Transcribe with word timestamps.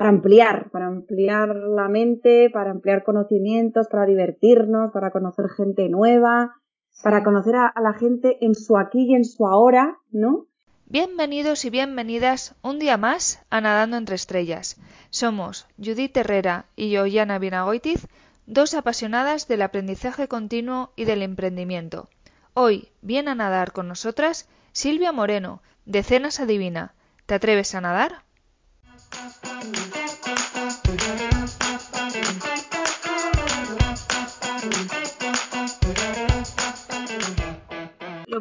para 0.00 0.08
ampliar, 0.08 0.70
para 0.70 0.86
ampliar 0.86 1.54
la 1.54 1.86
mente, 1.90 2.48
para 2.48 2.70
ampliar 2.70 3.04
conocimientos, 3.04 3.86
para 3.88 4.06
divertirnos, 4.06 4.92
para 4.92 5.10
conocer 5.10 5.50
gente 5.50 5.90
nueva, 5.90 6.54
para 7.02 7.22
conocer 7.22 7.56
a, 7.56 7.66
a 7.66 7.82
la 7.82 7.92
gente 7.92 8.38
en 8.40 8.54
su 8.54 8.78
aquí 8.78 9.10
y 9.10 9.14
en 9.14 9.26
su 9.26 9.46
ahora, 9.46 9.98
¿no? 10.10 10.46
Bienvenidos 10.86 11.66
y 11.66 11.68
bienvenidas 11.68 12.54
un 12.62 12.78
día 12.78 12.96
más 12.96 13.44
a 13.50 13.60
Nadando 13.60 13.98
entre 13.98 14.14
Estrellas. 14.14 14.80
Somos 15.10 15.66
Judith 15.76 16.16
Herrera 16.16 16.64
y 16.76 16.96
Joyana 16.96 17.38
Vinagoitiz, 17.38 18.08
dos 18.46 18.72
apasionadas 18.72 19.48
del 19.48 19.60
aprendizaje 19.60 20.28
continuo 20.28 20.94
y 20.96 21.04
del 21.04 21.20
emprendimiento. 21.20 22.08
Hoy 22.54 22.88
viene 23.02 23.32
a 23.32 23.34
nadar 23.34 23.72
con 23.72 23.86
nosotras 23.86 24.48
Silvia 24.72 25.12
Moreno, 25.12 25.60
de 25.84 26.02
Cenas 26.02 26.40
Adivina. 26.40 26.94
¿Te 27.26 27.34
atreves 27.34 27.74
a 27.74 27.82
nadar? 27.82 28.22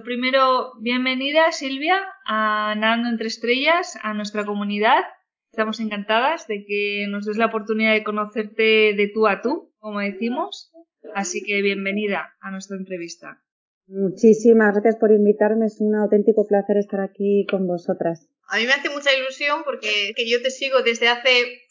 Primero, 0.04 0.74
bienvenida 0.80 1.52
Silvia 1.52 2.00
a 2.26 2.76
Nadando 2.78 3.10
entre 3.10 3.28
Estrellas, 3.28 3.98
a 4.02 4.14
nuestra 4.14 4.46
comunidad. 4.46 5.04
Estamos 5.52 5.80
encantadas 5.80 6.48
de 6.48 6.66
que 6.66 7.08
nos 7.10 7.26
des 7.26 7.38
la 7.38 7.48
oportunidad 7.48 7.94
de 7.94 8.04
conocerte 8.04 8.94
de 8.94 9.12
tú 9.14 9.28
a 9.28 9.42
tú, 9.42 9.74
como 9.80 10.00
decimos. 10.00 10.72
Así 11.16 11.44
que 11.44 11.62
bienvenida 11.62 12.36
a 12.42 12.52
nuestra 12.52 12.78
entrevista. 12.78 13.42
Muchísimas 13.88 14.74
gracias 14.74 14.98
por 14.98 15.12
invitarme, 15.12 15.66
es 15.66 15.82
un 15.82 15.96
auténtico 15.96 16.46
placer 16.48 16.78
estar 16.78 17.02
aquí 17.02 17.48
con 17.50 17.66
vosotras. 17.66 18.30
A 18.48 18.58
mí 18.58 18.66
me 18.66 18.74
hace 18.74 18.90
mucha 18.90 19.14
ilusión 19.14 19.64
porque 19.66 20.14
que 20.16 20.30
yo 20.30 20.42
te 20.42 20.52
sigo 20.52 20.82
desde 20.84 21.08
hace... 21.08 21.64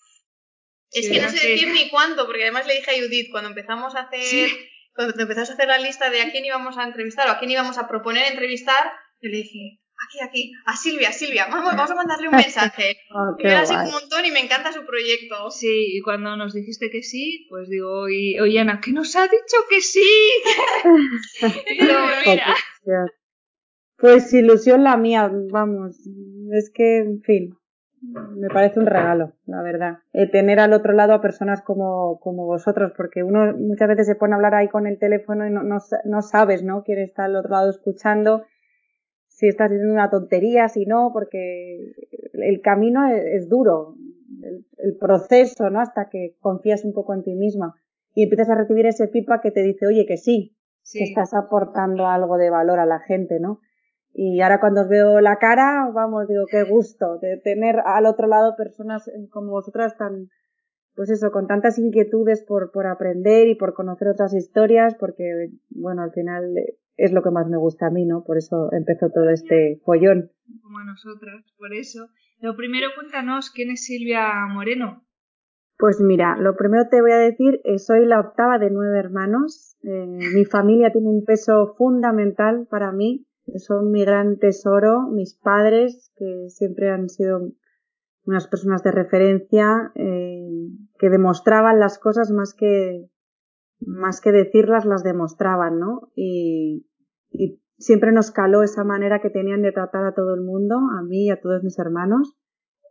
Es 0.91 1.07
Sí, 1.07 1.13
que 1.13 1.21
no 1.21 1.29
sé 1.29 1.49
decir 1.49 1.69
ni 1.69 1.91
cuánto, 1.91 2.27
porque 2.27 2.43
además 2.43 2.67
le 2.67 2.75
dije 2.75 2.91
a 2.91 2.95
Judith 2.95 3.31
cuando 3.31 3.51
empezamos 3.51 3.95
a 3.95 4.01
hacer... 4.01 4.51
Cuando 4.99 5.23
empezamos 5.23 5.51
a 5.51 5.53
hacer 5.53 5.69
la 5.69 5.79
lista 5.79 6.11
de 6.11 6.23
a 6.23 6.33
quién 6.33 6.45
íbamos 6.45 6.77
a 6.77 6.83
entrevistar 6.83 7.29
o 7.29 7.31
a 7.31 7.39
quién 7.39 7.53
íbamos 7.53 7.79
a 7.79 7.87
proponer 7.87 8.33
entrevistar, 8.33 8.91
yo 9.21 9.31
le 9.31 9.37
dije, 9.37 9.79
aquí, 10.05 10.19
aquí, 10.21 10.53
a 10.67 10.75
Silvia, 10.75 11.13
Silvia, 11.13 11.47
vamos, 11.49 11.77
vamos 11.77 11.93
a 11.93 11.95
mandarle 11.95 12.27
un 12.29 12.35
mensaje. 12.35 12.97
Oh, 13.15 13.37
Y 13.39 13.45
me 13.45 13.61
un 13.61 13.93
montón 13.93 14.27
y 14.27 14.33
me 14.33 14.41
encanta 14.41 14.73
su 14.73 14.85
proyecto. 14.85 15.53
Sí, 15.53 15.97
y 15.97 16.01
cuando 16.03 16.37
nos 16.37 16.53
dijiste 16.53 16.91
que 16.91 17.05
sí, 17.05 17.47
pues 17.49 17.69
digo, 17.69 18.01
oye, 18.01 18.41
oye 18.41 18.59
Ana, 18.59 18.81
¿qué 18.85 18.91
nos 18.91 19.15
ha 19.15 19.23
dicho 19.23 19.57
que 19.71 19.81
sí? 19.81 20.03
Y 21.69 21.87
digo, 21.87 22.01
mira. 22.27 22.57
Pues 23.99 24.33
ilusión 24.33 24.83
la 24.83 24.97
mía, 24.97 25.31
vamos, 25.51 25.97
es 26.53 26.71
que, 26.73 26.99
en 26.99 27.23
fin, 27.23 27.58
me 28.03 28.49
parece 28.49 28.79
un 28.81 28.87
regalo, 28.87 29.33
la 29.47 29.63
verdad. 29.63 29.99
Eh, 30.13 30.31
tener 30.31 30.61
al 30.61 30.73
otro 30.73 30.93
lado 30.93 31.13
a 31.15 31.21
personas 31.21 31.63
como, 31.63 32.19
como 32.21 32.47
vosotros, 32.47 32.93
porque 32.97 33.23
uno 33.23 33.57
muchas 33.57 33.89
veces 33.89 34.07
se 34.07 34.15
pone 34.15 34.33
a 34.35 34.37
hablar 34.37 34.55
ahí 34.55 34.69
con 34.69 34.87
el 34.87 34.99
teléfono 34.99 35.47
y 35.47 35.51
no, 35.51 35.63
no, 35.63 35.79
no 36.05 36.23
sabes, 36.23 36.63
¿no? 36.63 36.83
Quién 36.85 36.99
está 36.99 37.25
al 37.25 37.37
otro 37.37 37.51
lado 37.51 37.71
escuchando, 37.71 38.43
si 39.27 39.49
estás 39.49 39.71
diciendo 39.71 39.93
una 39.95 40.11
tontería, 40.11 40.69
si 40.69 40.87
no, 40.87 41.11
porque 41.13 41.93
el 42.33 42.61
camino 42.61 43.07
es, 43.09 43.25
es 43.25 43.49
duro, 43.49 43.95
el, 44.43 44.65
el 44.79 44.97
proceso, 44.97 45.71
¿no? 45.71 45.81
Hasta 45.81 46.09
que 46.09 46.37
confías 46.41 46.85
un 46.85 46.93
poco 46.93 47.15
en 47.15 47.23
ti 47.23 47.35
misma 47.35 47.75
y 48.15 48.25
empiezas 48.25 48.51
a 48.51 48.55
recibir 48.55 48.87
ese 48.87 49.09
feedback 49.09 49.43
que 49.43 49.51
te 49.51 49.63
dice, 49.63 49.87
oye, 49.87 50.07
que 50.07 50.17
sí, 50.17 50.55
Sí. 50.83 51.01
que 51.01 51.05
estás 51.05 51.35
aportando 51.35 52.07
algo 52.07 52.39
de 52.39 52.49
valor 52.49 52.79
a 52.79 52.87
la 52.87 52.99
gente, 53.01 53.41
¿no? 53.41 53.61
Y 54.13 54.41
ahora 54.41 54.61
cuando 54.61 54.83
os 54.83 54.89
veo 54.89 55.21
la 55.21 55.37
cara, 55.37 55.91
vamos, 55.93 56.27
digo, 56.29 56.45
qué 56.51 56.65
gusto 56.65 57.19
de 57.19 57.37
tener 57.39 57.77
al 57.85 58.07
otro 58.07 58.27
lado 58.27 58.57
personas 58.57 59.07
eh, 59.09 59.29
como 59.31 59.51
vosotras 59.51 59.97
tan, 59.97 60.29
pues 60.95 61.11
eso, 61.11 61.31
con 61.31 61.47
tantas 61.47 61.79
inquietudes 61.79 62.45
por, 62.45 62.73
por 62.73 62.87
aprender 62.87 63.49
y 63.49 63.55
por 63.55 63.75
conocer 63.75 64.09
otras 64.09 64.35
historias, 64.35 64.97
porque, 64.97 65.51
bueno, 65.71 66.03
al 66.03 66.13
final 66.13 66.57
eh, 66.57 66.79
es 66.97 67.13
lo 67.13 67.23
que 67.23 67.31
más 67.31 67.49
me 67.49 67.57
gusta 67.57 67.87
a 67.87 67.91
mí, 67.91 68.05
¿no? 68.05 68.25
Por 68.25 68.39
eso 68.39 68.73
empezó 68.73 69.11
todo 69.11 69.31
este 69.31 69.81
follón. 69.85 70.33
como 70.63 70.79
a 70.79 70.85
nosotras, 70.85 71.45
por 71.57 71.73
eso. 71.73 72.09
Lo 72.41 72.57
primero, 72.57 72.89
cuéntanos 72.97 73.51
quién 73.51 73.71
es 73.71 73.85
Silvia 73.85 74.47
Moreno. 74.49 75.05
Pues 75.79 76.01
mira, 76.01 76.37
lo 76.37 76.57
primero 76.57 76.89
te 76.89 77.01
voy 77.01 77.13
a 77.13 77.19
decir, 77.19 77.61
eh, 77.63 77.79
soy 77.79 78.05
la 78.05 78.19
octava 78.19 78.59
de 78.59 78.69
nueve 78.69 78.99
hermanos. 78.99 79.77
Eh, 79.85 80.07
mi 80.35 80.45
familia 80.45 80.91
tiene 80.91 81.09
un 81.09 81.25
peso 81.25 81.75
fundamental 81.79 82.67
para 82.69 82.91
mí. 82.91 83.28
Son 83.57 83.91
mi 83.91 84.05
gran 84.05 84.39
tesoro, 84.39 85.09
mis 85.11 85.35
padres, 85.35 86.13
que 86.17 86.49
siempre 86.49 86.91
han 86.91 87.09
sido 87.09 87.53
unas 88.25 88.47
personas 88.47 88.83
de 88.83 88.93
referencia, 88.93 89.91
eh, 89.95 90.49
que 90.99 91.09
demostraban 91.09 91.81
las 91.81 91.99
cosas 91.99 92.31
más 92.31 92.55
que, 92.55 93.09
más 93.81 94.21
que 94.21 94.33
decirlas, 94.33 94.85
las 94.85 95.03
demostraban, 95.03 95.79
¿no? 95.79 96.11
Y, 96.15 96.87
y 97.31 97.63
siempre 97.79 98.13
nos 98.13 98.31
caló 98.31 98.63
esa 98.63 98.85
manera 98.85 99.21
que 99.21 99.31
tenían 99.31 99.63
de 99.63 99.73
tratar 99.73 100.05
a 100.05 100.15
todo 100.15 100.35
el 100.35 100.43
mundo, 100.43 100.77
a 100.77 101.03
mí 101.03 101.27
y 101.27 101.31
a 101.31 101.41
todos 101.41 101.63
mis 101.63 101.79
hermanos. 101.79 102.37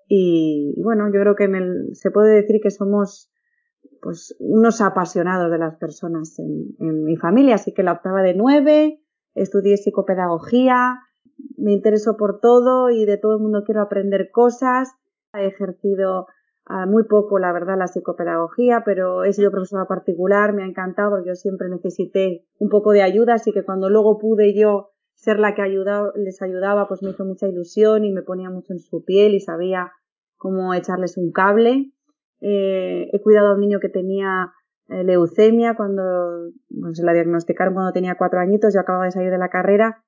Y, 0.07 0.81
bueno, 0.83 1.07
yo 1.13 1.19
creo 1.19 1.35
que 1.35 1.43
en 1.43 1.55
el, 1.55 1.89
se 1.93 2.11
puede 2.11 2.33
decir 2.33 2.61
que 2.61 2.71
somos 2.71 3.31
pues 4.01 4.35
unos 4.39 4.81
apasionados 4.81 5.51
de 5.51 5.57
las 5.57 5.75
personas 5.75 6.37
en, 6.39 6.75
en 6.79 7.03
mi 7.03 7.17
familia, 7.17 7.55
así 7.55 7.73
que 7.73 7.83
la 7.83 7.93
octava 7.93 8.21
de 8.21 8.35
nueve, 8.35 9.01
estudié 9.41 9.77
psicopedagogía, 9.77 10.99
me 11.57 11.71
intereso 11.71 12.17
por 12.17 12.39
todo 12.39 12.89
y 12.89 13.05
de 13.05 13.17
todo 13.17 13.33
el 13.33 13.41
mundo 13.41 13.63
quiero 13.65 13.81
aprender 13.81 14.31
cosas, 14.31 14.89
he 15.33 15.47
ejercido 15.47 16.27
ah, 16.65 16.85
muy 16.85 17.03
poco, 17.03 17.39
la 17.39 17.53
verdad, 17.53 17.77
la 17.77 17.87
psicopedagogía, 17.87 18.83
pero 18.85 19.23
he 19.23 19.33
sido 19.33 19.51
profesora 19.51 19.85
particular, 19.85 20.53
me 20.53 20.63
ha 20.63 20.67
encantado 20.67 21.23
yo 21.23 21.35
siempre 21.35 21.69
necesité 21.69 22.45
un 22.59 22.69
poco 22.69 22.91
de 22.91 23.01
ayuda, 23.03 23.35
así 23.35 23.51
que 23.51 23.63
cuando 23.63 23.89
luego 23.89 24.17
pude 24.17 24.53
yo 24.53 24.91
ser 25.13 25.39
la 25.39 25.55
que 25.55 25.63
les 26.15 26.41
ayudaba, 26.41 26.87
pues 26.87 27.01
me 27.01 27.09
hizo 27.09 27.25
mucha 27.25 27.47
ilusión 27.47 28.05
y 28.05 28.11
me 28.11 28.21
ponía 28.21 28.49
mucho 28.49 28.73
en 28.73 28.79
su 28.79 29.03
piel 29.03 29.33
y 29.33 29.39
sabía 29.39 29.91
cómo 30.37 30.75
echarles 30.75 31.17
un 31.17 31.31
cable. 31.31 31.91
Eh, 32.39 33.09
he 33.11 33.21
cuidado 33.21 33.47
a 33.49 33.53
un 33.55 33.61
niño 33.61 33.79
que 33.79 33.89
tenía 33.89 34.53
leucemia 34.89 35.75
cuando 35.75 36.03
bueno, 36.69 36.95
se 36.95 37.03
la 37.03 37.13
diagnosticaron 37.13 37.73
cuando 37.73 37.91
tenía 37.93 38.15
cuatro 38.15 38.39
añitos, 38.39 38.73
yo 38.73 38.79
acababa 38.79 39.05
de 39.05 39.11
salir 39.11 39.31
de 39.31 39.37
la 39.37 39.49
carrera 39.49 40.03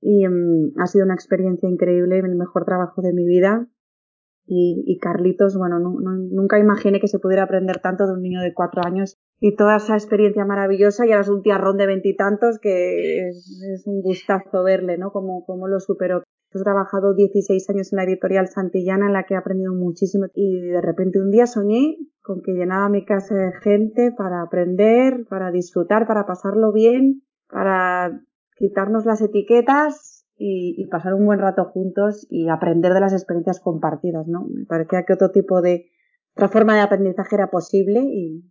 y 0.00 0.26
mm, 0.26 0.80
ha 0.80 0.86
sido 0.86 1.04
una 1.04 1.14
experiencia 1.14 1.68
increíble, 1.68 2.18
el 2.18 2.36
mejor 2.36 2.64
trabajo 2.64 3.02
de 3.02 3.12
mi 3.12 3.26
vida. 3.26 3.68
Y, 4.52 4.98
Carlitos, 5.00 5.56
bueno, 5.56 5.78
nu- 5.78 6.00
nu- 6.00 6.28
nunca 6.32 6.58
imaginé 6.58 6.98
que 6.98 7.06
se 7.06 7.20
pudiera 7.20 7.44
aprender 7.44 7.78
tanto 7.80 8.06
de 8.08 8.14
un 8.14 8.22
niño 8.22 8.40
de 8.40 8.52
cuatro 8.52 8.82
años 8.84 9.16
y 9.38 9.54
toda 9.54 9.76
esa 9.76 9.94
experiencia 9.94 10.44
maravillosa 10.44 11.06
y 11.06 11.10
ahora 11.10 11.20
es 11.20 11.28
un 11.28 11.42
tiarrón 11.42 11.76
de 11.76 11.86
veintitantos 11.86 12.58
que 12.58 13.28
es, 13.28 13.62
es 13.72 13.86
un 13.86 14.02
gustazo 14.02 14.64
verle, 14.64 14.98
¿no? 14.98 15.12
Cómo, 15.12 15.44
cómo 15.46 15.68
lo 15.68 15.78
superó. 15.78 16.24
He 16.52 16.58
trabajado 16.58 17.14
16 17.14 17.70
años 17.70 17.92
en 17.92 17.96
la 17.96 18.04
editorial 18.04 18.48
Santillana 18.48 19.06
en 19.06 19.12
la 19.12 19.24
que 19.24 19.34
he 19.34 19.36
aprendido 19.36 19.72
muchísimo 19.72 20.26
y 20.34 20.60
de 20.60 20.80
repente 20.80 21.20
un 21.20 21.30
día 21.30 21.46
soñé 21.46 21.96
con 22.22 22.42
que 22.42 22.52
llenaba 22.52 22.88
mi 22.88 23.04
casa 23.04 23.34
de 23.34 23.52
gente 23.52 24.12
para 24.16 24.42
aprender, 24.42 25.26
para 25.28 25.52
disfrutar, 25.52 26.06
para 26.08 26.26
pasarlo 26.26 26.72
bien, 26.72 27.22
para 27.48 28.20
quitarnos 28.56 29.06
las 29.06 29.20
etiquetas 29.20 30.26
y, 30.36 30.74
y 30.76 30.86
pasar 30.88 31.14
un 31.14 31.26
buen 31.26 31.38
rato 31.38 31.66
juntos 31.66 32.26
y 32.28 32.48
aprender 32.48 32.94
de 32.94 33.00
las 33.00 33.12
experiencias 33.12 33.60
compartidas, 33.60 34.26
¿no? 34.26 34.46
Me 34.52 34.64
parecía 34.66 35.04
que 35.04 35.12
otro 35.12 35.30
tipo 35.30 35.62
de, 35.62 35.86
otra 36.34 36.48
forma 36.48 36.74
de 36.74 36.80
aprendizaje 36.80 37.36
era 37.36 37.50
posible 37.50 38.00
y, 38.00 38.44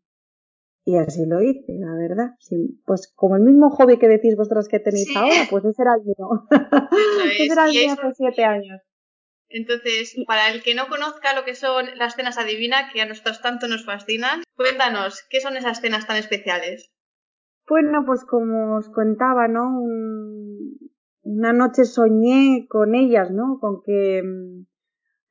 y 0.85 0.97
así 0.97 1.25
lo 1.25 1.41
hice, 1.41 1.73
la 1.79 1.93
verdad. 1.95 2.35
Sí, 2.39 2.81
pues 2.85 3.11
como 3.15 3.35
el 3.35 3.43
mismo 3.43 3.69
hobby 3.69 3.97
que 3.99 4.07
decís 4.07 4.35
vosotros 4.35 4.67
que 4.67 4.79
tenéis 4.79 5.07
Sí. 5.07 5.13
ahora, 5.17 5.47
pues 5.49 5.65
ese 5.65 5.81
era 5.81 5.93
el 5.95 6.03
mío. 6.03 6.47
es. 7.33 7.39
ese 7.41 7.53
era 7.53 7.65
el 7.65 7.71
Y 7.75 7.77
mío 7.79 7.93
eso- 7.93 8.01
hace 8.01 8.13
siete 8.15 8.43
años. 8.43 8.81
Entonces, 9.51 10.15
para 10.27 10.51
el 10.51 10.61
que 10.61 10.75
no 10.75 10.87
conozca 10.89 11.33
lo 11.33 11.43
que 11.43 11.55
son 11.55 11.85
las 11.97 12.15
cenas 12.15 12.37
adivina, 12.37 12.91
que 12.93 13.01
a 13.01 13.07
nosotros 13.07 13.41
tanto 13.41 13.67
nos 13.67 13.83
fascinan, 13.83 14.43
cuéntanos, 14.55 15.23
¿qué 15.29 15.41
son 15.41 15.57
esas 15.57 15.81
cenas 15.81 16.05
tan 16.05 16.17
especiales? 16.17 16.91
Bueno, 17.67 18.03
pues 18.05 18.25
como 18.25 18.75
os 18.77 18.89
contaba, 18.89 19.47
¿no? 19.47 19.63
Un- 19.81 20.77
una 21.23 21.51
noche 21.53 21.85
soñé 21.85 22.67
con 22.69 22.93
ellas, 22.95 23.31
¿no? 23.31 23.57
Con 23.59 23.81
que 23.83 24.21
mm, 24.23 24.65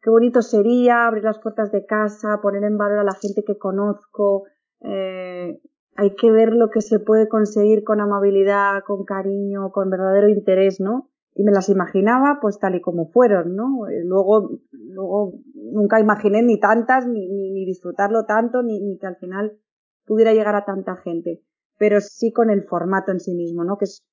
qué 0.02 0.10
bonito 0.10 0.42
sería 0.42 1.06
abrir 1.06 1.22
las 1.24 1.38
puertas 1.38 1.70
de 1.72 1.86
casa, 1.86 2.40
poner 2.42 2.64
en 2.64 2.76
valor 2.76 2.98
a 2.98 3.04
la 3.04 3.14
gente 3.14 3.42
que 3.46 3.56
conozco. 3.56 4.44
Eh, 4.80 5.60
hay 5.96 6.14
que 6.14 6.30
ver 6.30 6.52
lo 6.52 6.70
que 6.70 6.80
se 6.80 7.00
puede 7.00 7.28
conseguir 7.28 7.82
con 7.82 8.00
amabilidad, 8.00 8.84
con 8.86 9.04
cariño, 9.04 9.72
con 9.72 9.90
verdadero 9.90 10.28
interés, 10.28 10.80
¿no? 10.80 11.10
Y 11.34 11.42
me 11.42 11.52
las 11.52 11.68
imaginaba 11.68 12.38
pues 12.40 12.58
tal 12.58 12.76
y 12.76 12.80
como 12.80 13.10
fueron, 13.10 13.56
¿no? 13.56 13.88
Eh, 13.88 14.04
Luego, 14.04 14.60
luego 14.70 15.34
nunca 15.54 16.00
imaginé 16.00 16.42
ni 16.42 16.58
tantas, 16.60 17.06
ni, 17.06 17.28
ni, 17.28 17.50
ni 17.50 17.66
disfrutarlo 17.66 18.26
tanto, 18.26 18.62
ni, 18.62 18.80
ni 18.80 18.98
que 18.98 19.06
al 19.06 19.16
final 19.16 19.58
pudiera 20.06 20.32
llegar 20.32 20.54
a 20.54 20.64
tanta 20.64 20.96
gente. 20.96 21.42
Pero 21.78 22.00
sí 22.00 22.32
con 22.32 22.50
el 22.50 22.64
formato 22.64 23.12
en 23.12 23.20
sí 23.20 23.34
mismo, 23.34 23.64
¿no? 23.64 23.76
Que 23.76 23.84
es, 23.84 24.04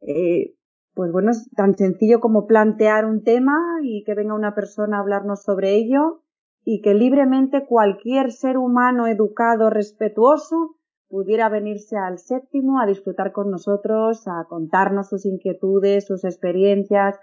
eh, 0.00 0.54
pues 0.94 1.12
bueno, 1.12 1.30
es 1.30 1.48
tan 1.56 1.76
sencillo 1.76 2.20
como 2.20 2.46
plantear 2.46 3.04
un 3.04 3.22
tema 3.22 3.56
y 3.82 4.02
que 4.04 4.14
venga 4.14 4.34
una 4.34 4.54
persona 4.54 4.96
a 4.96 5.00
hablarnos 5.00 5.42
sobre 5.42 5.76
ello 5.76 6.22
y 6.72 6.82
que 6.82 6.94
libremente 6.94 7.66
cualquier 7.66 8.30
ser 8.30 8.56
humano 8.56 9.08
educado, 9.08 9.70
respetuoso, 9.70 10.76
pudiera 11.08 11.48
venirse 11.48 11.96
al 11.96 12.20
séptimo 12.20 12.78
a 12.78 12.86
disfrutar 12.86 13.32
con 13.32 13.50
nosotros, 13.50 14.28
a 14.28 14.44
contarnos 14.48 15.08
sus 15.08 15.26
inquietudes, 15.26 16.06
sus 16.06 16.22
experiencias, 16.22 17.18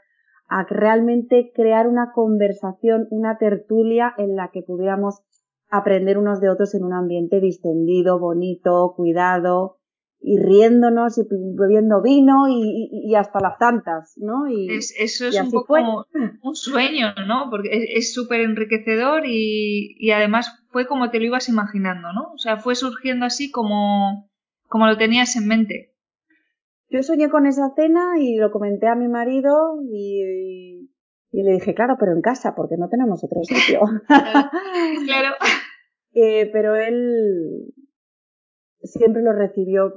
a 0.49 0.65
realmente 0.65 1.53
crear 1.55 1.87
una 1.87 2.11
conversación, 2.11 3.07
una 3.09 3.37
tertulia 3.37 4.13
en 4.17 4.35
la 4.35 4.49
que 4.51 4.63
pudiéramos 4.63 5.21
aprender 5.69 6.17
unos 6.17 6.41
de 6.41 6.49
otros 6.49 6.75
en 6.75 6.83
un 6.83 6.91
ambiente 6.91 7.39
distendido, 7.39 8.19
bonito, 8.19 8.95
cuidado, 8.97 9.76
y 10.19 10.39
riéndonos 10.39 11.17
y 11.17 11.21
bebiendo 11.29 12.01
vino 12.01 12.47
y, 12.49 13.13
hasta 13.15 13.39
las 13.39 13.57
tantas, 13.57 14.17
¿no? 14.17 14.47
Y, 14.49 14.69
eso 14.69 15.27
es 15.27 15.39
un 15.41 15.51
poco 15.51 15.75
un 16.41 16.55
sueño, 16.55 17.13
¿no? 17.27 17.49
Porque 17.49 17.69
es 17.95 18.13
súper 18.13 18.41
enriquecedor 18.41 19.23
y, 19.25 20.11
además 20.11 20.63
fue 20.71 20.87
como 20.87 21.09
te 21.09 21.19
lo 21.19 21.25
ibas 21.25 21.49
imaginando, 21.49 22.11
¿no? 22.13 22.31
O 22.33 22.37
sea, 22.37 22.57
fue 22.57 22.75
surgiendo 22.75 23.25
así 23.25 23.51
como, 23.51 24.29
como 24.67 24.87
lo 24.87 24.97
tenías 24.97 25.35
en 25.35 25.47
mente. 25.47 25.93
Yo 26.89 27.03
soñé 27.03 27.29
con 27.29 27.45
esa 27.45 27.73
cena 27.75 28.19
y 28.19 28.37
lo 28.37 28.51
comenté 28.51 28.87
a 28.87 28.95
mi 28.95 29.07
marido 29.09 29.81
y, 29.83 30.89
y 31.31 31.43
le 31.43 31.51
dije, 31.51 31.73
claro, 31.73 31.97
pero 31.99 32.13
en 32.13 32.21
casa, 32.21 32.55
porque 32.55 32.75
no 32.77 32.87
tenemos 32.89 33.23
otro 33.23 33.43
sitio. 33.43 33.81
claro. 35.05 35.35
Eh, 36.13 36.49
pero 36.51 36.75
él 36.75 37.73
siempre 38.87 39.21
lo 39.21 39.33
recibió. 39.33 39.93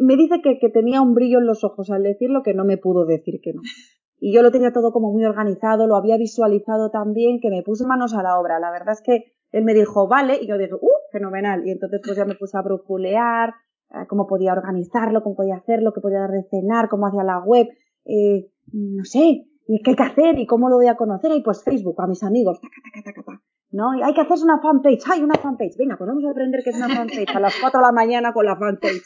Me 0.00 0.16
dice 0.16 0.40
que, 0.42 0.58
que, 0.58 0.68
tenía 0.70 1.00
un 1.00 1.14
brillo 1.14 1.38
en 1.38 1.46
los 1.46 1.64
ojos 1.64 1.90
al 1.90 2.02
decirlo 2.02 2.42
que 2.42 2.54
no 2.54 2.64
me 2.64 2.78
pudo 2.78 3.04
decir 3.04 3.40
que 3.42 3.52
no. 3.52 3.62
Y 4.18 4.34
yo 4.34 4.42
lo 4.42 4.50
tenía 4.50 4.72
todo 4.72 4.92
como 4.92 5.12
muy 5.12 5.24
organizado, 5.24 5.86
lo 5.86 5.96
había 5.96 6.16
visualizado 6.16 6.90
también, 6.90 7.38
que 7.40 7.50
me 7.50 7.62
puse 7.62 7.86
manos 7.86 8.14
a 8.14 8.22
la 8.22 8.38
obra. 8.40 8.58
La 8.58 8.70
verdad 8.70 8.94
es 8.94 9.02
que 9.02 9.34
él 9.52 9.64
me 9.64 9.74
dijo, 9.74 10.08
vale, 10.08 10.38
y 10.40 10.46
yo 10.46 10.58
dije, 10.58 10.74
¡uh! 10.74 10.88
Fenomenal. 11.12 11.66
Y 11.66 11.70
entonces 11.70 12.00
pues 12.04 12.16
ya 12.16 12.24
me 12.24 12.34
puse 12.34 12.56
a 12.56 12.62
brujulear, 12.62 13.54
cómo 14.08 14.26
podía 14.26 14.52
organizarlo, 14.52 15.22
cómo 15.22 15.36
podía 15.36 15.56
hacerlo, 15.56 15.92
qué 15.92 16.00
podía 16.00 16.20
dar 16.20 16.30
de 16.30 16.44
cenar, 16.50 16.88
cómo 16.88 17.06
hacía 17.06 17.22
la 17.22 17.38
web, 17.38 17.68
eh, 18.04 18.50
no 18.72 19.04
sé, 19.04 19.46
qué 19.66 19.90
hay 19.90 19.96
que 19.96 20.02
hacer 20.02 20.38
y 20.38 20.46
cómo 20.46 20.68
lo 20.68 20.76
voy 20.76 20.88
a 20.88 20.96
conocer. 20.96 21.32
Y 21.32 21.42
pues 21.42 21.62
Facebook, 21.62 22.00
a 22.00 22.06
mis 22.06 22.22
amigos, 22.22 22.60
taca, 22.60 22.76
taca, 22.84 23.22
taca, 23.22 23.42
¿no? 23.70 23.94
Y 23.94 24.02
hay 24.02 24.14
que 24.14 24.20
hacerse 24.20 24.44
una 24.44 24.60
fanpage, 24.60 25.02
hay 25.10 25.22
una 25.22 25.34
fanpage, 25.34 25.76
venga, 25.78 25.96
pues 25.96 26.08
vamos 26.08 26.24
a 26.24 26.30
aprender 26.30 26.62
qué 26.62 26.70
es 26.70 26.76
una 26.76 26.88
fanpage 26.88 27.34
a 27.34 27.40
las 27.40 27.54
4 27.60 27.80
de 27.80 27.86
la 27.86 27.92
mañana 27.92 28.32
con 28.32 28.46
la 28.46 28.56
fanpage. 28.56 29.02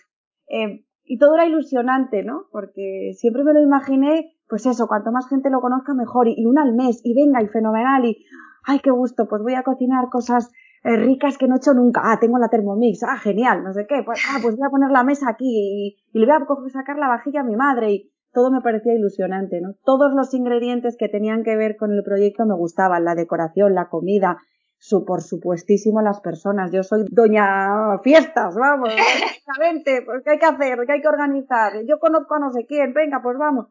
Eh, 0.48 0.84
y 1.04 1.18
todo 1.18 1.34
era 1.34 1.46
ilusionante, 1.46 2.22
¿no? 2.22 2.44
Porque 2.52 3.12
siempre 3.16 3.42
me 3.42 3.52
lo 3.52 3.60
imaginé, 3.60 4.36
pues 4.48 4.64
eso, 4.66 4.86
cuanto 4.86 5.10
más 5.10 5.28
gente 5.28 5.50
lo 5.50 5.60
conozca 5.60 5.92
mejor, 5.94 6.28
y, 6.28 6.46
una 6.46 6.62
al 6.62 6.74
mes, 6.74 7.00
y 7.02 7.14
venga, 7.14 7.42
y 7.42 7.48
fenomenal, 7.48 8.04
y, 8.04 8.24
ay, 8.64 8.78
qué 8.80 8.90
gusto, 8.90 9.26
pues 9.28 9.42
voy 9.42 9.54
a 9.54 9.62
cocinar 9.62 10.08
cosas 10.08 10.52
eh, 10.84 10.96
ricas 10.96 11.36
que 11.36 11.48
no 11.48 11.56
he 11.56 11.58
hecho 11.58 11.74
nunca, 11.74 12.02
ah, 12.04 12.18
tengo 12.20 12.38
la 12.38 12.48
Thermomix, 12.48 13.02
ah, 13.02 13.18
genial, 13.18 13.64
no 13.64 13.72
sé 13.72 13.86
qué, 13.88 14.02
pues, 14.04 14.22
ah, 14.30 14.38
pues 14.40 14.56
voy 14.56 14.66
a 14.66 14.70
poner 14.70 14.90
la 14.90 15.02
mesa 15.02 15.28
aquí, 15.28 15.46
y, 15.46 15.96
y 16.12 16.18
le 16.20 16.26
voy 16.26 16.36
a 16.36 16.70
sacar 16.70 16.96
la 16.96 17.08
vajilla 17.08 17.40
a 17.40 17.44
mi 17.44 17.56
madre, 17.56 17.92
y 17.92 18.12
todo 18.32 18.50
me 18.50 18.60
parecía 18.60 18.94
ilusionante, 18.94 19.60
¿no? 19.60 19.74
Todos 19.84 20.12
los 20.14 20.32
ingredientes 20.34 20.96
que 20.96 21.08
tenían 21.08 21.42
que 21.42 21.56
ver 21.56 21.76
con 21.76 21.92
el 21.92 22.02
proyecto 22.02 22.46
me 22.46 22.54
gustaban, 22.54 23.04
la 23.04 23.14
decoración, 23.14 23.74
la 23.74 23.88
comida, 23.88 24.38
su, 24.78 25.04
por 25.04 25.22
supuestísimo 25.22 26.00
las 26.00 26.20
personas. 26.20 26.72
Yo 26.72 26.82
soy 26.82 27.04
doña 27.10 27.98
fiestas, 28.02 28.56
vamos, 28.56 28.88
exactamente, 29.34 30.02
pues 30.02 30.22
¿qué 30.24 30.30
hay 30.30 30.38
que 30.38 30.46
hacer? 30.46 30.78
¿Qué 30.86 30.92
hay 30.92 31.00
que 31.00 31.08
organizar? 31.08 31.72
Yo 31.86 31.98
conozco 31.98 32.34
a 32.34 32.38
no 32.38 32.52
sé 32.52 32.66
quién, 32.66 32.92
venga, 32.94 33.20
pues 33.22 33.36
vamos. 33.38 33.66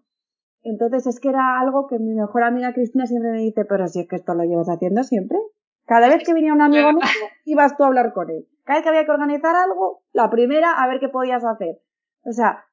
Entonces 0.61 1.07
es 1.07 1.19
que 1.19 1.29
era 1.29 1.59
algo 1.59 1.87
que 1.87 1.99
mi 1.99 2.13
mejor 2.13 2.43
amiga 2.43 2.73
Cristina 2.73 3.05
siempre 3.05 3.31
me 3.31 3.39
dice, 3.39 3.65
pero 3.65 3.87
si 3.87 4.01
es 4.01 4.07
que 4.07 4.17
esto 4.17 4.33
lo 4.33 4.43
llevas 4.43 4.69
haciendo 4.69 5.03
siempre. 5.03 5.39
Cada 5.85 6.09
vez 6.09 6.23
que 6.23 6.33
venía 6.33 6.53
un 6.53 6.61
amigo 6.61 6.91
nuevo, 6.91 7.07
ibas 7.45 7.75
tú 7.75 7.83
a 7.83 7.87
hablar 7.87 8.13
con 8.13 8.29
él. 8.29 8.45
Cada 8.63 8.77
vez 8.77 8.83
que 8.83 8.89
había 8.89 9.05
que 9.05 9.11
organizar 9.11 9.55
algo, 9.55 10.03
la 10.13 10.29
primera, 10.29 10.73
a 10.73 10.87
ver 10.87 10.99
qué 10.99 11.09
podías 11.09 11.43
hacer. 11.43 11.81
O 12.23 12.31
sea, 12.31 12.65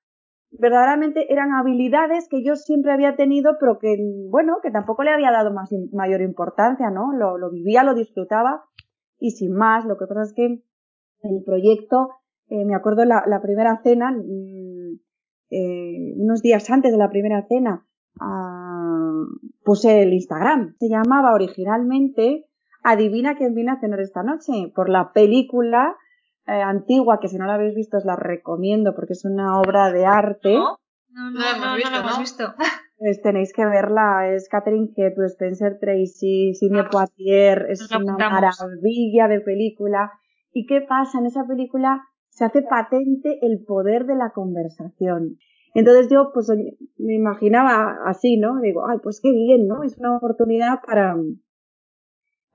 verdaderamente 0.50 1.32
eran 1.32 1.52
habilidades 1.52 2.28
que 2.28 2.43
yo 2.44 2.56
siempre 2.56 2.93
había 2.93 3.16
tenido, 3.16 3.56
pero 3.60 3.78
que, 3.78 3.96
bueno, 4.31 4.58
que 4.62 4.70
tampoco 4.70 5.02
le 5.02 5.10
había 5.10 5.31
dado 5.31 5.52
más, 5.52 5.70
mayor 5.93 6.22
importancia, 6.22 6.90
¿no? 6.90 7.12
Lo, 7.12 7.50
vivía, 7.50 7.82
lo 7.84 7.94
disfrutaba 7.94 8.64
y 9.19 9.32
sin 9.32 9.52
más. 9.54 9.84
Lo 9.84 9.96
que 9.96 10.06
pasa 10.06 10.22
es 10.22 10.32
que 10.34 10.44
el 10.44 11.43
proyecto, 11.44 12.10
eh, 12.48 12.64
me 12.64 12.75
acuerdo 12.75 13.04
la, 13.04 13.25
la 13.26 13.40
primera 13.40 13.81
cena, 13.82 14.12
mm, 14.12 14.98
eh, 15.50 16.14
unos 16.16 16.43
días 16.43 16.69
antes 16.70 16.93
de 16.93 16.98
la 16.98 17.10
primera 17.10 17.46
cena, 17.46 17.87
ah, 18.20 19.25
puse 19.64 20.02
el 20.02 20.12
Instagram. 20.12 20.75
Se 20.78 20.88
llamaba 20.88 21.34
originalmente 21.34 22.46
Adivina 22.82 23.34
quién 23.37 23.52
viene 23.52 23.72
a 23.72 23.81
cenar 23.81 24.00
esta 24.00 24.22
noche, 24.22 24.70
por 24.72 24.88
la 24.88 25.12
película 25.12 25.96
eh, 26.46 26.62
antigua, 26.62 27.19
que 27.20 27.28
si 27.28 27.37
no 27.37 27.46
la 27.46 27.54
habéis 27.54 27.75
visto 27.75 27.96
os 27.96 28.04
la 28.04 28.16
recomiendo 28.16 28.94
porque 28.94 29.14
es 29.14 29.25
una 29.25 29.60
obra 29.60 29.93
de 29.93 30.06
arte. 30.06 30.54
No, 30.54 30.78
no, 31.10 31.31
no, 31.31 31.56
no, 31.56 31.76
no, 31.76 31.90
la 31.90 31.98
hemos 31.98 32.19
visto. 32.19 32.54
Pues 32.98 33.20
tenéis 33.20 33.52
que 33.52 33.62
verla, 33.66 34.34
es 34.34 34.48
Catherine 34.48 34.88
Hepburn, 34.96 35.26
Spencer 35.26 35.78
Tracy, 35.78 36.54
Sidney 36.54 36.81
ah, 36.81 36.88
Poitier, 36.90 37.66
es 37.69 37.90
una 37.90 38.16
maravilla 38.16 39.28
de 39.28 39.43
película. 39.43 40.12
¿Y 40.50 40.64
qué 40.64 40.81
pasa? 40.81 41.19
En 41.19 41.26
esa 41.26 41.44
película 41.46 42.00
se 42.31 42.46
hace 42.46 42.62
patente 42.62 43.38
el 43.43 43.62
poder 43.66 44.06
de 44.06 44.16
la 44.16 44.31
conversación. 44.31 45.37
Entonces 45.75 46.08
yo 46.10 46.31
pues 46.32 46.48
me 46.96 47.14
imaginaba 47.14 47.98
así, 48.06 48.38
¿no? 48.38 48.62
Digo, 48.62 48.88
ay, 48.88 48.96
pues 49.02 49.20
qué 49.22 49.31
bien, 49.31 49.69
¿no? 49.69 49.82
Es 49.82 49.98
una 49.98 50.16
oportunidad 50.16 50.81
para, 50.87 51.14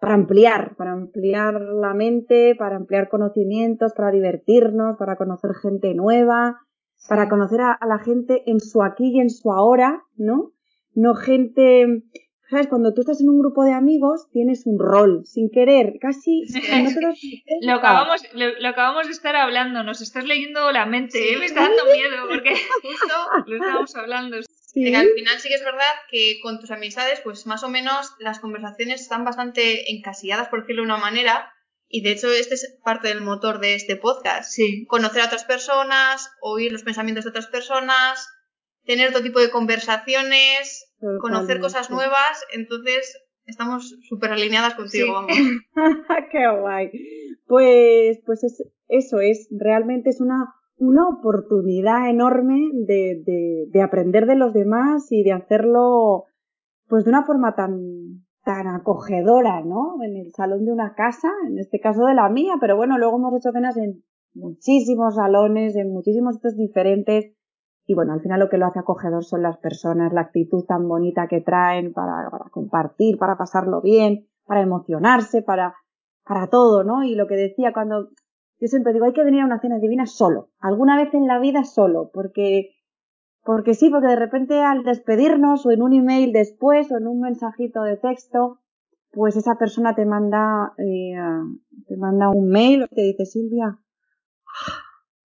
para 0.02 0.16
ampliar, 0.16 0.76
para 0.78 0.94
ampliar 0.94 1.62
la 1.62 1.94
mente, 1.94 2.56
para 2.58 2.76
ampliar 2.76 3.08
conocimientos, 3.08 3.94
para 3.94 4.10
divertirnos, 4.10 4.98
para 4.98 5.16
conocer 5.16 5.52
gente 5.54 5.94
nueva, 5.94 6.60
para 7.08 7.30
conocer 7.30 7.62
a, 7.62 7.78
la 7.88 8.00
gente 8.00 8.42
en 8.48 8.60
su 8.60 8.82
aquí 8.82 9.12
y 9.14 9.20
en 9.20 9.30
su 9.30 9.52
ahora, 9.52 10.02
¿no? 10.18 10.54
No 10.96 11.14
gente, 11.14 11.86
¿sabes? 12.50 12.68
Cuando 12.68 12.96
tú 12.96 13.02
estás 13.02 13.22
en 13.22 13.30
un 13.30 13.38
grupo 13.38 13.64
de 13.64 13.74
amigos, 13.74 14.28
tienes 14.32 14.66
un 14.66 14.80
rol, 14.80 15.22
sin 15.26 15.52
querer, 15.52 16.00
casi... 16.02 16.46
lo, 17.62 17.74
acabamos, 17.74 18.24
lo, 18.34 18.68
acabamos 18.68 19.06
de 19.06 19.12
estar 19.12 19.36
hablando, 19.36 19.84
nos 19.84 20.02
estás 20.02 20.26
leyendo 20.26 20.72
la 20.72 20.88
mente, 20.88 21.32
¿eh? 21.32 21.38
me 21.38 21.46
está 21.46 21.62
dando 21.62 21.84
miedo, 21.86 22.28
porque 22.28 22.56
justo 22.82 23.14
lo 23.46 23.56
estábamos 23.56 23.96
hablando 23.96 24.38
al 24.76 25.10
final 25.10 25.40
sí 25.40 25.50
que 25.50 25.56
es 25.56 25.64
verdad 25.64 25.94
que 26.10 26.40
con 26.42 26.60
tus 26.60 26.72
amistades, 26.72 27.20
pues 27.22 27.46
más 27.46 27.64
o 27.64 27.70
menos 27.70 28.14
las 28.20 28.40
conversaciones 28.40 29.02
están 29.02 29.26
bastante 29.26 29.92
encasilladas, 29.92 30.48
por 30.48 30.62
decirlo 30.62 30.84
de 30.84 30.88
una 30.88 30.98
manera. 30.98 31.52
Y 31.88 32.04
de 32.04 32.12
hecho, 32.12 32.32
este 32.32 32.56
es 32.56 32.80
parte 32.86 33.10
del 33.10 33.22
motor 33.22 33.60
de 33.60 33.76
este 33.76 33.98
podcast. 33.98 34.50
Sí. 34.50 34.86
Conocer 34.88 35.22
a 35.22 35.26
otras 35.26 35.44
personas, 35.44 36.32
oír 36.40 36.72
los 36.72 36.84
pensamientos 36.84 37.26
de 37.26 37.32
otras 37.32 37.48
personas, 37.48 38.30
tener 38.86 39.10
otro 39.10 39.22
tipo 39.22 39.42
de 39.42 39.50
conversaciones, 39.50 40.90
conocer 41.20 41.60
cosas 41.60 41.90
nuevas. 41.90 42.46
Entonces, 42.54 43.18
estamos 43.46 43.94
súper 44.08 44.32
alineadas 44.32 44.76
contigo, 44.76 45.14
vamos. 45.14 45.36
Qué 46.32 46.48
guay. 46.50 46.92
Pues, 47.46 48.20
pues 48.26 48.44
es, 48.46 48.64
eso 48.88 49.20
es, 49.20 49.50
realmente 49.52 50.12
es 50.12 50.22
una 50.22 50.46
una 50.82 51.08
oportunidad 51.08 52.10
enorme 52.10 52.72
de, 52.74 53.22
de, 53.24 53.66
de, 53.70 53.82
aprender 53.84 54.26
de 54.26 54.36
los 54.36 54.52
demás 54.52 55.12
y 55.12 55.24
de 55.24 55.32
hacerlo 55.32 56.26
pues 56.88 57.06
de 57.06 57.12
una 57.12 57.24
forma 57.24 57.54
tan, 57.56 58.26
tan 58.44 58.68
acogedora, 58.68 59.62
¿no? 59.62 60.02
En 60.04 60.18
el 60.18 60.32
salón 60.32 60.66
de 60.66 60.72
una 60.72 60.96
casa, 60.96 61.30
en 61.48 61.60
este 61.60 61.80
caso 61.80 62.06
de 62.06 62.16
la 62.16 62.30
mía, 62.30 62.56
pero 62.60 62.78
bueno, 62.78 62.98
luego 62.98 63.18
hemos 63.18 63.36
hecho 63.36 63.52
cenas 63.52 63.78
en 63.78 64.04
muchísimos 64.34 65.16
salones, 65.16 65.76
en 65.76 65.94
muchísimos 65.94 66.36
sitios 66.36 66.58
diferentes 66.58 67.32
y 67.86 67.94
bueno, 67.94 68.14
al 68.14 68.22
final 68.22 68.40
lo 68.40 68.50
que 68.50 68.58
lo 68.58 68.66
hace 68.66 68.80
acogedor 68.80 69.24
son 69.24 69.44
las 69.44 69.58
personas, 69.58 70.14
la 70.14 70.22
actitud 70.22 70.66
tan 70.66 70.88
bonita 70.88 71.28
que 71.28 71.42
traen 71.42 71.94
para, 71.94 72.28
para 72.32 72.50
compartir, 72.50 73.20
para 73.20 73.38
pasarlo 73.38 73.82
bien, 73.82 74.28
para 74.46 74.62
emocionarse, 74.62 75.44
para, 75.44 75.76
para 76.26 76.48
todo, 76.48 76.84
¿no? 76.84 77.04
Y 77.04 77.14
lo 77.14 77.28
que 77.28 77.36
decía 77.36 77.72
cuando 77.72 78.10
yo 78.62 78.68
siempre 78.68 78.94
digo, 78.94 79.06
hay 79.06 79.14
que 79.14 79.24
venir 79.24 79.42
a 79.42 79.46
una 79.46 79.60
cena 79.60 79.80
divina 79.80 80.06
solo, 80.06 80.52
alguna 80.60 80.96
vez 80.96 81.12
en 81.16 81.26
la 81.26 81.40
vida 81.40 81.64
solo, 81.64 82.12
porque, 82.14 82.76
porque 83.44 83.74
sí, 83.74 83.90
porque 83.90 84.08
de 84.08 84.16
repente 84.16 84.62
al 84.62 84.84
despedirnos 84.84 85.66
o 85.66 85.72
en 85.72 85.82
un 85.82 85.94
email 85.94 86.32
después 86.32 86.92
o 86.92 86.98
en 86.98 87.08
un 87.08 87.22
mensajito 87.22 87.82
de 87.82 87.98
texto, 87.98 88.60
pues 89.12 89.36
esa 89.36 89.56
persona 89.56 89.96
te 89.96 90.06
manda, 90.06 90.74
eh, 90.78 91.16
te 91.88 91.98
manda 91.98 92.30
un 92.30 92.50
mail 92.50 92.84
o 92.84 92.88
te 92.88 93.02
dice, 93.02 93.26
Silvia, 93.26 93.80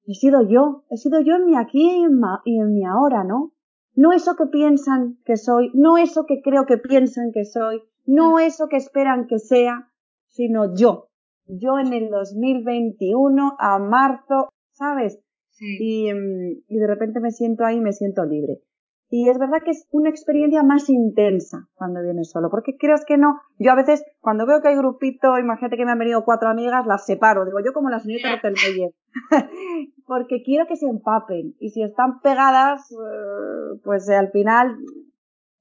he 0.06 0.14
sido 0.14 0.48
yo, 0.48 0.84
he 0.88 0.96
sido 0.96 1.20
yo 1.20 1.36
en 1.36 1.44
mi 1.44 1.56
aquí 1.56 1.82
y 1.82 2.04
en, 2.04 2.20
y 2.46 2.58
en 2.58 2.72
mi 2.72 2.86
ahora, 2.86 3.22
¿no? 3.22 3.52
No 3.94 4.12
eso 4.12 4.34
que 4.34 4.46
piensan 4.46 5.18
que 5.26 5.36
soy, 5.36 5.70
no 5.74 5.98
eso 5.98 6.24
que 6.24 6.40
creo 6.40 6.64
que 6.64 6.78
piensan 6.78 7.32
que 7.32 7.44
soy, 7.44 7.82
no 8.06 8.38
eso 8.38 8.68
que 8.68 8.76
esperan 8.76 9.26
que 9.26 9.38
sea, 9.38 9.90
sino 10.26 10.74
yo, 10.74 11.10
yo 11.46 11.78
en 11.78 11.92
el 11.92 12.10
2021 12.10 13.56
a 13.58 13.78
marzo, 13.78 14.50
¿sabes? 14.72 15.18
Sí. 15.50 15.78
Y, 15.80 16.12
mm, 16.12 16.64
y 16.68 16.76
de 16.78 16.86
repente 16.86 17.20
me 17.20 17.30
siento 17.30 17.64
ahí 17.64 17.80
me 17.80 17.92
siento 17.92 18.24
libre. 18.24 18.60
Y 19.08 19.28
es 19.28 19.38
verdad 19.38 19.62
que 19.64 19.70
es 19.70 19.86
una 19.92 20.10
experiencia 20.10 20.64
más 20.64 20.88
intensa 20.90 21.68
cuando 21.74 22.02
vienes 22.02 22.30
solo, 22.30 22.50
porque 22.50 22.76
crees 22.76 23.04
que 23.04 23.16
no. 23.16 23.40
Yo 23.58 23.70
a 23.70 23.76
veces, 23.76 24.04
cuando 24.20 24.46
veo 24.46 24.60
que 24.60 24.68
hay 24.68 24.76
grupito, 24.76 25.38
imagínate 25.38 25.76
que 25.76 25.84
me 25.84 25.92
han 25.92 25.98
venido 25.98 26.24
cuatro 26.24 26.48
amigas, 26.48 26.86
las 26.86 27.06
separo. 27.06 27.44
Digo, 27.44 27.58
yo 27.64 27.72
como 27.72 27.88
la 27.88 28.00
señorita 28.00 28.34
Rottenmeier. 28.34 28.90
porque 30.06 30.42
quiero 30.42 30.66
que 30.66 30.76
se 30.76 30.86
empapen. 30.86 31.54
Y 31.60 31.70
si 31.70 31.82
están 31.82 32.20
pegadas, 32.20 32.90
eh, 32.90 33.78
pues 33.84 34.08
al 34.08 34.32
final 34.32 34.76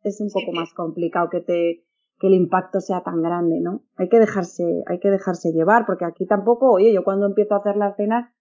es 0.02 0.20
un 0.22 0.30
poco 0.32 0.52
más 0.52 0.74
complicado 0.74 1.30
que 1.30 1.42
te, 1.42 1.84
que 2.20 2.28
el 2.28 2.34
impacto 2.34 2.80
sea 2.80 3.02
tan 3.02 3.22
grande, 3.22 3.60
¿no? 3.62 3.82
Hay 3.98 4.10
que 4.10 4.20
dejarse, 4.20 4.84
hay 4.88 5.00
que 5.00 5.10
dejarse 5.10 5.52
llevar, 5.52 5.86
porque 5.86 6.06
aquí 6.06 6.26
tampoco, 6.26 6.72
oye, 6.72 6.94
yo 6.94 7.04
cuando 7.04 7.26
empiezo 7.26 7.56
a 7.56 7.58
hacer 7.58 7.76
las 7.76 7.96
cenas, 7.96 8.32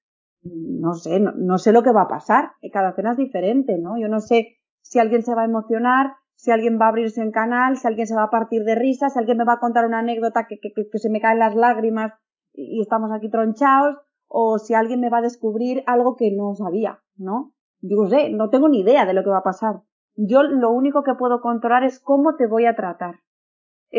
no 0.43 0.95
sé, 0.95 1.21
no, 1.21 1.33
no 1.33 1.59
sé 1.59 1.73
lo 1.73 1.83
que 1.83 1.93
va 1.93 2.03
a 2.03 2.09
pasar. 2.09 2.53
Cada 2.73 2.95
cena 2.95 3.13
es 3.13 3.19
diferente, 3.19 3.79
¿no? 3.79 3.99
Yo 3.99 4.09
no 4.09 4.21
sé 4.21 4.59
si 4.83 4.99
alguien 4.99 5.23
se 5.23 5.35
va 5.35 5.43
a 5.43 5.47
emocionar, 5.47 6.13
si 6.37 6.51
alguien 6.51 6.79
va 6.81 6.87
a 6.87 6.89
abrirse 6.91 7.23
en 7.23 7.31
canal, 7.31 7.77
si 7.77 7.87
alguien 7.87 8.07
se 8.07 8.15
va 8.15 8.25
a 8.25 8.31
partir 8.31 8.65
de 8.65 8.75
risas, 8.75 9.15
si 9.15 9.19
alguien 9.19 9.39
me 9.39 9.45
va 9.45 9.55
a 9.55 9.61
contar 9.61 9.87
una 9.87 10.01
anécdota 10.01 10.47
que, 10.47 10.59
que, 10.61 10.73
que 10.75 10.99
se 10.99 11.11
me 11.11 11.21
caen 11.21 11.39
las 11.39 11.55
lágrimas 11.55 12.13
y 12.53 12.81
estamos 12.81 13.11
aquí 13.13 13.31
tronchados, 13.31 13.97
o 14.29 14.59
si 14.59 14.75
alguien 14.75 15.01
me 15.01 15.11
va 15.11 15.19
a 15.19 15.23
descubrir 15.23 15.83
algo 15.87 16.17
que 16.17 16.31
no 16.37 16.55
sabía, 16.55 17.01
¿no? 17.17 17.53
Yo 17.81 18.07
sé, 18.09 18.31
no 18.31 18.51
tengo 18.51 18.69
ni 18.69 18.81
idea 18.81 19.07
de 19.07 19.15
lo 19.15 19.23
que 19.23 19.31
va 19.31 19.39
a 19.39 19.45
pasar. 19.45 19.83
Yo 20.17 20.43
lo 20.43 20.71
único 20.71 21.03
que 21.03 21.15
puedo 21.15 21.41
controlar 21.41 21.85
es 21.85 22.01
cómo 22.01 22.37
te 22.37 22.47
voy 22.47 22.67
a 22.67 22.77
tratar. 22.77 23.17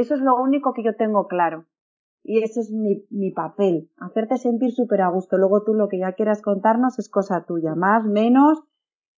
Eso 0.02 0.14
es 0.16 0.22
lo 0.22 0.36
único 0.36 0.74
que 0.74 0.84
yo 0.84 0.96
tengo 0.96 1.28
claro. 1.28 1.66
Y 2.24 2.44
eso 2.44 2.60
es 2.60 2.72
mi, 2.72 3.06
mi 3.12 3.32
papel, 3.32 3.92
hacerte 3.98 4.38
sentir 4.38 4.72
súper 4.72 5.02
a 5.02 5.10
gusto. 5.10 5.38
Luego 5.38 5.64
tú 5.64 5.74
lo 5.74 5.88
que 5.90 6.00
ya 6.00 6.14
quieras 6.14 6.42
contarnos 6.42 6.98
es 6.98 7.10
cosa 7.10 7.46
tuya, 7.46 7.76
más, 7.76 8.04
menos, 8.04 8.64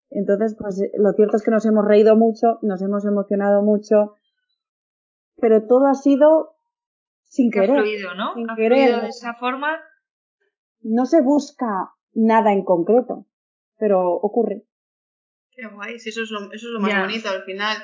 entonces, 0.10 0.56
pues 0.58 0.82
lo 0.98 1.12
cierto 1.14 1.38
es 1.38 1.44
que 1.44 1.52
nos 1.52 1.66
hemos 1.66 1.86
reído 1.86 2.16
mucho, 2.16 2.60
nos 2.62 2.82
hemos 2.82 3.06
emocionado 3.06 3.62
mucho, 3.62 4.14
pero 5.36 5.66
todo 5.68 5.88
ha 5.88 5.96
sido 5.96 6.56
sin 7.24 7.52
que 7.52 7.60
querer. 7.62 7.78
Ha 7.78 7.82
fluido, 7.82 8.16
¿no? 8.16 8.34
Sin 8.34 8.50
ha 8.50 8.56
querer. 8.56 8.78
fluido 8.88 9.02
de 9.02 9.10
esa 9.10 9.34
forma. 9.34 9.80
No 10.82 11.06
se 11.06 11.22
busca 11.22 11.92
nada 12.14 12.54
en 12.54 12.64
concreto, 12.64 13.26
pero 13.78 14.14
ocurre. 14.14 14.66
Qué 15.52 15.68
guay, 15.68 16.00
sí, 16.00 16.10
eso 16.10 16.22
es 16.24 16.32
lo, 16.32 16.40
eso 16.54 16.68
es 16.68 16.72
lo 16.72 16.80
más 16.80 16.92
Ya. 16.92 17.02
bonito 17.02 17.30
al 17.30 17.44
final. 17.44 17.78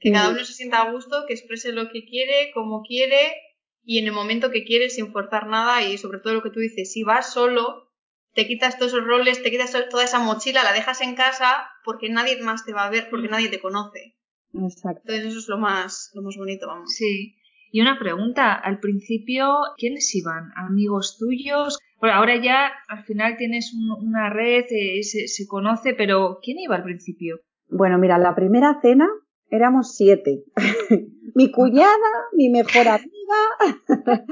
Que 0.00 0.12
cada 0.12 0.30
uno 0.30 0.44
se 0.44 0.52
sienta 0.52 0.82
a 0.82 0.90
gusto, 0.90 1.24
que 1.26 1.34
exprese 1.34 1.72
lo 1.72 1.88
que 1.90 2.04
quiere, 2.04 2.50
como 2.52 2.82
quiere 2.82 3.32
y 3.82 3.98
en 3.98 4.06
el 4.06 4.12
momento 4.12 4.50
que 4.50 4.64
quiere 4.64 4.90
sin 4.90 5.12
forzar 5.12 5.46
nada 5.46 5.82
y 5.82 5.98
sobre 5.98 6.18
todo 6.18 6.34
lo 6.34 6.42
que 6.42 6.50
tú 6.50 6.60
dices, 6.60 6.92
si 6.92 7.02
vas 7.04 7.32
solo, 7.32 7.90
te 8.34 8.46
quitas 8.46 8.78
todos 8.78 8.92
esos 8.92 9.04
roles, 9.06 9.42
te 9.42 9.50
quitas 9.50 9.72
to- 9.72 9.88
toda 9.88 10.04
esa 10.04 10.18
mochila, 10.18 10.62
la 10.64 10.72
dejas 10.72 11.00
en 11.00 11.14
casa 11.14 11.68
porque 11.84 12.08
nadie 12.08 12.40
más 12.42 12.64
te 12.64 12.72
va 12.72 12.86
a 12.86 12.90
ver, 12.90 13.08
porque 13.10 13.28
nadie 13.28 13.48
te 13.48 13.60
conoce. 13.60 14.16
Exacto. 14.54 15.00
Entonces 15.04 15.26
eso 15.26 15.38
es 15.38 15.48
lo 15.48 15.58
más, 15.58 16.10
lo 16.14 16.22
más 16.22 16.36
bonito, 16.36 16.66
vamos. 16.66 16.94
Sí. 16.94 17.36
Y 17.72 17.80
una 17.80 17.98
pregunta, 17.98 18.54
al 18.54 18.78
principio, 18.80 19.54
¿quiénes 19.76 20.14
iban? 20.14 20.50
¿Amigos 20.56 21.16
tuyos? 21.18 21.78
Bueno, 22.00 22.16
ahora 22.16 22.36
ya 22.42 22.70
al 22.88 23.04
final 23.04 23.36
tienes 23.36 23.72
un- 23.74 24.08
una 24.08 24.30
red, 24.30 24.64
eh, 24.70 25.02
se, 25.02 25.26
se 25.28 25.46
conoce, 25.46 25.94
pero 25.94 26.38
¿quién 26.42 26.58
iba 26.58 26.76
al 26.76 26.84
principio? 26.84 27.40
Bueno, 27.68 27.98
mira, 27.98 28.18
la 28.18 28.34
primera 28.34 28.78
cena 28.80 29.08
éramos 29.56 29.94
siete. 29.94 30.44
mi 31.34 31.50
cuñada, 31.50 32.10
mi 32.32 32.48
mejor 32.48 32.88
amiga, 32.88 33.84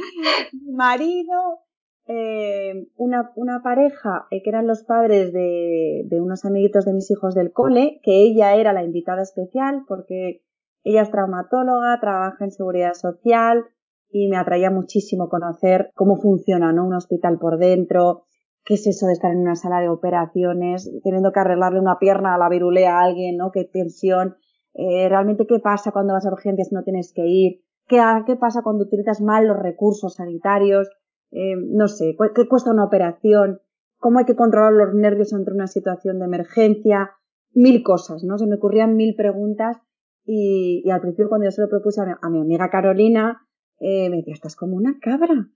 mi 0.53 0.73
marido, 0.73 1.61
eh, 2.07 2.89
una, 2.97 3.33
una 3.37 3.63
pareja 3.63 4.27
eh, 4.31 4.43
que 4.43 4.51
eran 4.51 4.67
los 4.67 4.83
padres 4.83 5.33
de, 5.33 6.03
de 6.07 6.21
unos 6.21 6.45
amiguitos 6.45 6.85
de 6.85 6.93
mis 6.93 7.11
hijos 7.11 7.35
del 7.35 7.53
cole, 7.53 8.01
que 8.03 8.23
ella 8.23 8.57
era 8.57 8.73
la 8.73 8.85
invitada 8.85 9.23
especial 9.23 9.85
porque 9.87 10.43
ella 10.85 11.03
es 11.03 11.11
traumatóloga, 11.11 12.01
trabaja 12.01 12.45
en 12.45 12.51
seguridad 12.51 12.95
social 12.95 13.65
y 14.11 14.29
me 14.29 14.37
atraía 14.37 14.71
muchísimo 14.71 15.29
conocer 15.29 15.91
cómo 15.95 16.17
funciona 16.17 16.73
¿no? 16.73 16.85
un 16.85 16.95
hospital 16.95 17.39
por 17.39 17.59
dentro, 17.59 18.25
qué 18.65 18.75
es 18.75 18.87
eso 18.87 19.07
de 19.07 19.15
estar 19.15 19.33
en 19.33 19.39
una 19.39 19.57
sala 19.57 19.81
de 19.81 19.89
operaciones, 19.89 20.91
teniendo 21.03 21.33
que 21.33 21.41
arreglarle 21.41 21.81
una 21.81 21.99
pierna 21.99 22.35
a 22.35 22.39
la 22.39 22.49
virulea 22.49 22.99
a 22.99 23.05
alguien, 23.05 23.37
¿no? 23.37 23.51
Qué 23.51 23.65
tensión, 23.65 24.37
eh, 24.75 25.09
realmente 25.09 25.47
qué 25.47 25.59
pasa 25.59 25.93
cuando 25.93 26.15
vas 26.15 26.27
a 26.27 26.33
urgencias 26.33 26.73
no 26.73 26.83
tienes 26.83 27.13
que 27.13 27.27
ir, 27.27 27.61
qué, 27.89 28.01
qué 28.27 28.37
pasa 28.37 28.63
cuando 28.63 28.85
utilizas 28.85 29.21
mal 29.21 29.47
los 29.47 29.59
recursos 29.59 30.15
sanitarios, 30.15 30.89
eh, 31.31 31.57
no 31.57 31.89
sé, 31.89 32.17
qué 32.35 32.49
cuesta 32.49 32.71
una 32.71 32.85
operación, 32.85 33.61
cómo 33.99 34.19
hay 34.19 34.25
que 34.25 34.37
controlar 34.37 34.73
los 34.73 34.95
nervios 34.95 35.33
ante 35.33 35.53
una 35.53 35.67
situación 35.67 36.19
de 36.19 36.27
emergencia, 36.27 37.13
mil 37.55 37.83
cosas, 37.83 38.25
¿no? 38.25 38.39
Se 38.39 38.47
me 38.47 38.57
ocurrían 38.57 38.97
mil 38.97 39.15
preguntas 39.15 39.79
y, 40.25 40.83
y 40.85 40.91
al 40.91 41.01
principio 41.01 41.29
cuando 41.29 41.47
yo 41.47 41.51
se 41.51 41.63
lo 41.63 41.69
propuse 41.69 42.01
a 42.01 42.29
mi, 42.29 42.41
amiga 42.41 42.71
Carolina, 42.71 43.47
eh, 43.81 44.09
me 44.11 44.19
decía, 44.19 44.35
estás 44.35 44.57
como 44.57 44.77
una 44.77 44.99
cabra. 45.01 45.49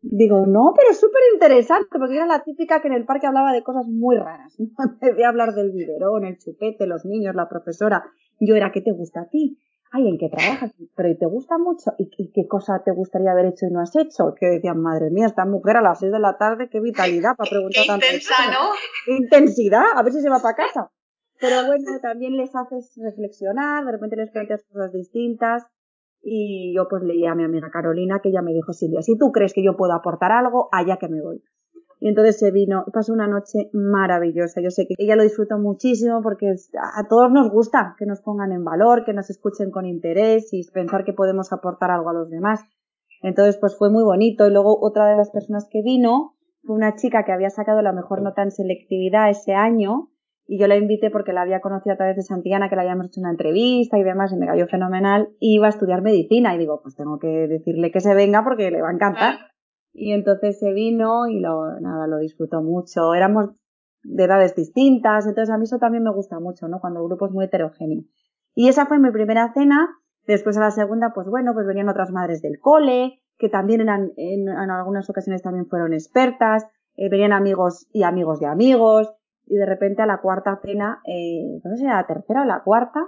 Digo, 0.00 0.46
no, 0.46 0.72
pero 0.76 0.90
es 0.90 1.00
súper 1.00 1.22
interesante, 1.34 1.98
porque 1.98 2.14
era 2.14 2.26
la 2.26 2.44
típica 2.44 2.80
que 2.80 2.88
en 2.88 2.94
el 2.94 3.04
parque 3.04 3.26
hablaba 3.26 3.52
de 3.52 3.64
cosas 3.64 3.86
muy 3.86 4.16
raras. 4.16 4.54
¿no? 4.58 4.68
En 4.78 4.98
vez 4.98 5.16
de 5.16 5.24
hablar 5.24 5.54
del 5.54 5.72
biberón, 5.72 6.24
el 6.24 6.38
chupete, 6.38 6.86
los 6.86 7.04
niños, 7.04 7.34
la 7.34 7.48
profesora. 7.48 8.04
Yo 8.40 8.54
era, 8.54 8.70
¿qué 8.70 8.80
te 8.80 8.92
gusta 8.92 9.22
a 9.22 9.28
ti? 9.28 9.58
Ay, 9.90 10.06
¿en 10.06 10.18
qué 10.18 10.28
trabajas? 10.28 10.74
Pero 10.94 11.08
¿y 11.08 11.16
te 11.16 11.26
gusta 11.26 11.56
mucho? 11.56 11.92
¿Y, 11.98 12.10
y 12.18 12.30
qué 12.30 12.46
cosa 12.46 12.82
te 12.84 12.92
gustaría 12.92 13.32
haber 13.32 13.46
hecho 13.46 13.66
y 13.66 13.72
no 13.72 13.80
has 13.80 13.96
hecho? 13.96 14.34
Que 14.38 14.46
decían, 14.46 14.80
madre 14.80 15.10
mía, 15.10 15.26
esta 15.26 15.46
mujer 15.46 15.78
a 15.78 15.82
las 15.82 15.98
seis 15.98 16.12
de 16.12 16.20
la 16.20 16.36
tarde, 16.36 16.68
qué 16.70 16.80
vitalidad 16.80 17.36
para 17.36 17.50
preguntar 17.50 17.82
Qué 17.82 17.88
tantas 17.88 18.12
intensa. 18.12 18.50
¿no? 18.52 18.68
Qué 19.06 19.16
intensidad, 19.16 19.84
a 19.96 20.02
ver 20.02 20.12
si 20.12 20.20
se 20.20 20.28
va 20.28 20.40
para 20.40 20.56
casa. 20.56 20.90
Pero 21.40 21.66
bueno, 21.66 21.98
también 22.02 22.36
les 22.36 22.54
haces 22.54 22.92
reflexionar, 22.96 23.84
de 23.84 23.92
repente 23.92 24.16
les 24.16 24.30
planteas 24.30 24.64
cosas 24.64 24.92
distintas. 24.92 25.64
Y 26.30 26.74
yo 26.74 26.88
pues 26.88 27.02
leí 27.02 27.24
a 27.26 27.34
mi 27.34 27.44
amiga 27.44 27.70
Carolina 27.70 28.20
que 28.22 28.28
ella 28.28 28.42
me 28.42 28.52
dijo, 28.52 28.72
Silvia, 28.72 29.02
si 29.02 29.16
tú 29.16 29.32
crees 29.32 29.52
que 29.52 29.64
yo 29.64 29.76
puedo 29.76 29.92
aportar 29.92 30.32
algo, 30.32 30.68
allá 30.72 30.96
que 30.98 31.08
me 31.08 31.22
voy. 31.22 31.42
Y 32.00 32.08
entonces 32.08 32.38
se 32.38 32.50
vino, 32.52 32.84
pasó 32.92 33.12
una 33.12 33.26
noche 33.26 33.70
maravillosa. 33.72 34.60
Yo 34.60 34.70
sé 34.70 34.86
que 34.86 34.94
ella 34.98 35.16
lo 35.16 35.24
disfrutó 35.24 35.58
muchísimo 35.58 36.22
porque 36.22 36.46
a 36.48 37.08
todos 37.08 37.30
nos 37.32 37.50
gusta 37.50 37.96
que 37.98 38.06
nos 38.06 38.20
pongan 38.20 38.52
en 38.52 38.64
valor, 38.64 39.04
que 39.04 39.12
nos 39.12 39.30
escuchen 39.30 39.70
con 39.70 39.84
interés 39.84 40.52
y 40.52 40.62
pensar 40.70 41.04
que 41.04 41.12
podemos 41.12 41.52
aportar 41.52 41.90
algo 41.90 42.10
a 42.10 42.14
los 42.14 42.30
demás. 42.30 42.60
Entonces 43.22 43.56
pues 43.58 43.76
fue 43.76 43.90
muy 43.90 44.04
bonito. 44.04 44.46
Y 44.46 44.52
luego 44.52 44.78
otra 44.80 45.10
de 45.10 45.16
las 45.16 45.30
personas 45.30 45.68
que 45.70 45.82
vino 45.82 46.36
fue 46.62 46.76
una 46.76 46.94
chica 46.94 47.24
que 47.24 47.32
había 47.32 47.50
sacado 47.50 47.82
la 47.82 47.92
mejor 47.92 48.22
nota 48.22 48.42
en 48.42 48.52
selectividad 48.52 49.30
ese 49.30 49.54
año 49.54 50.10
y 50.50 50.58
yo 50.58 50.66
la 50.66 50.76
invité 50.76 51.10
porque 51.10 51.34
la 51.34 51.42
había 51.42 51.60
conocido 51.60 51.92
a 51.92 51.96
través 51.98 52.16
de 52.16 52.22
Santillana, 52.22 52.70
que 52.70 52.74
le 52.74 52.80
habíamos 52.80 53.08
hecho 53.08 53.20
una 53.20 53.30
entrevista 53.30 53.98
y 53.98 54.02
demás, 54.02 54.32
y 54.32 54.36
me 54.36 54.46
cayó 54.46 54.66
fenomenal, 54.66 55.28
y 55.38 55.56
iba 55.56 55.66
a 55.66 55.68
estudiar 55.68 56.00
medicina, 56.00 56.54
y 56.54 56.58
digo, 56.58 56.80
pues 56.82 56.96
tengo 56.96 57.18
que 57.18 57.46
decirle 57.46 57.92
que 57.92 58.00
se 58.00 58.14
venga 58.14 58.42
porque 58.42 58.70
le 58.70 58.80
va 58.80 58.88
a 58.88 58.94
encantar. 58.94 59.34
Y 59.92 60.12
entonces 60.12 60.58
se 60.58 60.72
vino 60.72 61.28
y 61.28 61.40
lo, 61.40 61.78
nada, 61.80 62.06
lo 62.06 62.16
disfrutó 62.16 62.62
mucho. 62.62 63.12
Éramos 63.12 63.50
de 64.02 64.24
edades 64.24 64.54
distintas, 64.54 65.26
entonces 65.26 65.54
a 65.54 65.58
mí 65.58 65.64
eso 65.64 65.78
también 65.78 66.02
me 66.02 66.12
gusta 66.12 66.40
mucho, 66.40 66.66
¿no? 66.66 66.80
Cuando 66.80 67.00
el 67.00 67.08
grupo 67.08 67.26
es 67.26 67.32
muy 67.32 67.44
heterogéneo. 67.44 68.04
Y 68.54 68.68
esa 68.68 68.86
fue 68.86 68.98
mi 68.98 69.10
primera 69.10 69.52
cena, 69.52 69.86
después 70.26 70.56
a 70.56 70.60
la 70.60 70.70
segunda, 70.70 71.12
pues 71.14 71.28
bueno, 71.28 71.52
pues 71.52 71.66
venían 71.66 71.90
otras 71.90 72.10
madres 72.10 72.40
del 72.40 72.58
cole, 72.58 73.20
que 73.36 73.50
también 73.50 73.82
eran, 73.82 74.12
en, 74.16 74.48
en 74.48 74.70
algunas 74.70 75.10
ocasiones 75.10 75.42
también 75.42 75.66
fueron 75.66 75.92
expertas, 75.92 76.66
eh, 76.96 77.10
venían 77.10 77.34
amigos 77.34 77.86
y 77.92 78.02
amigos 78.04 78.40
de 78.40 78.46
amigos, 78.46 79.12
y 79.48 79.56
de 79.56 79.66
repente 79.66 80.02
a 80.02 80.06
la 80.06 80.20
cuarta 80.20 80.60
cena, 80.62 81.00
eh, 81.04 81.60
no 81.62 81.70
sé 81.70 81.78
si 81.78 81.84
era 81.84 81.96
la 81.96 82.06
tercera 82.06 82.42
o 82.42 82.44
la 82.44 82.62
cuarta, 82.62 83.00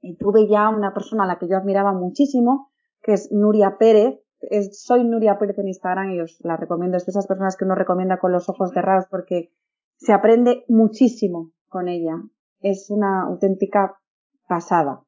y 0.00 0.16
tuve 0.16 0.48
ya 0.48 0.68
una 0.68 0.92
persona 0.92 1.24
a 1.24 1.26
la 1.26 1.38
que 1.38 1.48
yo 1.48 1.56
admiraba 1.56 1.92
muchísimo, 1.92 2.70
que 3.02 3.14
es 3.14 3.30
Nuria 3.32 3.78
Pérez, 3.78 4.20
es, 4.40 4.82
soy 4.82 5.04
Nuria 5.04 5.38
Pérez 5.38 5.58
en 5.58 5.68
Instagram 5.68 6.10
y 6.10 6.20
os 6.20 6.38
la 6.40 6.56
recomiendo, 6.56 6.96
es 6.96 7.06
de 7.06 7.10
esas 7.10 7.26
personas 7.26 7.56
que 7.56 7.64
uno 7.64 7.74
recomienda 7.74 8.18
con 8.18 8.32
los 8.32 8.48
ojos 8.48 8.70
cerrados 8.72 9.06
porque 9.10 9.50
se 9.96 10.12
aprende 10.12 10.64
muchísimo 10.68 11.52
con 11.68 11.88
ella, 11.88 12.14
es 12.60 12.90
una 12.90 13.22
auténtica 13.22 13.98
pasada. 14.48 15.02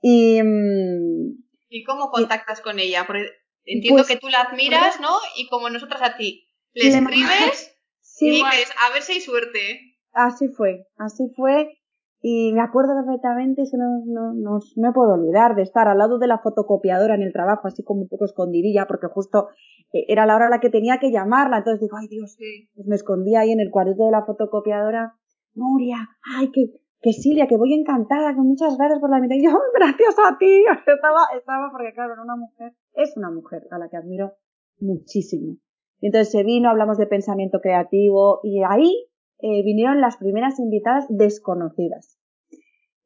Y, 0.00 0.42
mm, 0.42 1.44
¿Y 1.68 1.84
cómo 1.84 2.10
contactas 2.10 2.60
con 2.60 2.78
ella? 2.78 3.04
Porque 3.06 3.26
entiendo 3.64 4.02
Pues, 4.02 4.08
que 4.08 4.18
tú 4.18 4.28
la 4.28 4.42
admiras, 4.42 5.00
¿no? 5.00 5.10
Y 5.36 5.48
como 5.48 5.68
nosotras 5.70 6.02
a 6.02 6.16
ti. 6.16 6.46
Le 6.72 6.88
escribes 6.88 7.73
sí, 8.16 8.42
a 8.42 8.92
ver 8.92 9.02
si 9.02 9.12
hay 9.12 9.20
suerte. 9.20 9.94
Así 10.12 10.48
fue, 10.48 10.86
así 10.96 11.24
fue. 11.36 11.78
Y 12.26 12.52
me 12.54 12.62
acuerdo 12.62 12.94
perfectamente, 12.94 13.62
es 13.62 13.70
que 13.70 13.76
no, 13.76 14.00
no, 14.06 14.32
no, 14.32 14.58
no 14.76 14.88
me 14.88 14.94
puedo 14.94 15.12
olvidar 15.12 15.54
de 15.54 15.62
estar 15.62 15.88
al 15.88 15.98
lado 15.98 16.18
de 16.18 16.26
la 16.26 16.38
fotocopiadora 16.38 17.16
en 17.16 17.22
el 17.22 17.34
trabajo, 17.34 17.68
así 17.68 17.82
como 17.84 18.00
un 18.00 18.08
poco 18.08 18.24
escondidilla, 18.24 18.86
porque 18.86 19.08
justo 19.08 19.48
eh, 19.92 20.06
era 20.08 20.24
la 20.24 20.34
hora 20.34 20.46
a 20.46 20.48
la 20.48 20.60
que 20.60 20.70
tenía 20.70 20.98
que 20.98 21.12
llamarla. 21.12 21.58
Entonces 21.58 21.82
digo, 21.82 21.98
ay 21.98 22.08
Dios, 22.08 22.38
pues 22.74 22.86
me 22.86 22.96
escondí 22.96 23.36
ahí 23.36 23.52
en 23.52 23.60
el 23.60 23.70
cuadrito 23.70 24.06
de 24.06 24.12
la 24.12 24.24
fotocopiadora. 24.24 25.14
Nuria, 25.52 26.08
ay, 26.38 26.50
que, 26.50 26.72
que 27.02 27.12
Silvia, 27.12 27.46
que 27.46 27.58
voy 27.58 27.74
encantada, 27.74 28.34
que 28.34 28.40
muchas 28.40 28.78
gracias 28.78 29.00
por 29.00 29.10
la. 29.10 29.18
Y 29.18 29.44
yo, 29.44 29.50
gracias 29.74 30.16
a 30.18 30.38
ti. 30.38 30.64
Estaba, 30.86 31.26
estaba, 31.36 31.70
porque 31.72 31.92
claro, 31.92 32.14
era 32.14 32.22
una 32.22 32.36
mujer, 32.36 32.72
es 32.94 33.14
una 33.18 33.30
mujer 33.30 33.68
a 33.70 33.76
la 33.76 33.90
que 33.90 33.98
admiro 33.98 34.32
muchísimo. 34.80 35.58
Y 36.04 36.08
entonces 36.08 36.32
se 36.32 36.44
vino, 36.44 36.68
hablamos 36.68 36.98
de 36.98 37.06
pensamiento 37.06 37.60
creativo 37.62 38.40
y 38.42 38.62
ahí 38.62 39.08
eh, 39.38 39.62
vinieron 39.64 40.02
las 40.02 40.18
primeras 40.18 40.60
invitadas 40.60 41.06
desconocidas. 41.08 42.18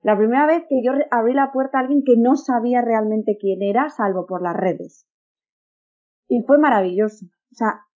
La 0.03 0.17
primera 0.17 0.47
vez 0.47 0.65
que 0.69 0.83
yo 0.83 0.91
abrí 1.13 1.33
la 1.33 1.53
puerta 1.53 1.79
a 1.79 1.83
alguien 1.83 2.03
que 2.05 2.17
no 2.17 2.35
sabía 2.35 2.83
realmente 2.83 3.39
quién 3.41 3.63
era, 3.63 3.89
salvo 3.89 4.27
por 4.27 4.43
las 4.43 4.57
redes. 4.57 5.07
Y 6.27 6.43
fue 6.43 6.59
maravilloso. 6.59 7.27
O 7.27 7.55
sea, 7.55 7.87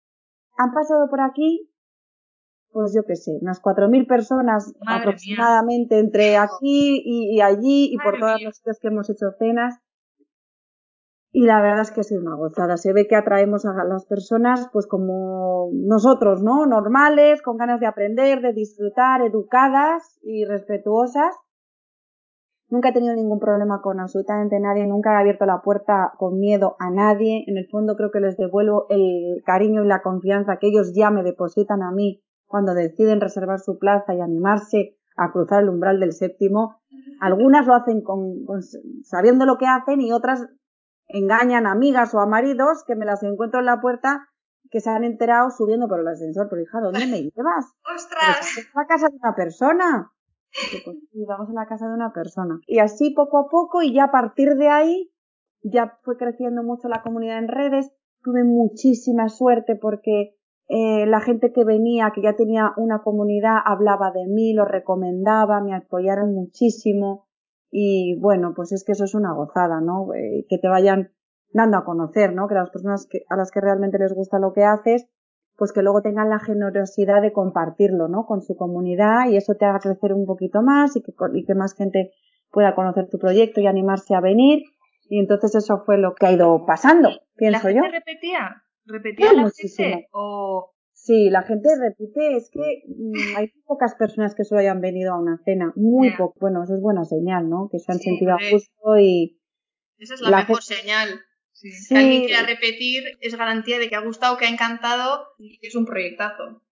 han 0.56 0.73
pasado 0.73 1.11
por 1.11 1.21
aquí, 1.21 1.68
pues 2.71 2.94
yo 2.94 3.02
qué 3.04 3.16
sé, 3.16 3.32
unas 3.42 3.61
4.000 3.61 4.06
personas 4.06 4.73
aproximadamente 4.87 5.99
entre 5.99 6.37
aquí 6.37 7.02
y, 7.04 7.40
allí 7.40 7.92
y 7.92 7.97
por 7.97 8.21
todas 8.21 8.40
las 8.40 8.62
veces 8.64 8.78
que 8.80 8.87
hemos 8.87 9.11
hecho 9.11 9.32
cenas. 9.37 9.80
Y 11.34 11.46
la 11.46 11.62
verdad 11.62 11.80
es 11.80 11.90
que 11.90 12.04
sido 12.04 12.20
una 12.20 12.36
gozada. 12.36 12.76
Se 12.76 12.92
ve 12.92 13.06
que 13.08 13.16
atraemos 13.16 13.64
a 13.64 13.72
las 13.84 14.04
personas, 14.04 14.68
pues 14.70 14.86
como 14.86 15.70
nosotros, 15.72 16.42
¿no? 16.42 16.66
Normales, 16.66 17.40
con 17.40 17.56
ganas 17.56 17.80
de 17.80 17.86
aprender, 17.86 18.42
de 18.42 18.52
disfrutar, 18.52 19.22
educadas 19.22 20.18
y 20.22 20.44
respetuosas. 20.44 21.34
Nunca 22.68 22.90
he 22.90 22.92
tenido 22.92 23.14
ningún 23.14 23.38
problema 23.38 23.80
con 23.82 23.98
absolutamente 24.00 24.60
nadie, 24.60 24.86
nunca 24.86 25.12
he 25.12 25.20
abierto 25.20 25.46
la 25.46 25.62
puerta 25.62 26.12
con 26.18 26.38
miedo 26.38 26.76
a 26.78 26.90
nadie. 26.90 27.44
En 27.46 27.56
el 27.56 27.66
fondo 27.70 27.96
creo 27.96 28.10
que 28.10 28.20
les 28.20 28.36
devuelvo 28.36 28.86
el 28.90 29.42
cariño 29.44 29.84
y 29.84 29.88
la 29.88 30.02
confianza 30.02 30.58
que 30.58 30.68
ellos 30.68 30.92
ya 30.94 31.10
me 31.10 31.22
depositan 31.22 31.82
a 31.82 31.92
mí 31.92 32.22
cuando 32.46 32.74
deciden 32.74 33.22
reservar 33.22 33.58
su 33.58 33.78
plaza 33.78 34.14
y 34.14 34.20
animarse 34.20 34.98
a 35.16 35.32
cruzar 35.32 35.62
el 35.62 35.70
umbral 35.70 35.98
del 35.98 36.12
séptimo. 36.12 36.76
Algunas 37.20 37.66
lo 37.66 37.74
hacen 37.74 38.02
con, 38.02 38.44
sabiendo 39.02 39.46
lo 39.46 39.56
que 39.56 39.66
hacen 39.66 40.00
y 40.00 40.12
otras 40.12 40.46
engañan 41.12 41.66
a 41.66 41.73
amigas 41.73 42.14
o 42.14 42.21
a 42.21 42.26
maridos 42.26 42.85
que 42.87 42.97
me 42.97 43.04
las 43.04 43.23
encuentro 43.23 43.61
en 43.61 43.66
la 43.66 43.81
puerta 43.81 44.28
que 44.71 44.81
se 44.81 44.90
han 44.90 45.04
enterado 45.04 45.50
subiendo 45.50 45.87
por 45.87 46.00
el 46.00 46.09
ascensor. 46.09 46.49
Pero 46.49 46.62
hija, 46.62 46.81
¿dónde 46.81 47.07
me 47.07 47.23
llevas? 47.23 47.75
¡Ostras! 47.95 48.59
Es 48.59 48.69
la 48.75 48.87
casa 48.87 49.09
de 49.09 49.16
una 49.16 49.35
persona. 49.35 50.12
Pues 50.85 50.97
vamos 51.26 51.49
a 51.49 51.52
la 51.52 51.66
casa 51.66 51.87
de 51.87 51.95
una 51.95 52.12
persona. 52.12 52.59
Y 52.66 52.78
así 52.78 53.11
poco 53.14 53.38
a 53.38 53.49
poco 53.49 53.83
y 53.83 53.95
ya 53.95 54.04
a 54.04 54.11
partir 54.11 54.57
de 54.57 54.69
ahí 54.69 55.12
ya 55.62 55.99
fue 56.02 56.16
creciendo 56.16 56.62
mucho 56.62 56.88
la 56.88 57.02
comunidad 57.02 57.38
en 57.38 57.49
redes. 57.49 57.90
Tuve 58.23 58.45
muchísima 58.45 59.28
suerte 59.28 59.76
porque 59.76 60.37
eh, 60.69 61.07
la 61.07 61.21
gente 61.21 61.52
que 61.52 61.64
venía, 61.64 62.12
que 62.14 62.23
ya 62.23 62.35
tenía 62.35 62.73
una 62.76 63.02
comunidad, 63.02 63.59
hablaba 63.64 64.11
de 64.11 64.26
mí, 64.26 64.54
lo 64.54 64.64
recomendaba, 64.64 65.61
me 65.61 65.75
apoyaron 65.75 66.35
muchísimo. 66.35 67.26
Y 67.75 68.19
bueno, 68.21 68.52
pues 68.55 68.71
es 68.73 68.85
que 68.85 68.93
eso 68.93 69.05
es 69.05 69.14
una 69.14 69.33
gozada, 69.33 69.81
¿no? 69.81 70.12
Eh, 70.12 70.45
que 70.47 70.59
te 70.59 70.69
vayan 70.69 71.11
dando 71.55 71.79
a 71.79 71.85
conocer, 71.87 72.35
¿no? 72.35 72.47
Que 72.47 72.55
las 72.55 72.69
personas 72.69 73.09
que, 73.11 73.21
a 73.31 73.35
las 73.37 73.50
que 73.50 73.62
realmente 73.62 73.99
les 73.99 74.12
gusta 74.12 74.38
lo 74.38 74.52
que 74.52 74.62
haces, 74.62 75.09
pues 75.57 75.73
que 75.73 75.83
luego 75.83 76.02
tengan 76.02 76.29
la 76.29 76.38
generosidad 76.38 77.23
de 77.23 77.33
compartirlo, 77.33 78.09
¿no? 78.09 78.26
Con 78.26 78.43
su 78.43 78.57
comunidad 78.57 79.31
y 79.31 79.38
eso 79.38 79.55
te 79.55 79.64
haga 79.64 79.81
crecer 79.81 80.12
un 80.12 80.26
poquito 80.26 80.61
más 80.61 80.97
y 80.97 81.02
que, 81.02 81.12
y 81.33 81.45
que 81.47 81.55
más 81.55 81.75
gente 81.75 82.12
pueda 82.50 82.75
conocer 82.75 83.09
tu 83.09 83.19
proyecto 83.19 83.62
y 83.62 83.67
animarse 83.67 84.14
a 84.14 84.21
venir. 84.21 84.64
Y 85.09 85.19
entonces 85.19 85.55
eso 85.55 85.83
fue 85.87 85.97
lo 85.97 86.14
que 86.14 86.26
ha 86.26 86.33
ido 86.33 86.67
pasando, 86.67 87.09
pienso 87.37 87.69
¿La 87.69 87.75
yo. 87.75 87.83
gente 87.83 87.99
repetía? 87.99 88.62
¿Repetía 88.85 89.33
la 89.33 89.50
gente? 89.50 90.09
O 90.12 90.72
Sí, 91.04 91.30
la 91.30 91.42
gente 91.42 91.68
repite, 91.80 92.37
es 92.37 92.49
que 92.49 92.85
mm, 92.87 93.37
hay 93.37 93.49
pocas 93.66 93.97
personas 93.97 94.37
que 94.37 94.44
solo 94.44 94.61
hayan 94.61 94.80
venido 94.80 95.12
a 95.12 95.18
una 95.18 95.37
cena, 95.44 95.73
muy 95.75 96.12
poco. 96.16 96.37
Bueno, 96.38 96.62
eso 96.62 96.76
es 96.76 96.80
buena 96.80 97.04
señal, 97.04 97.49
¿no? 97.50 97.68
Que 97.73 97.80
se 97.80 97.90
han 97.90 97.99
sentido 97.99 98.35
a 98.35 98.38
gusto 98.52 98.99
y... 99.00 99.37
Esa 99.99 100.14
es 100.14 100.21
la, 100.21 100.38
mejor 100.38 100.62
señal. 100.62 101.21
Sí. 101.50 101.71
Que 101.88 101.97
alguien 101.97 102.25
quiera 102.26 102.47
repetir 102.47 103.02
es 103.21 103.35
garantía 103.35 103.80
de 103.80 103.88
que 103.88 103.97
ha 103.97 104.00
gustado, 104.00 104.37
que 104.37 104.47
ha 104.47 104.49
encantado 104.49 105.26
y 105.38 105.59
que 105.59 105.66
es 105.66 105.75
un 105.75 105.87
proyectazo. 105.87 106.62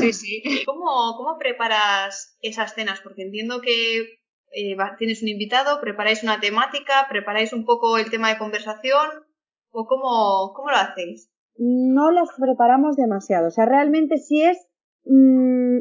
Sí, 0.00 0.14
sí. 0.14 0.42
¿Cómo, 0.66 1.14
cómo 1.18 1.36
preparas 1.38 2.38
esas 2.40 2.74
cenas? 2.74 3.02
Porque 3.02 3.20
entiendo 3.20 3.60
que 3.60 3.98
eh, 4.52 4.76
tienes 4.96 5.22
un 5.22 5.28
invitado, 5.28 5.82
preparáis 5.82 6.22
una 6.22 6.40
temática, 6.40 7.06
preparáis 7.10 7.52
un 7.52 7.66
poco 7.66 7.98
el 7.98 8.08
tema 8.08 8.30
de 8.30 8.38
conversación, 8.38 9.10
o 9.72 9.84
cómo, 9.86 10.54
cómo 10.54 10.70
lo 10.70 10.76
hacéis? 10.76 11.28
No 11.56 12.10
las 12.10 12.28
preparamos 12.38 12.96
demasiado. 12.96 13.48
O 13.48 13.50
sea, 13.50 13.66
realmente 13.66 14.18
sí 14.18 14.42
es 14.42 14.58
mm, 15.04 15.78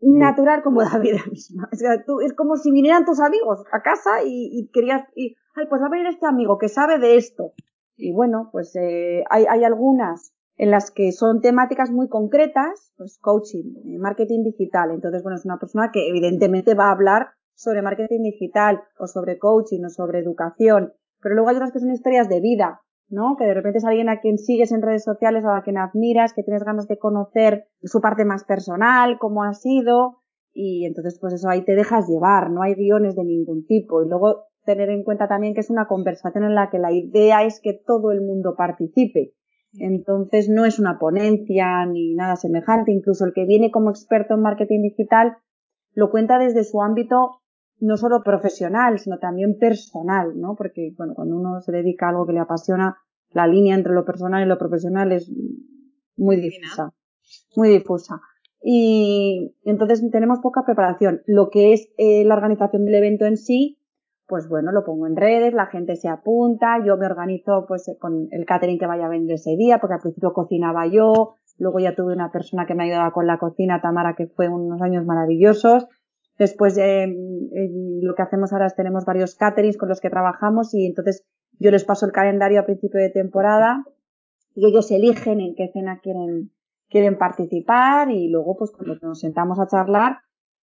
natural 0.00 0.62
como 0.62 0.82
la 0.82 0.98
vida 0.98 1.20
misma. 1.30 1.68
O 1.72 1.76
sea, 1.76 1.94
es 1.94 2.32
como 2.34 2.56
si 2.56 2.70
vinieran 2.70 3.04
tus 3.04 3.20
amigos 3.20 3.64
a 3.72 3.82
casa 3.82 4.22
y, 4.24 4.68
querías, 4.72 5.08
y, 5.14 5.36
ay, 5.54 5.66
pues 5.68 5.80
va 5.82 5.86
a 5.86 5.90
venir 5.90 6.06
este 6.06 6.26
amigo 6.26 6.58
que 6.58 6.68
sabe 6.68 6.98
de 6.98 7.16
esto. 7.16 7.52
Y 7.96 8.12
bueno, 8.12 8.50
pues 8.52 8.76
eh, 8.76 9.24
hay, 9.30 9.46
hay 9.48 9.64
algunas 9.64 10.32
en 10.56 10.70
las 10.70 10.90
que 10.90 11.12
son 11.12 11.40
temáticas 11.40 11.90
muy 11.90 12.08
concretas, 12.08 12.92
pues 12.96 13.18
coaching, 13.20 13.74
eh, 13.84 13.98
marketing 13.98 14.42
digital. 14.42 14.90
Entonces, 14.90 15.22
bueno, 15.22 15.36
es 15.36 15.44
una 15.44 15.58
persona 15.58 15.90
que 15.92 16.08
evidentemente 16.08 16.74
va 16.74 16.88
a 16.88 16.92
hablar 16.92 17.28
sobre 17.54 17.82
marketing 17.82 18.22
digital 18.22 18.82
o 18.98 19.06
sobre 19.06 19.38
coaching 19.38 19.84
o 19.84 19.90
sobre 19.90 20.18
educación. 20.18 20.92
Pero 21.20 21.34
luego 21.34 21.50
hay 21.50 21.56
otras 21.56 21.72
que 21.72 21.80
son 21.80 21.90
historias 21.90 22.28
de 22.28 22.40
vida, 22.40 22.82
¿no? 23.08 23.36
Que 23.36 23.44
de 23.44 23.54
repente 23.54 23.78
es 23.78 23.84
alguien 23.84 24.08
a 24.08 24.20
quien 24.20 24.38
sigues 24.38 24.72
en 24.72 24.82
redes 24.82 25.04
sociales 25.04 25.44
o 25.44 25.50
a 25.50 25.62
quien 25.62 25.78
admiras, 25.78 26.32
que 26.32 26.42
tienes 26.42 26.64
ganas 26.64 26.88
de 26.88 26.98
conocer 26.98 27.68
su 27.82 28.00
parte 28.00 28.24
más 28.24 28.44
personal, 28.44 29.18
cómo 29.18 29.44
ha 29.44 29.52
sido, 29.54 30.22
y 30.52 30.86
entonces 30.86 31.18
pues 31.20 31.34
eso 31.34 31.48
ahí 31.48 31.64
te 31.64 31.74
dejas 31.74 32.08
llevar, 32.08 32.50
no 32.50 32.62
hay 32.62 32.74
guiones 32.74 33.14
de 33.14 33.24
ningún 33.24 33.66
tipo. 33.66 34.02
Y 34.02 34.08
luego 34.08 34.46
tener 34.64 34.90
en 34.90 35.04
cuenta 35.04 35.28
también 35.28 35.54
que 35.54 35.60
es 35.60 35.70
una 35.70 35.86
conversación 35.86 36.44
en 36.44 36.54
la 36.54 36.70
que 36.70 36.78
la 36.78 36.92
idea 36.92 37.44
es 37.44 37.60
que 37.62 37.72
todo 37.72 38.10
el 38.10 38.22
mundo 38.22 38.54
participe. 38.56 39.32
Entonces 39.78 40.48
no 40.48 40.64
es 40.64 40.78
una 40.78 40.98
ponencia 40.98 41.84
ni 41.86 42.14
nada 42.14 42.36
semejante, 42.36 42.92
incluso 42.92 43.24
el 43.24 43.34
que 43.34 43.44
viene 43.44 43.70
como 43.70 43.90
experto 43.90 44.34
en 44.34 44.40
marketing 44.40 44.82
digital 44.82 45.36
lo 45.92 46.10
cuenta 46.10 46.38
desde 46.38 46.64
su 46.64 46.82
ámbito 46.82 47.40
no 47.78 47.96
solo 47.96 48.22
profesional, 48.22 48.98
sino 48.98 49.18
también 49.18 49.58
personal, 49.58 50.38
¿no? 50.38 50.54
Porque, 50.56 50.92
bueno, 50.96 51.14
cuando 51.14 51.36
uno 51.36 51.60
se 51.60 51.72
dedica 51.72 52.06
a 52.06 52.10
algo 52.10 52.26
que 52.26 52.32
le 52.32 52.40
apasiona, 52.40 52.96
la 53.30 53.46
línea 53.46 53.74
entre 53.74 53.92
lo 53.92 54.04
personal 54.04 54.42
y 54.42 54.48
lo 54.48 54.58
profesional 54.58 55.12
es 55.12 55.30
muy 56.16 56.36
difusa, 56.36 56.92
muy 57.54 57.68
difusa. 57.68 58.20
Y 58.62 59.54
entonces 59.64 60.02
tenemos 60.10 60.40
poca 60.40 60.64
preparación. 60.64 61.22
Lo 61.26 61.50
que 61.50 61.72
es 61.72 61.88
eh, 61.98 62.24
la 62.24 62.34
organización 62.34 62.84
del 62.84 62.96
evento 62.96 63.26
en 63.26 63.36
sí, 63.36 63.78
pues 64.26 64.48
bueno, 64.48 64.72
lo 64.72 64.84
pongo 64.84 65.06
en 65.06 65.16
redes, 65.16 65.54
la 65.54 65.66
gente 65.66 65.94
se 65.96 66.08
apunta, 66.08 66.84
yo 66.84 66.96
me 66.96 67.06
organizo 67.06 67.64
pues 67.68 67.88
con 68.00 68.26
el 68.30 68.44
catering 68.44 68.78
que 68.78 68.86
vaya 68.86 69.06
a 69.06 69.10
vender 69.10 69.34
ese 69.34 69.56
día, 69.56 69.78
porque 69.78 69.94
al 69.94 70.00
principio 70.00 70.32
cocinaba 70.32 70.86
yo, 70.86 71.34
luego 71.58 71.78
ya 71.78 71.94
tuve 71.94 72.12
una 72.12 72.32
persona 72.32 72.66
que 72.66 72.74
me 72.74 72.84
ayudaba 72.84 73.12
con 73.12 73.26
la 73.26 73.38
cocina, 73.38 73.80
Tamara, 73.80 74.16
que 74.16 74.26
fue 74.26 74.48
unos 74.48 74.82
años 74.82 75.04
maravillosos, 75.04 75.86
Después 76.38 76.76
eh, 76.76 77.06
lo 78.02 78.14
que 78.14 78.22
hacemos 78.22 78.52
ahora 78.52 78.66
es 78.66 78.74
tenemos 78.74 79.04
varios 79.04 79.34
caterings 79.36 79.78
con 79.78 79.88
los 79.88 80.00
que 80.00 80.10
trabajamos 80.10 80.74
y 80.74 80.86
entonces 80.86 81.24
yo 81.58 81.70
les 81.70 81.84
paso 81.84 82.04
el 82.04 82.12
calendario 82.12 82.60
a 82.60 82.66
principio 82.66 83.00
de 83.00 83.10
temporada 83.10 83.84
y 84.54 84.66
ellos 84.66 84.90
eligen 84.90 85.40
en 85.40 85.54
qué 85.54 85.70
cena 85.72 86.00
quieren, 86.02 86.50
quieren 86.88 87.16
participar 87.16 88.10
y 88.10 88.28
luego 88.28 88.56
pues 88.56 88.70
cuando 88.70 88.96
nos 89.00 89.20
sentamos 89.20 89.58
a 89.58 89.66
charlar, 89.66 90.18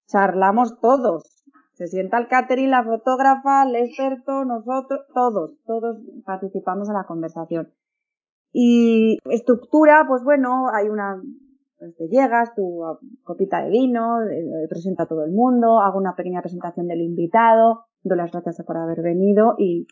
charlamos 0.08 0.80
todos. 0.80 1.44
Se 1.74 1.88
sienta 1.88 2.20
el 2.20 2.28
catering, 2.28 2.70
la 2.70 2.84
fotógrafa, 2.84 3.64
el 3.64 3.76
experto, 3.76 4.46
nosotros, 4.46 5.02
todos, 5.14 5.54
todos 5.66 5.98
participamos 6.24 6.88
en 6.88 6.94
la 6.94 7.06
conversación. 7.06 7.74
Y 8.52 9.18
estructura, 9.26 10.06
pues 10.08 10.24
bueno, 10.24 10.68
hay 10.72 10.90
una 10.90 11.20
pues 11.84 11.98
te 11.98 12.08
llegas, 12.08 12.56
tu 12.56 12.82
copita 13.24 13.64
de 13.64 13.70
vino, 13.70 14.20
presenta 14.70 15.04
a 15.04 15.08
todo 15.08 15.26
el 15.26 15.32
mundo, 15.32 15.80
hago 15.82 15.98
una 15.98 16.16
pequeña 16.16 16.42
presentación 16.42 16.88
del 16.88 17.02
invitado, 17.02 17.86
doy 18.04 18.18
las 18.18 18.32
gracias 18.32 18.64
por 18.66 18.78
haber 18.78 19.02
venido 19.02 19.56
y, 19.58 19.88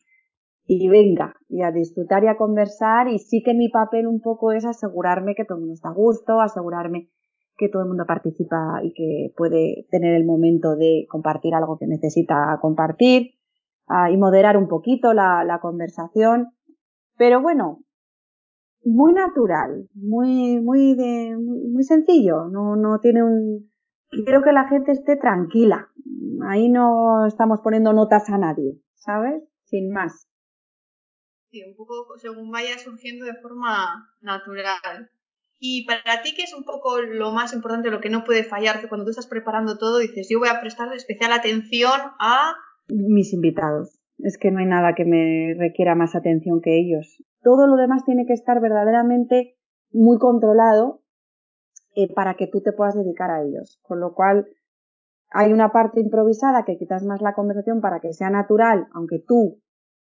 y 0.65 0.87
venga, 0.87 1.35
y 1.49 1.63
a 1.63 1.71
disfrutar 1.71 2.23
y 2.23 2.27
a 2.27 2.37
conversar 2.37 3.09
y 3.09 3.19
sí 3.19 3.43
que 3.43 3.53
mi 3.53 3.69
papel 3.69 4.07
un 4.07 4.21
poco 4.21 4.53
es 4.53 4.65
asegurarme 4.65 5.35
que 5.35 5.43
todo 5.43 5.57
el 5.57 5.61
mundo 5.61 5.73
está 5.73 5.89
a 5.89 5.93
gusto, 5.93 6.39
asegurarme 6.39 7.09
que 7.57 7.67
todo 7.67 7.81
el 7.81 7.89
mundo 7.89 8.05
participa 8.07 8.79
y 8.83 8.93
que 8.93 9.33
puede 9.35 9.85
tener 9.91 10.15
el 10.15 10.25
momento 10.25 10.75
de 10.75 11.05
compartir 11.09 11.53
algo 11.53 11.77
que 11.77 11.87
necesita 11.87 12.57
compartir 12.61 13.31
ah, 13.87 14.09
y 14.09 14.17
moderar 14.17 14.55
un 14.55 14.67
poquito 14.67 15.13
la, 15.13 15.43
la 15.43 15.59
conversación. 15.59 16.53
Pero 17.17 17.41
bueno, 17.41 17.79
muy 18.83 19.13
natural, 19.13 19.87
muy, 19.93 20.59
muy 20.59 20.95
de, 20.95 21.37
muy 21.37 21.83
sencillo, 21.83 22.45
no, 22.49 22.75
no 22.75 22.99
tiene 22.99 23.23
un, 23.23 23.71
quiero 24.11 24.43
que 24.43 24.51
la 24.51 24.67
gente 24.67 24.91
esté 24.91 25.15
tranquila. 25.15 25.89
Ahí 26.43 26.69
no 26.69 27.25
estamos 27.27 27.59
poniendo 27.63 27.93
notas 27.93 28.29
a 28.29 28.37
nadie, 28.37 28.79
¿sabes? 28.95 29.43
Sin 29.65 29.91
más. 29.91 30.27
Sí, 31.51 31.63
un 31.63 31.75
poco 31.75 32.17
según 32.17 32.51
vaya 32.51 32.77
surgiendo 32.77 33.25
de 33.25 33.35
forma 33.35 34.09
natural. 34.21 35.09
Y 35.59 35.85
para 35.85 36.23
ti, 36.23 36.33
¿qué 36.35 36.43
es 36.43 36.53
un 36.53 36.63
poco 36.63 37.01
lo 37.01 37.31
más 37.31 37.53
importante, 37.53 37.91
lo 37.91 38.01
que 38.01 38.09
no 38.09 38.23
puede 38.23 38.43
fallar? 38.43 38.81
Que 38.81 38.87
cuando 38.87 39.05
tú 39.05 39.11
estás 39.11 39.27
preparando 39.27 39.77
todo, 39.77 39.99
dices, 39.99 40.27
yo 40.29 40.39
voy 40.39 40.49
a 40.49 40.59
prestar 40.59 40.91
especial 40.95 41.31
atención 41.31 41.99
a... 42.19 42.55
Mis 42.87 43.31
invitados. 43.33 43.99
Es 44.17 44.37
que 44.37 44.49
no 44.49 44.59
hay 44.59 44.65
nada 44.65 44.95
que 44.95 45.05
me 45.05 45.53
requiera 45.57 45.93
más 45.93 46.15
atención 46.15 46.61
que 46.61 46.79
ellos. 46.79 47.23
Todo 47.41 47.67
lo 47.67 47.75
demás 47.75 48.03
tiene 48.05 48.25
que 48.25 48.33
estar 48.33 48.59
verdaderamente 48.61 49.57
muy 49.91 50.17
controlado 50.17 51.01
eh, 51.95 52.13
para 52.13 52.35
que 52.35 52.47
tú 52.47 52.61
te 52.61 52.71
puedas 52.71 52.95
dedicar 52.95 53.31
a 53.31 53.43
ellos. 53.43 53.79
Con 53.81 53.99
lo 53.99 54.13
cual, 54.13 54.47
hay 55.31 55.53
una 55.53 55.71
parte 55.71 56.01
improvisada 56.01 56.65
que 56.65 56.77
quitas 56.77 57.03
más 57.03 57.21
la 57.21 57.33
conversación 57.33 57.79
para 57.79 57.99
que 58.01 58.13
sea 58.13 58.29
natural, 58.29 58.87
aunque 58.93 59.19
tú, 59.19 59.61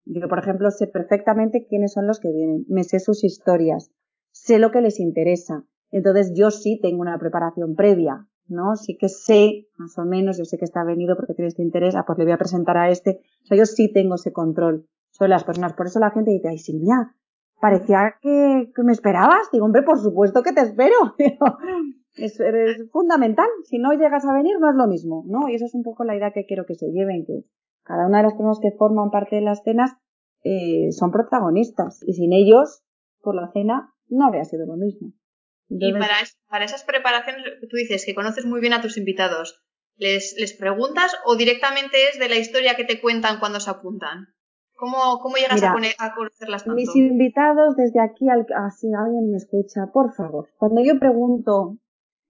yo 0.05 0.27
por 0.27 0.39
ejemplo 0.39 0.69
sé 0.69 0.87
perfectamente 0.87 1.65
quiénes 1.65 1.93
son 1.93 2.07
los 2.07 2.19
que 2.19 2.31
vienen, 2.31 2.65
me 2.67 2.83
sé 2.83 2.99
sus 2.99 3.23
historias, 3.23 3.89
sé 4.31 4.59
lo 4.59 4.71
que 4.71 4.81
les 4.81 4.99
interesa. 4.99 5.63
Entonces 5.91 6.33
yo 6.35 6.51
sí 6.51 6.79
tengo 6.81 7.01
una 7.01 7.17
preparación 7.19 7.75
previa, 7.75 8.27
¿no? 8.47 8.75
Sí 8.75 8.97
que 8.97 9.07
sé, 9.07 9.67
más 9.77 9.97
o 9.97 10.03
menos, 10.03 10.37
yo 10.37 10.43
sé 10.43 10.57
que 10.57 10.65
está 10.65 10.83
venido 10.83 11.15
porque 11.15 11.33
tiene 11.33 11.47
este 11.47 11.61
interés, 11.61 11.95
ah, 11.95 12.03
pues 12.05 12.17
le 12.17 12.25
voy 12.25 12.33
a 12.33 12.37
presentar 12.37 12.77
a 12.77 12.89
este. 12.89 13.21
O 13.43 13.45
sea, 13.45 13.57
yo 13.57 13.65
sí 13.65 13.93
tengo 13.93 14.15
ese 14.15 14.33
control 14.33 14.87
sobre 15.11 15.29
las 15.29 15.43
personas. 15.43 15.73
Por 15.73 15.85
eso 15.85 15.99
la 15.99 16.11
gente 16.11 16.31
dice, 16.31 16.49
ay, 16.49 16.57
Silvia, 16.57 17.15
parecía 17.63 18.17
que, 18.21 18.73
que 18.75 18.83
me 18.83 18.91
esperabas. 18.91 19.49
Digo, 19.53 19.65
hombre, 19.65 19.83
por 19.83 19.97
supuesto 19.97 20.43
que 20.43 20.51
te 20.51 20.59
espero. 20.59 21.15
es, 22.15 22.37
es, 22.37 22.91
fundamental. 22.91 23.47
Si 23.63 23.79
no 23.79 23.93
llegas 23.93 24.25
a 24.25 24.33
venir, 24.33 24.59
no 24.59 24.69
es 24.69 24.75
lo 24.75 24.85
mismo, 24.85 25.23
¿no? 25.27 25.47
Y 25.47 25.55
eso 25.55 25.65
es 25.65 25.73
un 25.73 25.81
poco 25.81 26.03
la 26.03 26.17
idea 26.17 26.33
que 26.33 26.45
quiero 26.45 26.65
que 26.65 26.75
se 26.75 26.91
lleven, 26.91 27.23
que 27.25 27.45
cada 27.83 28.05
una 28.05 28.17
de 28.17 28.23
las 28.23 28.33
personas 28.33 28.59
que 28.61 28.75
forman 28.77 29.11
parte 29.11 29.37
de 29.37 29.43
las 29.43 29.63
cenas 29.63 29.91
eh, 30.43 30.91
son 30.91 31.11
protagonistas. 31.11 32.03
Y 32.05 32.15
sin 32.15 32.33
ellos, 32.33 32.83
por 33.21 33.33
la 33.33 33.49
cena, 33.53 33.93
no 34.09 34.25
habría 34.25 34.43
sido 34.43 34.65
lo 34.65 34.75
mismo. 34.75 35.13
Y 35.69 35.93
para, 35.93 36.15
para, 36.49 36.65
esas 36.65 36.83
preparaciones, 36.83 37.45
tú 37.69 37.77
dices 37.77 38.05
que 38.05 38.13
conoces 38.13 38.45
muy 38.45 38.59
bien 38.59 38.73
a 38.73 38.81
tus 38.81 38.97
invitados. 38.97 39.63
¿Les, 39.95 40.35
¿Les 40.37 40.51
preguntas 40.51 41.15
o 41.25 41.37
directamente 41.37 42.09
es 42.11 42.19
de 42.19 42.27
la 42.27 42.35
historia 42.35 42.75
que 42.75 42.83
te 42.83 42.99
cuentan 42.99 43.39
cuando 43.39 43.61
se 43.61 43.69
apuntan? 43.69 44.32
¿Cómo, 44.83 45.19
cómo 45.21 45.37
llegas 45.37 45.55
Mira, 45.55 45.69
a, 45.69 45.73
poner, 45.73 45.91
a 45.97 46.13
conocerlas 46.13 46.65
tanto? 46.65 46.75
Mis 46.75 46.93
invitados 46.93 47.77
desde 47.77 48.01
aquí, 48.01 48.27
al, 48.27 48.45
si 48.77 48.93
alguien 48.93 49.31
me 49.31 49.37
escucha, 49.37 49.87
por 49.93 50.11
favor, 50.11 50.49
cuando 50.57 50.83
yo 50.83 50.99
pregunto 50.99 51.77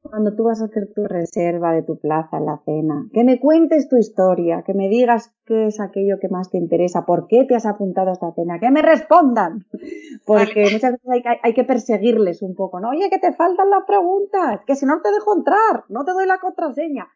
cuando 0.03 0.35
tú 0.35 0.43
vas 0.43 0.61
a 0.61 0.65
hacer 0.65 0.93
tu 0.93 1.03
reserva 1.05 1.73
de 1.73 1.81
tu 1.81 1.97
plaza 1.97 2.37
en 2.37 2.45
la 2.45 2.61
cena, 2.63 3.07
que 3.11 3.23
me 3.23 3.39
cuentes 3.39 3.89
tu 3.89 3.97
historia, 3.97 4.61
que 4.63 4.75
me 4.75 4.87
digas 4.87 5.33
qué 5.45 5.65
es 5.65 5.79
aquello 5.79 6.19
que 6.21 6.29
más 6.29 6.51
te 6.51 6.59
interesa, 6.59 7.07
por 7.07 7.25
qué 7.25 7.45
te 7.45 7.55
has 7.55 7.65
apuntado 7.65 8.11
a 8.11 8.13
esta 8.13 8.31
cena, 8.33 8.59
que 8.59 8.69
me 8.69 8.83
respondan, 8.83 9.65
porque 10.27 10.65
muchas 10.71 10.91
veces 10.91 11.09
hay, 11.09 11.23
hay, 11.25 11.37
hay, 11.41 11.53
que 11.55 11.63
perseguirles 11.63 12.43
un 12.43 12.53
poco, 12.53 12.79
¿no? 12.79 12.89
Oye, 12.89 13.09
que 13.09 13.17
te 13.17 13.33
faltan 13.33 13.71
las 13.71 13.85
preguntas, 13.85 14.61
que 14.67 14.75
si 14.75 14.85
no 14.85 15.01
te 15.01 15.09
dejo 15.09 15.35
entrar, 15.35 15.85
no 15.89 16.05
te 16.05 16.11
doy 16.11 16.27
la 16.27 16.37
contraseña. 16.37 17.07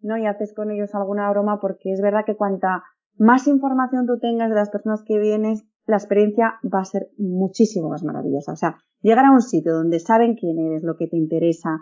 No, 0.00 0.16
y 0.16 0.26
haces 0.26 0.54
con 0.54 0.70
ellos 0.70 0.94
alguna 0.94 1.28
broma 1.30 1.58
porque 1.60 1.90
es 1.92 2.00
verdad 2.00 2.24
que 2.24 2.36
cuanta 2.36 2.84
más 3.18 3.46
información 3.46 4.06
tú 4.06 4.18
tengas 4.18 4.50
de 4.50 4.56
las 4.56 4.70
personas 4.70 5.02
que 5.04 5.18
vienes, 5.18 5.64
la 5.86 5.96
experiencia 5.96 6.54
va 6.64 6.80
a 6.80 6.84
ser 6.84 7.08
muchísimo 7.16 7.88
más 7.88 8.02
maravillosa. 8.02 8.52
O 8.52 8.56
sea, 8.56 8.78
llegar 9.00 9.24
a 9.24 9.32
un 9.32 9.42
sitio 9.42 9.74
donde 9.74 10.00
saben 10.00 10.34
quién 10.34 10.58
eres, 10.58 10.82
lo 10.82 10.96
que 10.96 11.06
te 11.06 11.16
interesa, 11.16 11.78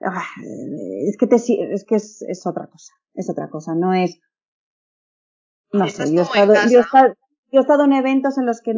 Ah, 0.00 0.24
es 1.06 1.16
que 1.16 1.26
te, 1.26 1.36
es 1.36 1.84
que 1.84 1.94
es, 1.94 2.22
es, 2.28 2.46
otra 2.46 2.66
cosa, 2.66 2.92
es 3.14 3.30
otra 3.30 3.48
cosa, 3.48 3.74
no 3.74 3.94
es, 3.94 4.20
no 5.72 5.86
sé, 5.88 6.12
yo 6.12 6.20
he, 6.20 6.24
estado, 6.24 6.54
yo, 6.70 6.78
he 6.78 6.82
estado, 6.82 7.14
yo 7.50 7.58
he 7.58 7.60
estado 7.60 7.84
en 7.84 7.92
eventos 7.92 8.36
en 8.36 8.46
los 8.46 8.60
que 8.60 8.74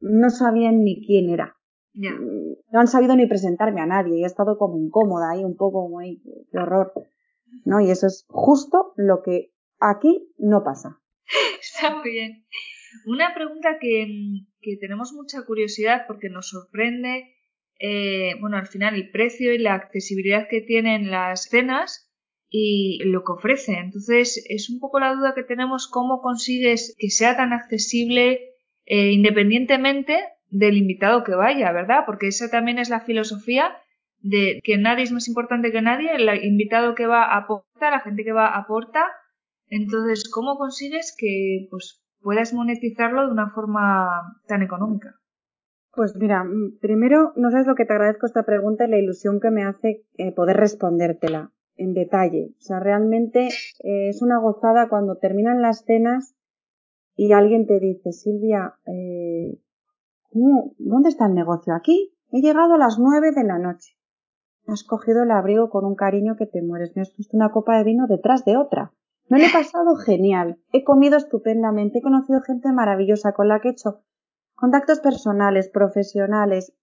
no 0.00 0.30
sabían 0.30 0.82
ni 0.82 1.04
quién 1.04 1.30
era. 1.30 1.56
Yeah. 1.92 2.18
No 2.72 2.80
han 2.80 2.88
sabido 2.88 3.14
ni 3.14 3.26
presentarme 3.26 3.80
a 3.80 3.86
nadie 3.86 4.18
y 4.18 4.22
he 4.24 4.26
estado 4.26 4.56
como 4.58 4.78
incómoda 4.78 5.30
ahí, 5.30 5.44
un 5.44 5.56
poco 5.56 5.88
muy, 5.88 6.22
qué 6.50 6.58
horror. 6.58 6.92
¿No? 7.64 7.80
Y 7.80 7.90
eso 7.90 8.08
es 8.08 8.24
justo 8.28 8.94
lo 8.96 9.22
que 9.22 9.52
aquí 9.78 10.28
no 10.38 10.64
pasa. 10.64 11.00
Está 11.60 11.94
muy 11.96 12.10
bien. 12.10 12.46
Una 13.06 13.34
pregunta 13.34 13.78
que, 13.80 14.06
que 14.60 14.76
tenemos 14.76 15.12
mucha 15.12 15.44
curiosidad 15.44 16.04
porque 16.06 16.28
nos 16.28 16.48
sorprende 16.48 17.34
eh, 17.78 18.36
bueno, 18.40 18.56
al 18.56 18.66
final 18.66 18.94
el 18.94 19.10
precio 19.10 19.52
y 19.52 19.58
la 19.58 19.74
accesibilidad 19.74 20.48
que 20.48 20.60
tienen 20.60 21.10
las 21.10 21.44
cenas 21.44 22.10
y 22.48 23.02
lo 23.04 23.24
que 23.24 23.32
ofrece. 23.32 23.74
Entonces, 23.74 24.44
es 24.48 24.70
un 24.70 24.78
poco 24.78 25.00
la 25.00 25.14
duda 25.14 25.34
que 25.34 25.42
tenemos 25.42 25.88
cómo 25.88 26.20
consigues 26.20 26.94
que 26.98 27.10
sea 27.10 27.36
tan 27.36 27.52
accesible 27.52 28.52
eh, 28.86 29.10
independientemente 29.10 30.20
del 30.48 30.76
invitado 30.76 31.24
que 31.24 31.34
vaya, 31.34 31.72
¿verdad? 31.72 32.04
Porque 32.06 32.28
esa 32.28 32.50
también 32.50 32.78
es 32.78 32.90
la 32.90 33.00
filosofía 33.00 33.76
de 34.20 34.60
que 34.62 34.78
nadie 34.78 35.04
es 35.04 35.12
más 35.12 35.26
importante 35.26 35.72
que 35.72 35.82
nadie, 35.82 36.12
el 36.14 36.44
invitado 36.44 36.94
que 36.94 37.06
va 37.06 37.36
aporta, 37.36 37.90
la 37.90 38.00
gente 38.00 38.24
que 38.24 38.32
va 38.32 38.56
aporta. 38.56 39.04
Entonces, 39.76 40.30
¿cómo 40.30 40.56
consigues 40.56 41.16
que 41.18 41.66
pues, 41.68 42.00
puedas 42.20 42.54
monetizarlo 42.54 43.26
de 43.26 43.32
una 43.32 43.50
forma 43.50 44.38
tan 44.46 44.62
económica? 44.62 45.16
Pues 45.92 46.14
mira, 46.14 46.44
mm, 46.44 46.78
primero, 46.80 47.32
no 47.34 47.50
sabes 47.50 47.66
lo 47.66 47.74
que 47.74 47.84
te 47.84 47.92
agradezco 47.92 48.26
esta 48.26 48.44
pregunta 48.44 48.84
y 48.84 48.90
la 48.90 48.98
ilusión 48.98 49.40
que 49.40 49.50
me 49.50 49.64
hace 49.64 50.06
eh, 50.16 50.32
poder 50.32 50.58
respondértela 50.58 51.50
en 51.74 51.92
detalle. 51.92 52.54
O 52.56 52.60
sea, 52.60 52.78
realmente 52.78 53.48
eh, 53.48 54.08
es 54.10 54.22
una 54.22 54.38
gozada 54.38 54.88
cuando 54.88 55.16
terminan 55.16 55.60
las 55.60 55.84
cenas 55.84 56.36
y 57.16 57.32
alguien 57.32 57.66
te 57.66 57.80
dice, 57.80 58.12
Silvia, 58.12 58.74
eh, 58.86 59.58
¿dónde 60.78 61.08
está 61.08 61.26
el 61.26 61.34
negocio? 61.34 61.74
Aquí. 61.74 62.12
He 62.30 62.40
llegado 62.40 62.74
a 62.74 62.78
las 62.78 63.00
nueve 63.00 63.32
de 63.32 63.42
la 63.42 63.58
noche. 63.58 63.96
Has 64.68 64.84
cogido 64.84 65.24
el 65.24 65.32
abrigo 65.32 65.68
con 65.68 65.84
un 65.84 65.96
cariño 65.96 66.36
que 66.36 66.46
te 66.46 66.62
mueres. 66.62 66.94
Me 66.94 67.02
has 67.02 67.10
puesto 67.10 67.36
una 67.36 67.50
copa 67.50 67.76
de 67.76 67.84
vino 67.84 68.06
detrás 68.06 68.44
de 68.44 68.56
otra. 68.56 68.92
Me 69.28 69.38
lo 69.38 69.46
he 69.46 69.50
pasado 69.50 69.96
genial. 69.96 70.58
He 70.72 70.84
comido 70.84 71.16
estupendamente. 71.16 71.98
He 71.98 72.02
conocido 72.02 72.42
gente 72.42 72.72
maravillosa 72.72 73.32
con 73.32 73.48
la 73.48 73.60
que 73.60 73.68
he 73.68 73.72
hecho 73.72 74.02
contactos 74.54 75.00
personales, 75.00 75.68
profesionales. 75.68 76.74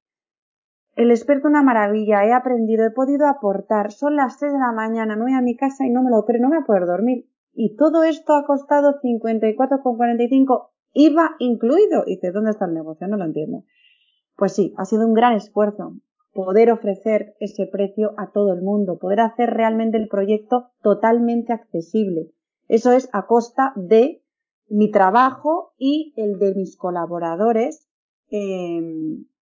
El 0.95 1.11
experto 1.11 1.47
una 1.47 1.63
maravilla, 1.63 2.25
he 2.25 2.33
aprendido, 2.33 2.85
he 2.85 2.91
podido 2.91 3.27
aportar. 3.27 3.91
Son 3.91 4.15
las 4.15 4.37
3 4.39 4.53
de 4.53 4.59
la 4.59 4.71
mañana, 4.71 5.15
me 5.15 5.23
voy 5.23 5.33
a 5.33 5.41
mi 5.41 5.55
casa 5.55 5.85
y 5.85 5.89
no 5.89 6.03
me 6.03 6.09
lo 6.09 6.25
creo, 6.25 6.41
no 6.41 6.49
me 6.49 6.57
voy 6.57 6.63
a 6.63 6.65
poder 6.65 6.85
dormir. 6.85 7.29
Y 7.53 7.75
todo 7.75 8.03
esto 8.03 8.33
ha 8.33 8.45
costado 8.45 8.99
54,45 9.01 10.69
IVA 10.93 11.35
incluido. 11.39 12.03
Y 12.05 12.15
dice, 12.15 12.31
¿dónde 12.31 12.51
está 12.51 12.65
el 12.65 12.73
negocio? 12.73 13.07
No 13.07 13.17
lo 13.17 13.25
entiendo. 13.25 13.63
Pues 14.35 14.53
sí, 14.53 14.73
ha 14.77 14.85
sido 14.85 15.05
un 15.05 15.13
gran 15.13 15.33
esfuerzo 15.33 15.95
poder 16.33 16.71
ofrecer 16.71 17.35
ese 17.39 17.67
precio 17.67 18.13
a 18.17 18.31
todo 18.31 18.53
el 18.53 18.61
mundo, 18.61 18.97
poder 18.99 19.19
hacer 19.21 19.49
realmente 19.49 19.97
el 19.97 20.07
proyecto 20.07 20.69
totalmente 20.81 21.53
accesible. 21.53 22.31
Eso 22.67 22.91
es 22.91 23.09
a 23.11 23.25
costa 23.25 23.73
de 23.75 24.23
mi 24.69 24.89
trabajo 24.89 25.73
y 25.77 26.13
el 26.15 26.39
de 26.39 26.55
mis 26.55 26.77
colaboradores 26.77 27.87
eh, 28.29 28.79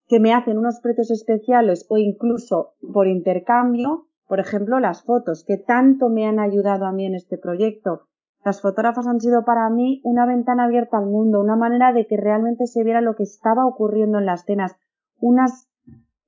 que 0.08 0.19
me 0.19 0.34
hacen 0.34 0.58
unos 0.58 0.80
precios 0.82 1.12
especiales 1.12 1.86
o 1.88 1.97
incluso 1.99 2.73
por 2.91 3.08
intercambio, 3.08 4.08
por 4.28 4.39
ejemplo, 4.39 4.80
las 4.80 5.04
fotos 5.04 5.45
que 5.45 5.58
tanto 5.58 6.10
me 6.10 6.25
han 6.25 6.39
ayudado 6.39 6.86
a 6.86 6.91
mí 6.91 7.06
en 7.06 7.13
este 7.13 7.38
proyecto. 7.38 8.08
Las 8.43 8.62
fotógrafas 8.62 9.06
han 9.06 9.19
sido 9.19 9.45
para 9.45 9.69
mí 9.69 10.02
una 10.04 10.25
ventana 10.25 10.65
abierta 10.65 10.97
al 10.97 11.06
mundo, 11.06 11.39
una 11.39 11.56
manera 11.56 11.93
de 11.93 12.08
que 12.08 12.17
realmente 12.17 12.65
se 12.65 12.84
viera 12.84 13.02
lo 13.02 13.15
que 13.15 13.23
estaba 13.23 13.67
ocurriendo 13.67 14.17
en 14.17 14.25
las 14.25 14.45
cenas, 14.45 14.75
unas, 15.19 15.68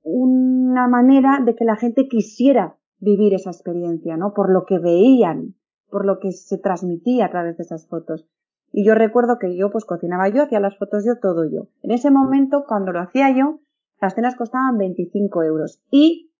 una 0.02 0.88
manera 0.88 1.40
de 1.44 1.54
que 1.54 1.64
la 1.64 1.76
gente 1.76 2.08
quisiera 2.08 2.76
vivir 2.98 3.34
esa 3.34 3.50
experiencia, 3.50 4.16
¿no? 4.16 4.32
Por 4.32 4.50
lo 4.50 4.64
que 4.64 4.78
veían, 4.78 5.54
por 5.90 6.06
lo 6.06 6.18
que 6.20 6.32
se 6.32 6.58
transmitía 6.58 7.26
a 7.26 7.30
través 7.30 7.56
de 7.56 7.64
esas 7.64 7.86
fotos. 7.88 8.26
Y 8.72 8.86
yo 8.86 8.94
recuerdo 8.94 9.38
que 9.38 9.56
yo 9.56 9.70
pues 9.70 9.84
cocinaba 9.84 10.28
yo, 10.28 10.44
hacía 10.44 10.60
las 10.60 10.78
fotos 10.78 11.04
yo, 11.04 11.18
todo 11.20 11.44
yo. 11.44 11.68
En 11.82 11.90
ese 11.90 12.10
momento, 12.10 12.64
cuando 12.66 12.92
lo 12.92 13.00
hacía 13.00 13.30
yo, 13.36 13.60
las 14.00 14.14
cenas 14.14 14.34
costaban 14.34 14.78
25 14.78 15.42
euros. 15.42 15.82
Y, 15.90 16.32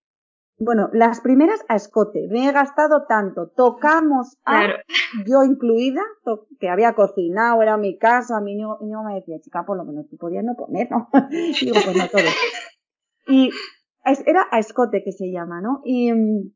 bueno, 0.57 0.89
las 0.93 1.21
primeras 1.21 1.63
a 1.69 1.75
escote. 1.75 2.27
Me 2.29 2.49
he 2.49 2.51
gastado 2.51 3.05
tanto. 3.07 3.49
Tocamos 3.55 4.37
a, 4.45 4.59
Claro. 4.59 4.73
yo 5.27 5.43
incluida, 5.43 6.01
que 6.59 6.69
había 6.69 6.93
cocinado, 6.93 7.61
era 7.61 7.77
mi 7.77 7.97
casa, 7.97 8.41
mi 8.41 8.55
niño, 8.55 8.77
mi 8.81 8.87
niño 8.87 9.03
me 9.03 9.15
decía, 9.15 9.39
chica, 9.39 9.63
por 9.65 9.77
lo 9.77 9.85
menos 9.85 10.09
tú 10.09 10.17
podías 10.17 10.43
no 10.43 10.55
poner, 10.55 10.89
¿no? 10.89 11.09
Y 11.29 11.53
digo, 11.65 11.77
pues 11.85 11.95
no 11.95 12.07
todo. 12.09 12.23
Y 13.27 13.49
era 14.25 14.47
a 14.51 14.59
escote 14.59 15.03
que 15.03 15.11
se 15.11 15.31
llama, 15.31 15.61
¿no? 15.61 15.81
Y 15.85 16.11
mm, 16.11 16.53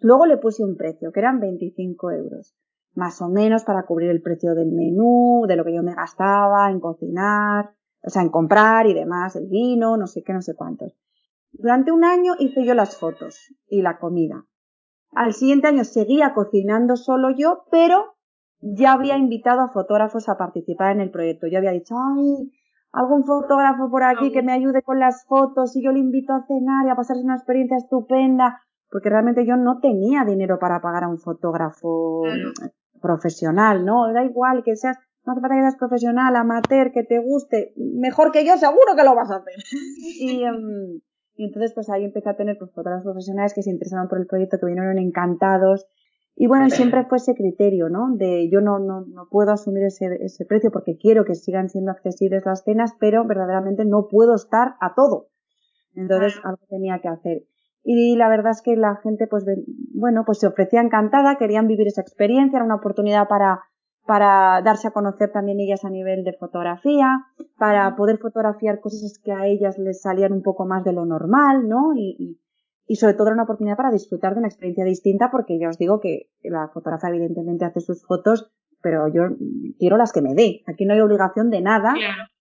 luego 0.00 0.26
le 0.26 0.38
puse 0.38 0.64
un 0.64 0.76
precio, 0.76 1.12
que 1.12 1.20
eran 1.20 1.40
25 1.40 2.10
euros 2.12 2.54
más 2.96 3.20
o 3.20 3.28
menos 3.28 3.62
para 3.64 3.84
cubrir 3.84 4.10
el 4.10 4.22
precio 4.22 4.54
del 4.54 4.72
menú, 4.72 5.44
de 5.46 5.56
lo 5.56 5.64
que 5.64 5.74
yo 5.74 5.82
me 5.82 5.94
gastaba 5.94 6.70
en 6.70 6.80
cocinar, 6.80 7.74
o 8.02 8.10
sea, 8.10 8.22
en 8.22 8.30
comprar 8.30 8.86
y 8.86 8.94
demás, 8.94 9.36
el 9.36 9.48
vino, 9.48 9.96
no 9.96 10.06
sé 10.06 10.22
qué, 10.22 10.32
no 10.32 10.40
sé 10.40 10.54
cuántos. 10.54 10.96
Durante 11.52 11.92
un 11.92 12.04
año 12.04 12.34
hice 12.38 12.64
yo 12.64 12.74
las 12.74 12.96
fotos 12.96 13.54
y 13.68 13.82
la 13.82 13.98
comida. 13.98 14.46
Al 15.12 15.34
siguiente 15.34 15.68
año 15.68 15.84
seguía 15.84 16.34
cocinando 16.34 16.96
solo 16.96 17.30
yo, 17.36 17.64
pero 17.70 18.16
ya 18.60 18.92
había 18.92 19.16
invitado 19.18 19.60
a 19.60 19.72
fotógrafos 19.72 20.28
a 20.28 20.38
participar 20.38 20.92
en 20.92 21.02
el 21.02 21.10
proyecto. 21.10 21.46
Yo 21.46 21.58
había 21.58 21.72
dicho, 21.72 21.94
ay, 21.98 22.50
algún 22.96 23.24
fotógrafo 23.24 23.90
por 23.90 24.02
aquí 24.02 24.32
que 24.32 24.42
me 24.42 24.52
ayude 24.52 24.80
con 24.82 24.98
las 24.98 25.26
fotos 25.26 25.76
y 25.76 25.84
yo 25.84 25.92
le 25.92 25.98
invito 25.98 26.32
a 26.32 26.46
cenar 26.46 26.86
y 26.86 26.88
a 26.90 26.96
pasarse 26.96 27.22
una 27.22 27.36
experiencia 27.36 27.76
estupenda, 27.76 28.62
porque 28.90 29.10
realmente 29.10 29.44
yo 29.44 29.56
no 29.56 29.80
tenía 29.80 30.24
dinero 30.24 30.58
para 30.58 30.80
pagar 30.80 31.04
a 31.04 31.08
un 31.08 31.18
fotógrafo 31.18 32.22
Claro. 32.24 32.72
profesional, 33.02 33.84
¿no? 33.84 34.10
Da 34.12 34.24
igual 34.24 34.62
que 34.64 34.76
seas, 34.76 34.96
no 35.24 35.32
hace 35.32 35.42
falta 35.42 35.56
que 35.56 35.62
seas 35.62 35.76
profesional, 35.76 36.34
amateur, 36.36 36.90
que 36.90 37.02
te 37.04 37.18
guste, 37.18 37.74
mejor 37.76 38.32
que 38.32 38.46
yo 38.46 38.56
seguro 38.56 38.96
que 38.96 39.04
lo 39.04 39.14
vas 39.14 39.30
a 39.30 39.36
hacer. 39.36 39.54
Y, 40.18 40.42
y 41.38 41.44
entonces 41.44 41.74
pues 41.74 41.90
ahí 41.90 42.04
empecé 42.04 42.30
a 42.30 42.36
tener 42.36 42.56
pues, 42.58 42.72
fotógrafos 42.72 43.04
profesionales 43.04 43.52
que 43.54 43.62
se 43.62 43.70
interesaban 43.70 44.08
por 44.08 44.18
el 44.18 44.26
proyecto, 44.26 44.56
que 44.58 44.66
vinieron 44.66 44.96
encantados 44.98 45.86
Y 46.38 46.48
bueno, 46.48 46.68
siempre 46.68 47.06
fue 47.06 47.16
ese 47.16 47.34
criterio, 47.34 47.88
¿no? 47.88 48.14
De 48.14 48.50
yo 48.50 48.60
no, 48.60 48.78
no, 48.78 49.06
no 49.06 49.26
puedo 49.30 49.52
asumir 49.52 49.84
ese, 49.84 50.18
ese 50.20 50.44
precio 50.44 50.70
porque 50.70 50.98
quiero 50.98 51.24
que 51.24 51.34
sigan 51.34 51.70
siendo 51.70 51.90
accesibles 51.90 52.44
las 52.44 52.62
cenas, 52.62 52.92
pero 53.00 53.26
verdaderamente 53.26 53.86
no 53.86 54.06
puedo 54.10 54.34
estar 54.34 54.74
a 54.82 54.94
todo. 54.94 55.28
Entonces 55.94 56.38
algo 56.44 56.60
tenía 56.68 57.00
que 57.00 57.08
hacer. 57.08 57.44
Y 57.82 58.16
la 58.16 58.28
verdad 58.28 58.50
es 58.50 58.60
que 58.60 58.76
la 58.76 58.96
gente, 58.96 59.26
pues, 59.28 59.46
bueno, 59.94 60.24
pues 60.26 60.40
se 60.40 60.46
ofrecía 60.46 60.82
encantada, 60.82 61.38
querían 61.38 61.68
vivir 61.68 61.86
esa 61.86 62.02
experiencia, 62.02 62.56
era 62.56 62.66
una 62.66 62.74
oportunidad 62.74 63.28
para, 63.28 63.60
para 64.04 64.60
darse 64.62 64.88
a 64.88 64.90
conocer 64.90 65.30
también 65.32 65.60
ellas 65.60 65.84
a 65.84 65.90
nivel 65.90 66.22
de 66.22 66.34
fotografía, 66.34 67.16
para 67.56 67.96
poder 67.96 68.18
fotografiar 68.18 68.80
cosas 68.80 69.18
que 69.24 69.32
a 69.32 69.46
ellas 69.46 69.78
les 69.78 70.02
salían 70.02 70.32
un 70.32 70.42
poco 70.42 70.66
más 70.66 70.84
de 70.84 70.92
lo 70.92 71.06
normal, 71.06 71.66
¿no? 71.66 71.94
Y, 71.94 72.16
y, 72.18 72.40
sobre 72.94 73.14
todo 73.14 73.26
era 73.26 73.34
una 73.34 73.42
oportunidad 73.42 73.76
para 73.76 73.90
disfrutar 73.90 74.34
de 74.34 74.38
una 74.38 74.48
experiencia 74.48 74.84
distinta, 74.84 75.30
porque 75.32 75.58
ya 75.58 75.68
os 75.68 75.76
digo 75.76 75.98
que 75.98 76.30
la 76.44 76.68
fotógrafa 76.68 77.08
evidentemente 77.08 77.64
hace 77.64 77.80
sus 77.80 78.06
fotos, 78.06 78.52
pero 78.80 79.08
yo 79.08 79.22
quiero 79.80 79.96
las 79.96 80.12
que 80.12 80.22
me 80.22 80.34
dé. 80.34 80.62
Aquí 80.66 80.84
no 80.84 80.94
hay 80.94 81.00
obligación 81.00 81.50
de 81.50 81.60
nada. 81.60 81.94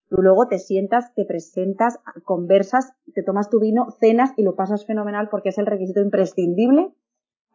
Tú 0.08 0.18
luego 0.22 0.48
te 0.48 0.60
sientas, 0.60 1.12
te 1.16 1.26
presentas, 1.26 2.00
conversas, 2.24 2.94
te 3.16 3.24
tomas 3.24 3.50
tu 3.50 3.60
vino, 3.60 3.90
cenas 4.00 4.34
y 4.38 4.44
lo 4.44 4.56
pasas 4.56 4.86
fenomenal 4.86 5.30
porque 5.32 5.50
es 5.50 5.58
el 5.58 5.66
requisito 5.66 6.00
imprescindible 6.02 6.94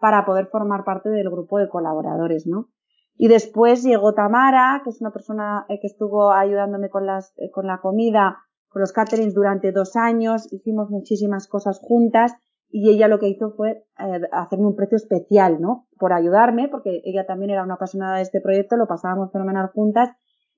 para 0.00 0.24
poder 0.24 0.46
formar 0.46 0.82
parte 0.82 1.10
del 1.10 1.30
grupo 1.30 1.58
de 1.58 1.68
colaboradores, 1.68 2.48
¿no? 2.48 2.70
Y 3.16 3.28
después 3.28 3.84
llegó 3.84 4.14
Tamara, 4.14 4.80
que 4.82 4.90
es 4.90 5.00
una 5.00 5.12
persona 5.12 5.66
eh, 5.68 5.78
que 5.78 5.86
estuvo 5.86 6.32
ayudándome 6.32 6.88
con 6.88 7.06
las, 7.06 7.34
eh, 7.36 7.50
con 7.50 7.66
la 7.66 7.78
comida, 7.80 8.38
con 8.68 8.80
los 8.80 8.92
caterings 8.92 9.34
durante 9.34 9.72
dos 9.72 9.94
años, 9.94 10.50
hicimos 10.52 10.90
muchísimas 10.90 11.46
cosas 11.46 11.78
juntas 11.80 12.34
y 12.70 12.90
ella 12.90 13.08
lo 13.08 13.18
que 13.18 13.28
hizo 13.28 13.52
fue 13.52 13.84
eh, 13.98 14.20
hacerme 14.32 14.66
un 14.66 14.76
precio 14.76 14.96
especial, 14.96 15.60
¿no? 15.60 15.88
Por 15.98 16.12
ayudarme, 16.12 16.68
porque 16.68 17.02
ella 17.04 17.26
también 17.26 17.50
era 17.50 17.64
una 17.64 17.74
apasionada 17.74 18.16
de 18.16 18.22
este 18.22 18.40
proyecto, 18.40 18.76
lo 18.76 18.86
pasábamos 18.86 19.32
fenomenal 19.32 19.70
juntas 19.74 20.10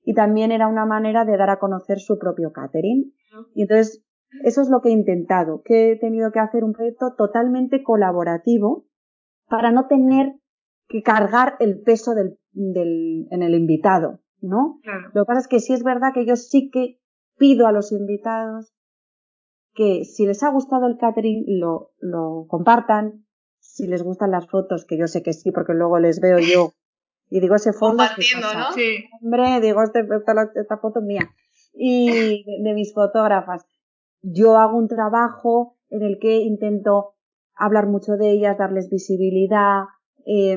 y 0.03 0.13
también 0.13 0.51
era 0.51 0.67
una 0.67 0.85
manera 0.85 1.25
de 1.25 1.37
dar 1.37 1.49
a 1.49 1.59
conocer 1.59 1.99
su 1.99 2.19
propio 2.19 2.51
catering. 2.51 3.13
Y 3.55 3.63
entonces, 3.63 4.05
eso 4.43 4.61
es 4.61 4.69
lo 4.69 4.81
que 4.81 4.89
he 4.89 4.91
intentado, 4.91 5.61
que 5.63 5.91
he 5.91 5.99
tenido 5.99 6.31
que 6.31 6.39
hacer 6.39 6.63
un 6.63 6.73
proyecto 6.73 7.15
totalmente 7.17 7.83
colaborativo 7.83 8.85
para 9.47 9.71
no 9.71 9.87
tener 9.87 10.35
que 10.87 11.01
cargar 11.01 11.55
el 11.59 11.81
peso 11.81 12.13
del, 12.13 12.37
del, 12.51 13.27
en 13.31 13.41
el 13.41 13.55
invitado, 13.55 14.19
¿no? 14.41 14.79
Lo 15.13 15.23
que 15.23 15.27
pasa 15.27 15.39
es 15.39 15.47
que 15.47 15.59
sí 15.59 15.73
es 15.73 15.83
verdad 15.83 16.13
que 16.13 16.25
yo 16.25 16.35
sí 16.35 16.69
que 16.71 16.99
pido 17.37 17.65
a 17.65 17.71
los 17.71 17.91
invitados 17.91 18.72
que 19.73 20.05
si 20.05 20.25
les 20.25 20.43
ha 20.43 20.49
gustado 20.49 20.87
el 20.87 20.97
catering 20.97 21.45
lo, 21.59 21.91
lo 21.99 22.45
compartan, 22.47 23.25
si 23.59 23.87
les 23.87 24.03
gustan 24.03 24.31
las 24.31 24.47
fotos, 24.47 24.85
que 24.85 24.97
yo 24.97 25.07
sé 25.07 25.23
que 25.23 25.33
sí, 25.33 25.51
porque 25.51 25.73
luego 25.73 25.99
les 25.99 26.19
veo 26.19 26.39
yo 26.39 26.73
y 27.33 27.39
digo, 27.39 27.55
ese 27.55 27.73
fondo. 27.73 28.03
Compartiendo, 28.03 28.53
¿no? 28.53 28.71
Sí. 28.73 29.05
Hombre, 29.19 29.59
digo, 29.59 29.81
este, 29.81 30.01
esta, 30.01 30.51
esta, 30.53 30.77
foto 30.77 30.99
es 30.99 31.05
mía. 31.05 31.31
Y 31.73 32.43
de, 32.61 32.73
mis 32.75 32.93
fotógrafas. 32.93 33.65
Yo 34.21 34.57
hago 34.57 34.77
un 34.77 34.87
trabajo 34.87 35.75
en 35.89 36.03
el 36.03 36.19
que 36.19 36.41
intento 36.41 37.15
hablar 37.55 37.87
mucho 37.87 38.17
de 38.17 38.29
ellas, 38.29 38.59
darles 38.59 38.87
visibilidad, 38.87 39.85
eh, 40.27 40.55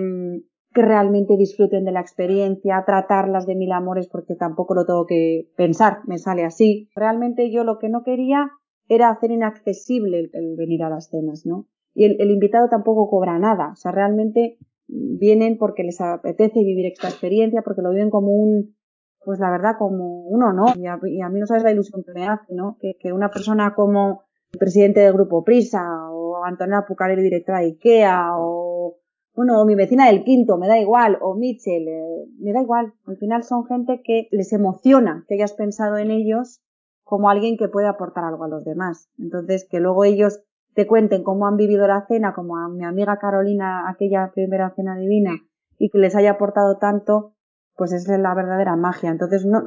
que 0.75 0.83
realmente 0.83 1.39
disfruten 1.39 1.87
de 1.87 1.93
la 1.93 2.01
experiencia, 2.01 2.85
tratarlas 2.85 3.47
de 3.47 3.55
mil 3.55 3.73
amores 3.73 4.07
porque 4.07 4.35
tampoco 4.35 4.75
lo 4.75 4.85
tengo 4.85 5.07
que 5.07 5.51
pensar, 5.57 6.01
me 6.07 6.19
sale 6.19 6.45
así. 6.45 6.91
Realmente 6.95 7.51
yo 7.51 7.65
lo 7.65 7.79
que 7.79 7.89
no 7.89 8.03
quería 8.03 8.51
era 8.89 9.11
hacer 9.11 9.31
inaccesible 9.31 10.31
el, 10.33 10.57
venir 10.57 10.83
a 10.83 10.91
las 10.91 11.09
cenas, 11.09 11.47
¿no? 11.47 11.67
Y 11.95 12.05
el, 12.05 12.21
el, 12.21 12.31
invitado 12.31 12.69
tampoco 12.69 13.09
cobra 13.09 13.39
nada, 13.39 13.71
o 13.73 13.77
sea, 13.77 13.91
realmente 13.91 14.59
vienen 14.89 15.59
porque 15.59 15.83
les 15.83 16.01
apetece 16.01 16.63
vivir 16.63 16.87
esta 16.87 17.09
experiencia, 17.09 17.63
porque 17.63 17.83
lo 17.83 17.91
viven 17.91 18.11
como 18.11 18.33
un, 18.33 18.77
pues 19.25 19.41
la 19.41 19.51
verdad, 19.51 19.77
como 19.79 20.23
un 20.23 20.43
honor. 20.43 20.77
Y 20.77 20.87
a, 20.87 20.99
y 21.05 21.21
a 21.21 21.29
mí 21.29 21.41
no 21.41 21.47
sabes 21.47 21.65
la 21.65 21.73
ilusión 21.73 22.03
que 22.05 22.13
me 22.13 22.27
hace, 22.27 22.55
¿no? 22.55 22.79
Que, 22.81 23.13
una 23.13 23.31
persona 23.31 23.75
como 23.75 24.23
el 24.53 24.59
presidente 24.59 25.01
del 25.01 25.13
grupo 25.13 25.45
Prisa, 25.45 25.83
o 26.11 26.45
Antonella 26.45 26.85
Pucarelli, 26.87 27.23
directora 27.23 27.61
de 27.61 27.67
Ikea, 27.67 28.37
o, 28.39 28.99
bueno, 29.35 29.65
mi 29.65 29.75
vecina 29.75 30.07
del 30.07 30.25
quinto, 30.25 30.57
me 30.57 30.69
da 30.69 30.79
igual, 30.79 31.19
o 31.21 31.35
Mitchell, 31.35 31.89
eh, 31.89 32.27
me 32.39 32.53
da 32.53 32.63
igual. 32.63 32.95
Al 33.05 33.17
final 33.17 33.43
son 33.43 33.67
gente 33.67 34.01
que 34.03 34.29
les 34.31 34.53
emociona 34.53 35.25
que 35.29 35.35
hayas 35.35 35.55
pensado 35.55 35.99
en 35.99 36.11
ellos 36.11 36.63
como 37.07 37.31
alguien 37.31 37.57
que 37.57 37.69
puede 37.69 37.87
aportar 37.87 38.25
algo 38.25 38.43
a 38.43 38.49
los 38.49 38.65
demás. 38.65 39.09
Entonces, 39.17 39.65
que 39.71 39.79
luego 39.79 40.03
ellos 40.03 40.41
te 40.75 40.89
cuenten 40.89 41.23
cómo 41.23 41.47
han 41.47 41.57
vivido 41.57 41.87
la 41.87 42.05
cena, 42.09 42.35
como 42.35 42.57
a 42.57 42.69
mi 42.69 42.85
amiga 42.85 43.17
Carolina, 43.19 43.89
aquella 43.89 44.33
primera 44.35 44.75
cena 44.75 44.97
divina, 44.97 45.31
y 45.79 45.89
que 45.89 45.99
les 45.99 46.17
haya 46.17 46.33
aportado 46.33 46.79
tanto, 46.79 47.35
pues 47.77 47.93
es 47.93 48.09
la 48.09 48.35
verdadera 48.35 48.75
magia. 48.75 49.11
Entonces, 49.11 49.47
no, 49.47 49.63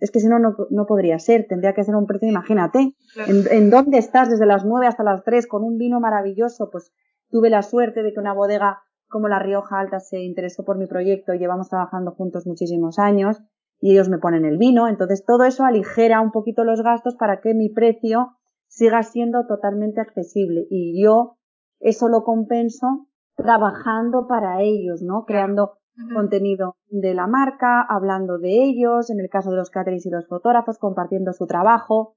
es 0.00 0.10
que 0.10 0.20
si 0.20 0.28
no, 0.28 0.38
no, 0.38 0.86
podría 0.86 1.18
ser, 1.18 1.46
tendría 1.48 1.72
que 1.72 1.82
ser 1.82 1.96
un 1.96 2.06
precio, 2.06 2.28
imagínate, 2.28 2.94
en, 3.26 3.44
en, 3.50 3.70
dónde 3.70 3.96
estás 3.96 4.28
desde 4.28 4.44
las 4.44 4.66
nueve 4.66 4.86
hasta 4.86 5.02
las 5.02 5.24
tres 5.24 5.46
con 5.46 5.64
un 5.64 5.78
vino 5.78 5.98
maravilloso, 5.98 6.68
pues 6.70 6.92
tuve 7.30 7.48
la 7.48 7.62
suerte 7.62 8.02
de 8.02 8.12
que 8.12 8.20
una 8.20 8.34
bodega 8.34 8.82
como 9.08 9.28
la 9.28 9.38
Rioja 9.38 9.80
Alta 9.80 9.98
se 10.00 10.20
interesó 10.20 10.62
por 10.62 10.76
mi 10.76 10.86
proyecto 10.86 11.32
y 11.32 11.38
llevamos 11.38 11.70
trabajando 11.70 12.10
juntos 12.10 12.46
muchísimos 12.46 12.98
años 12.98 13.40
y 13.80 13.92
ellos 13.92 14.08
me 14.08 14.18
ponen 14.18 14.44
el 14.44 14.58
vino, 14.58 14.88
entonces 14.88 15.24
todo 15.24 15.44
eso 15.44 15.64
aligera 15.64 16.20
un 16.20 16.32
poquito 16.32 16.64
los 16.64 16.82
gastos 16.82 17.14
para 17.16 17.40
que 17.40 17.54
mi 17.54 17.68
precio 17.68 18.36
siga 18.68 19.02
siendo 19.02 19.46
totalmente 19.46 20.00
accesible. 20.00 20.66
Y 20.70 21.02
yo 21.02 21.36
eso 21.80 22.08
lo 22.08 22.24
compenso 22.24 23.06
trabajando 23.36 24.26
para 24.26 24.62
ellos, 24.62 25.02
¿no? 25.02 25.24
Creando 25.24 25.78
contenido 26.12 26.76
de 26.88 27.14
la 27.14 27.26
marca, 27.26 27.82
hablando 27.82 28.38
de 28.38 28.64
ellos, 28.64 29.10
en 29.10 29.20
el 29.20 29.28
caso 29.30 29.50
de 29.50 29.56
los 29.56 29.70
caterings 29.70 30.06
y 30.06 30.10
los 30.10 30.26
fotógrafos, 30.26 30.78
compartiendo 30.78 31.32
su 31.32 31.46
trabajo. 31.46 32.16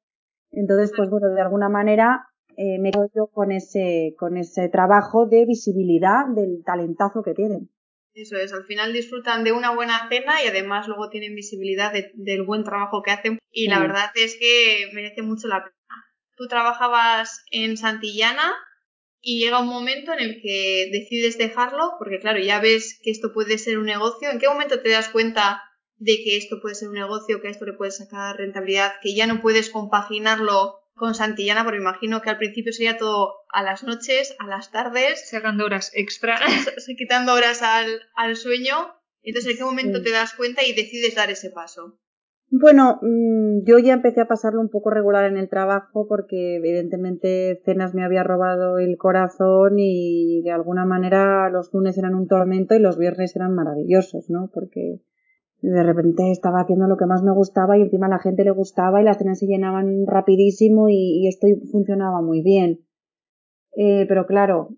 Entonces, 0.51 0.91
pues 0.95 1.09
bueno, 1.09 1.29
de 1.29 1.41
alguna 1.41 1.69
manera 1.69 2.27
eh, 2.57 2.79
me 2.79 2.91
quedo 2.91 3.07
yo 3.15 3.27
con 3.27 3.51
ese, 3.51 4.15
con 4.17 4.37
ese 4.37 4.67
trabajo 4.69 5.27
de 5.27 5.45
visibilidad 5.45 6.27
del 6.27 6.63
talentazo 6.65 7.23
que 7.23 7.33
tienen. 7.33 7.69
Eso 8.13 8.37
es, 8.37 8.51
al 8.53 8.65
final 8.65 8.91
disfrutan 8.91 9.43
de 9.43 9.51
una 9.51 9.73
buena 9.73 10.09
cena 10.09 10.43
y 10.43 10.47
además 10.47 10.87
luego 10.87 11.09
tienen 11.09 11.35
visibilidad 11.35 11.93
del 12.13 12.43
buen 12.43 12.63
trabajo 12.63 13.01
que 13.01 13.11
hacen 13.11 13.39
y 13.51 13.67
la 13.67 13.79
verdad 13.79 14.11
es 14.15 14.35
que 14.39 14.89
merece 14.93 15.21
mucho 15.21 15.47
la 15.47 15.63
pena 15.63 15.79
tú 16.39 16.47
trabajabas 16.47 17.43
en 17.51 17.75
Santillana 17.75 18.55
y 19.21 19.39
llega 19.39 19.59
un 19.59 19.67
momento 19.67 20.13
en 20.13 20.19
el 20.19 20.41
que 20.41 20.89
decides 20.89 21.37
dejarlo, 21.37 21.95
porque 21.99 22.19
claro, 22.19 22.39
ya 22.39 22.61
ves 22.61 22.97
que 23.03 23.11
esto 23.11 23.33
puede 23.33 23.57
ser 23.57 23.77
un 23.77 23.85
negocio. 23.85 24.29
¿En 24.29 24.39
qué 24.39 24.47
momento 24.47 24.81
te 24.81 24.89
das 24.89 25.09
cuenta 25.09 25.61
de 25.97 26.23
que 26.23 26.37
esto 26.37 26.61
puede 26.61 26.75
ser 26.75 26.87
un 26.87 26.93
negocio, 26.93 27.41
que 27.41 27.49
a 27.49 27.51
esto 27.51 27.65
le 27.65 27.73
puedes 27.73 27.97
sacar 27.97 28.37
rentabilidad, 28.37 28.93
que 29.01 29.13
ya 29.13 29.27
no 29.27 29.41
puedes 29.41 29.69
compaginarlo 29.69 30.79
con 30.99 31.15
Santillana, 31.15 31.63
porque 31.63 31.79
imagino 31.79 32.21
que 32.21 32.29
al 32.29 32.37
principio 32.37 32.71
sería 32.71 32.97
todo 32.97 33.33
a 33.51 33.63
las 33.63 33.83
noches, 33.83 34.35
a 34.37 34.45
las 34.45 34.71
tardes. 34.71 35.29
Sacando 35.29 35.65
horas 35.65 35.91
extra. 35.95 36.37
quitando 36.97 37.33
horas 37.33 37.63
al, 37.63 38.01
al 38.15 38.35
sueño. 38.35 38.75
Entonces, 39.23 39.51
¿en 39.51 39.57
qué 39.57 39.63
momento 39.63 40.03
te 40.03 40.11
das 40.11 40.33
cuenta 40.33 40.63
y 40.63 40.73
decides 40.73 41.15
dar 41.15 41.31
ese 41.31 41.49
paso? 41.49 41.97
Bueno, 42.51 42.99
mm, 43.01 43.63
yo 43.65 43.77
ya 43.77 43.93
empecé 43.93 44.21
a 44.21 44.27
pasarlo 44.27 44.59
un 44.61 44.69
poco 44.69 44.89
regular 44.89 45.25
en 45.25 45.37
el 45.37 45.49
trabajo 45.49 46.07
porque 46.07 46.55
evidentemente 46.55 47.61
Cenas 47.63 47.93
me 47.93 48.03
había 48.03 48.23
robado 48.23 48.79
el 48.79 48.97
corazón 48.97 49.75
y 49.77 50.41
de 50.43 50.51
alguna 50.51 50.85
manera 50.85 51.49
los 51.51 51.71
lunes 51.73 51.97
eran 51.97 52.15
un 52.15 52.27
tormento 52.27 52.73
y 52.73 52.79
los 52.79 52.97
viernes 52.97 53.35
eran 53.35 53.53
maravillosos, 53.53 54.29
¿no? 54.29 54.49
Porque 54.51 54.99
de 55.61 55.83
repente 55.83 56.31
estaba 56.31 56.61
haciendo 56.61 56.87
lo 56.87 56.97
que 56.97 57.05
más 57.05 57.21
me 57.21 57.33
gustaba 57.33 57.77
y 57.77 57.81
encima 57.81 58.07
a 58.07 58.09
la 58.09 58.19
gente 58.19 58.43
le 58.43 58.51
gustaba 58.51 59.01
y 59.01 59.03
las 59.03 59.17
cenas 59.17 59.39
se 59.39 59.47
llenaban 59.47 60.05
rapidísimo 60.07 60.87
y, 60.89 61.27
esto 61.27 61.47
funcionaba 61.71 62.21
muy 62.21 62.41
bien. 62.41 62.79
Eh, 63.75 64.05
pero 64.07 64.25
claro, 64.25 64.69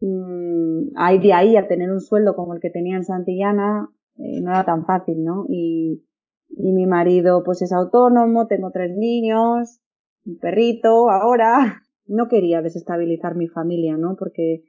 mmm, 0.00 1.20
de 1.22 1.32
ahí 1.32 1.56
a 1.56 1.68
tener 1.68 1.90
un 1.90 2.00
sueldo 2.00 2.34
como 2.36 2.54
el 2.54 2.60
que 2.60 2.70
tenía 2.70 2.96
en 2.96 3.04
Santillana 3.04 3.90
eh, 4.16 4.40
no 4.40 4.50
era 4.50 4.64
tan 4.64 4.84
fácil, 4.84 5.24
¿no? 5.24 5.46
Y, 5.48 6.04
y 6.48 6.72
mi 6.72 6.86
marido 6.86 7.42
pues 7.44 7.62
es 7.62 7.72
autónomo, 7.72 8.46
tengo 8.46 8.70
tres 8.70 8.96
niños, 8.96 9.80
un 10.24 10.38
perrito 10.38 11.10
ahora. 11.10 11.82
No 12.12 12.26
quería 12.26 12.60
desestabilizar 12.60 13.36
mi 13.36 13.46
familia, 13.46 13.96
¿no? 13.96 14.16
Porque 14.16 14.64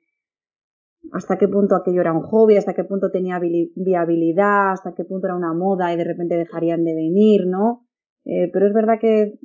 hasta 1.12 1.38
qué 1.38 1.48
punto 1.48 1.76
aquello 1.76 2.02
era 2.02 2.14
un 2.14 2.22
hobby, 2.22 2.58
hasta 2.58 2.74
qué 2.74 2.84
punto 2.84 3.12
tenía 3.12 3.40
viabilidad, 3.40 4.72
hasta 4.72 4.94
qué 4.94 5.04
punto 5.04 5.28
era 5.28 5.36
una 5.36 5.54
moda 5.54 5.94
y 5.94 5.98
de 5.98 6.04
repente 6.04 6.36
dejarían 6.36 6.84
de 6.84 6.94
venir, 6.94 7.48
¿no? 7.48 7.88
Eh, 8.26 8.50
pero 8.54 8.68
es 8.68 8.74
verdad 8.74 9.00
que 9.00 9.40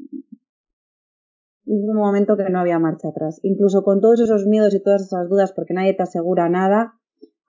hubo 1.65 1.91
un 1.91 1.97
momento 1.97 2.37
que 2.37 2.49
no 2.51 2.61
había 2.61 2.79
marcha 2.79 3.09
atrás. 3.09 3.41
Incluso 3.43 3.83
con 3.83 4.01
todos 4.01 4.21
esos 4.21 4.47
miedos 4.47 4.75
y 4.75 4.83
todas 4.83 5.03
esas 5.03 5.29
dudas, 5.29 5.53
porque 5.53 5.75
nadie 5.75 5.95
te 5.95 6.03
asegura 6.03 6.49
nada, 6.49 6.95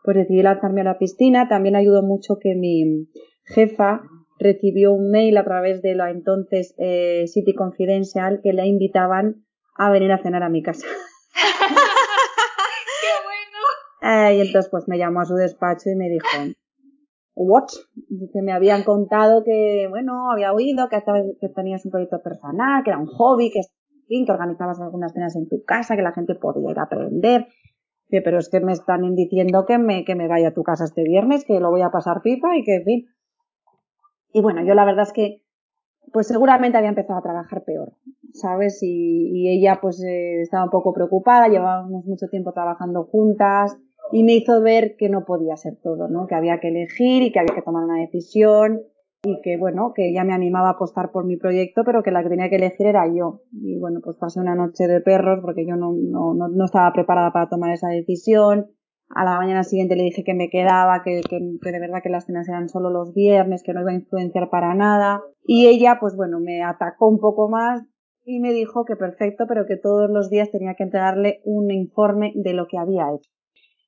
pues 0.03 0.17
decidí 0.17 0.41
lanzarme 0.41 0.81
a 0.81 0.85
la 0.85 0.97
piscina. 0.97 1.47
También 1.47 1.75
ayudó 1.75 2.01
mucho 2.01 2.39
que 2.39 2.55
mi 2.55 3.09
jefa 3.43 4.01
recibió 4.39 4.93
un 4.93 5.09
mail 5.09 5.37
a 5.37 5.43
través 5.43 5.81
de 5.81 5.95
la 5.95 6.11
entonces 6.11 6.75
eh, 6.77 7.25
City 7.27 7.53
Confidential 7.53 8.39
que 8.41 8.53
le 8.53 8.65
invitaban 8.67 9.45
a 9.75 9.91
venir 9.91 10.11
a 10.11 10.21
cenar 10.21 10.43
a 10.43 10.49
mi 10.49 10.63
casa. 10.63 10.85
Eh, 14.01 14.35
y 14.35 14.41
entonces 14.41 14.69
pues 14.69 14.87
me 14.87 14.97
llamó 14.97 15.21
a 15.21 15.25
su 15.25 15.35
despacho 15.35 15.89
y 15.89 15.95
me 15.95 16.09
dijo, 16.09 16.27
what? 17.37 17.67
Dice, 18.09 18.41
me 18.41 18.51
habían 18.51 18.83
contado 18.83 19.43
que, 19.43 19.87
bueno, 19.89 20.31
había 20.31 20.53
oído 20.53 20.89
que, 20.89 21.03
que 21.39 21.49
tenías 21.49 21.85
un 21.85 21.91
proyecto 21.91 22.21
personal, 22.21 22.83
que 22.83 22.89
era 22.89 22.99
un 22.99 23.07
hobby, 23.07 23.51
que, 23.51 23.61
que 24.07 24.31
organizabas 24.31 24.79
algunas 24.81 25.13
cenas 25.13 25.35
en 25.35 25.47
tu 25.47 25.63
casa, 25.63 25.95
que 25.95 26.01
la 26.01 26.13
gente 26.13 26.35
podía 26.35 26.71
ir 26.71 26.79
a 26.79 26.83
aprender. 26.83 27.47
Dice, 28.09 28.21
pero 28.23 28.39
es 28.39 28.49
que 28.49 28.59
me 28.59 28.71
están 28.71 29.01
diciendo 29.15 29.65
que 29.65 29.77
me, 29.77 30.03
que 30.05 30.15
me 30.15 30.27
vaya 30.27 30.49
a 30.49 30.53
tu 30.53 30.63
casa 30.63 30.85
este 30.85 31.03
viernes, 31.03 31.45
que 31.45 31.59
lo 31.59 31.69
voy 31.69 31.81
a 31.81 31.91
pasar 31.91 32.21
pipa 32.21 32.55
y 32.57 32.63
que, 32.63 32.75
en 32.75 32.83
fin. 32.83 33.05
Y 34.33 34.41
bueno, 34.41 34.63
yo 34.65 34.73
la 34.73 34.85
verdad 34.85 35.03
es 35.03 35.13
que, 35.13 35.43
pues 36.13 36.27
seguramente 36.27 36.77
había 36.77 36.89
empezado 36.89 37.19
a 37.19 37.23
trabajar 37.23 37.63
peor, 37.65 37.93
¿sabes? 38.33 38.81
Y, 38.81 39.29
y 39.33 39.49
ella 39.49 39.79
pues 39.81 40.01
eh, 40.03 40.41
estaba 40.41 40.63
un 40.63 40.69
poco 40.69 40.93
preocupada, 40.93 41.49
llevábamos 41.49 42.05
mucho 42.05 42.27
tiempo 42.29 42.53
trabajando 42.53 43.03
juntas, 43.03 43.77
y 44.11 44.23
me 44.23 44.33
hizo 44.33 44.61
ver 44.61 44.95
que 44.97 45.09
no 45.09 45.25
podía 45.25 45.57
ser 45.57 45.77
todo, 45.81 46.07
¿no? 46.07 46.27
Que 46.27 46.35
había 46.35 46.59
que 46.59 46.69
elegir 46.69 47.23
y 47.23 47.31
que 47.31 47.39
había 47.39 47.55
que 47.55 47.61
tomar 47.61 47.83
una 47.83 47.99
decisión 47.99 48.81
y 49.23 49.41
que, 49.41 49.57
bueno, 49.57 49.93
que 49.93 50.09
ella 50.09 50.23
me 50.23 50.33
animaba 50.33 50.69
a 50.69 50.73
apostar 50.73 51.11
por 51.11 51.25
mi 51.25 51.37
proyecto, 51.37 51.83
pero 51.83 52.03
que 52.03 52.11
la 52.11 52.23
que 52.23 52.29
tenía 52.29 52.49
que 52.49 52.55
elegir 52.55 52.87
era 52.87 53.05
yo. 53.07 53.41
Y 53.51 53.77
bueno, 53.77 53.99
pues 54.03 54.15
pasé 54.17 54.39
una 54.39 54.55
noche 54.55 54.87
de 54.87 55.01
perros 55.01 55.39
porque 55.41 55.65
yo 55.65 55.75
no, 55.75 55.93
no, 55.93 56.33
no, 56.33 56.65
estaba 56.65 56.91
preparada 56.93 57.31
para 57.31 57.49
tomar 57.49 57.71
esa 57.71 57.89
decisión. 57.89 58.67
A 59.09 59.23
la 59.23 59.37
mañana 59.37 59.63
siguiente 59.63 59.95
le 59.95 60.03
dije 60.03 60.23
que 60.23 60.33
me 60.33 60.49
quedaba, 60.49 61.01
que, 61.03 61.21
que, 61.29 61.39
que, 61.61 61.71
de 61.71 61.79
verdad 61.79 62.01
que 62.03 62.09
las 62.09 62.25
cenas 62.25 62.47
eran 62.47 62.69
solo 62.69 62.89
los 62.89 63.13
viernes, 63.13 63.63
que 63.63 63.73
no 63.73 63.81
iba 63.81 63.91
a 63.91 63.95
influenciar 63.95 64.49
para 64.49 64.73
nada. 64.75 65.21
Y 65.45 65.67
ella, 65.67 65.97
pues 65.99 66.15
bueno, 66.15 66.39
me 66.39 66.61
atacó 66.61 67.07
un 67.07 67.19
poco 67.19 67.49
más 67.49 67.83
y 68.25 68.39
me 68.39 68.51
dijo 68.51 68.83
que 68.83 68.97
perfecto, 68.97 69.45
pero 69.47 69.65
que 69.65 69.77
todos 69.77 70.09
los 70.09 70.29
días 70.29 70.51
tenía 70.51 70.75
que 70.75 70.83
entregarle 70.83 71.41
un 71.45 71.71
informe 71.71 72.33
de 72.35 72.53
lo 72.53 72.67
que 72.67 72.77
había 72.77 73.07
hecho. 73.15 73.31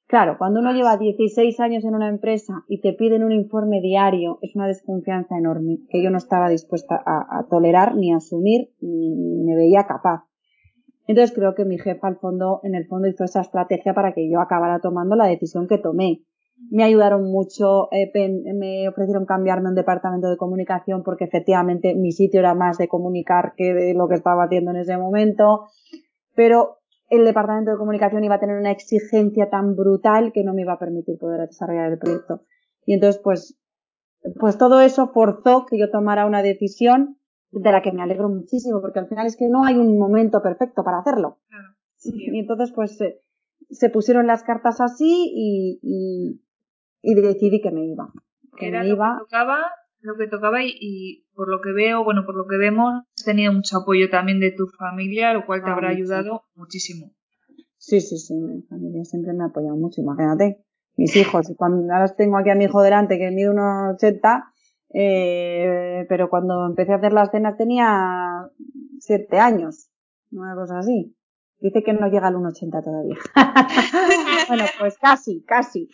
Claro, 0.10 0.39
cuando 0.39 0.60
uno 0.60 0.74
lleva 0.74 0.98
16 0.98 1.60
años 1.60 1.86
en 1.86 1.93
una 1.93 2.10
empresa 2.10 2.65
y 2.67 2.82
te 2.82 2.93
piden 2.93 3.24
un 3.24 3.32
informe 3.32 3.80
diario, 3.80 4.39
es 4.41 4.56
una 4.56 4.65
desconfianza 4.65 5.38
enorme 5.38 5.82
que 5.88 6.02
yo 6.02 6.10
no 6.10 6.17
estaba 6.17 6.50
dispuesta 6.50 7.00
a, 7.06 7.45
tolerar 7.48 7.95
ni 7.95 8.12
a 8.12 8.15
asumir 8.15 8.72
ni, 8.82 9.43
me 9.45 9.56
veía 9.56 9.86
capaz. 9.86 10.24
Entonces 11.06 11.32
creo 11.36 11.54
que 11.54 11.63
mi 11.63 11.78
jefa 11.78 12.08
al 12.08 12.17
fondo, 12.17 12.60
en 12.63 12.74
el 12.74 12.88
fondo 12.88 13.08
hizo 13.08 13.24
esa 13.24 13.41
estrategia 13.41 13.93
para 13.93 14.13
que 14.13 14.28
yo 14.28 14.41
acabara 14.41 14.80
tomando 14.80 15.15
la 15.15 15.28
decisión 15.28 15.67
que 15.67 15.78
tomé. 15.78 16.24
Me 16.72 16.84
ayudaron 16.84 17.32
mucho, 17.32 17.88
eh, 17.91 18.12
me 18.56 18.89
ofrecieron 18.89 19.28
cambiarme 19.28 19.67
a 19.67 19.69
un 19.69 19.76
departamento 19.76 20.28
de 20.28 20.38
comunicación 20.38 21.04
porque 21.04 21.26
efectivamente 21.26 21.93
mi 21.93 22.13
sitio 22.13 22.39
era 22.39 22.56
más 22.56 22.80
de 22.80 22.88
comunicar 22.88 23.54
que 23.56 23.76
de 23.76 23.93
lo 23.93 24.08
que 24.08 24.15
estaba 24.15 24.45
haciendo 24.45 24.72
en 24.72 24.78
ese 24.78 24.98
momento. 24.98 25.67
Pero 26.34 26.79
el 27.10 27.26
departamento 27.26 27.72
de 27.72 27.78
comunicación 27.78 28.24
iba 28.24 28.36
a 28.36 28.39
tener 28.39 28.58
una 28.58 28.72
exigencia 28.72 29.50
tan 29.50 29.76
brutal 29.76 30.32
que 30.32 30.43
no 30.43 30.54
me 30.54 30.62
iba 30.62 30.74
a 30.74 30.80
permitir 30.80 31.17
poder 31.17 31.48
desarrollar 31.48 31.91
el 31.91 31.98
proyecto. 31.98 32.43
Y 32.86 32.93
entonces, 32.93 33.19
pues, 33.24 33.60
pues 34.39 34.58
todo 34.58 34.82
eso 34.82 35.10
forzó 35.10 35.65
que 35.65 35.78
yo 35.78 35.89
tomara 35.89 36.26
una 36.26 36.41
decisión 36.41 37.17
de 37.52 37.72
la 37.72 37.82
que 37.82 37.91
me 37.91 38.04
alegro 38.04 38.30
muchísimo, 38.30 38.80
porque 38.80 39.00
al 39.00 39.08
final 39.08 39.26
es 39.26 39.36
que 39.36 39.50
no 39.50 39.65
hay 39.65 39.76
un 39.76 39.98
momento 39.98 40.41
perfecto 40.41 40.84
para 40.84 41.00
hacerlo. 41.00 41.39
Y 42.02 42.39
entonces, 42.39 42.72
pues, 42.74 42.98
se, 42.98 43.89
pusieron 43.89 44.26
las 44.26 44.43
cartas 44.43 44.80
así 44.80 45.34
y, 45.36 45.80
y, 45.84 46.41
y, 47.02 47.13
decidí 47.15 47.60
que 47.60 47.72
me 47.72 47.86
iba. 47.86 48.10
Que 48.58 48.69
Era 48.69 48.84
me 48.84 48.89
iba. 48.89 49.17
tocaba 49.19 49.65
lo 50.01 50.15
que 50.15 50.27
tocaba 50.27 50.63
y, 50.63 51.25
por 51.33 51.49
lo 51.49 51.62
que 51.62 51.71
veo, 51.71 52.03
bueno, 52.03 52.25
por 52.25 52.35
lo 52.35 52.45
que 52.47 52.57
vemos, 52.57 53.03
has 53.17 53.25
tenido 53.25 53.53
mucho 53.53 53.77
apoyo 53.77 54.09
también 54.09 54.39
de 54.39 54.51
tu 54.51 54.67
familia, 54.67 55.33
lo 55.33 55.45
cual 55.45 55.63
te 55.63 55.69
ah, 55.69 55.73
habrá 55.73 55.89
ayudado 55.89 56.43
muchísimo. 56.55 57.13
Sí, 57.77 58.01
sí, 58.01 58.17
sí, 58.17 58.33
mi 58.35 58.62
familia 58.63 59.03
siempre 59.05 59.33
me 59.33 59.43
ha 59.43 59.47
apoyado 59.47 59.75
mucho, 59.75 60.01
imagínate. 60.01 60.63
Mis 60.95 61.15
hijos, 61.15 61.53
cuando 61.57 61.93
ahora 61.93 62.13
tengo 62.15 62.38
aquí 62.38 62.49
a 62.49 62.55
mi 62.55 62.65
hijo 62.65 62.81
delante 62.81 63.17
que 63.17 63.31
mide 63.31 63.49
unos 63.49 63.95
80, 63.95 64.51
eh, 64.93 66.05
pero 66.09 66.29
cuando 66.29 66.65
empecé 66.65 66.91
a 66.91 66.95
hacer 66.95 67.13
las 67.13 67.31
cenas 67.31 67.57
tenía 67.57 68.49
7 68.99 69.39
años, 69.39 69.89
una 70.31 70.55
cosa 70.55 70.79
así. 70.79 71.15
Dice 71.62 71.83
que 71.83 71.93
no 71.93 72.07
llega 72.07 72.27
al 72.27 72.35
1,80 72.35 72.83
todavía. 72.83 73.17
bueno, 74.47 74.63
pues 74.79 74.97
casi, 74.97 75.43
casi. 75.43 75.89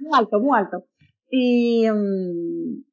Muy 0.00 0.18
alto, 0.18 0.40
muy 0.40 0.58
alto. 0.58 0.84
Y, 1.30 1.86
mm, 1.90 2.89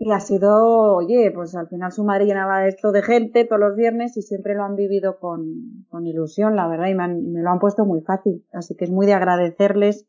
y 0.00 0.12
ha 0.12 0.20
sido, 0.20 0.94
oye, 0.94 1.32
pues 1.34 1.56
al 1.56 1.68
final 1.68 1.90
su 1.90 2.04
madre 2.04 2.26
llenaba 2.26 2.68
esto 2.68 2.92
de 2.92 3.02
gente 3.02 3.44
todos 3.44 3.60
los 3.60 3.76
viernes 3.76 4.16
y 4.16 4.22
siempre 4.22 4.54
lo 4.54 4.62
han 4.62 4.76
vivido 4.76 5.18
con, 5.18 5.86
con 5.88 6.06
ilusión, 6.06 6.54
la 6.54 6.68
verdad, 6.68 6.86
y 6.86 6.94
me, 6.94 7.08
me, 7.08 7.42
lo 7.42 7.50
han 7.50 7.58
puesto 7.58 7.84
muy 7.84 8.00
fácil. 8.02 8.44
Así 8.52 8.76
que 8.76 8.84
es 8.84 8.90
muy 8.92 9.06
de 9.06 9.14
agradecerles, 9.14 10.06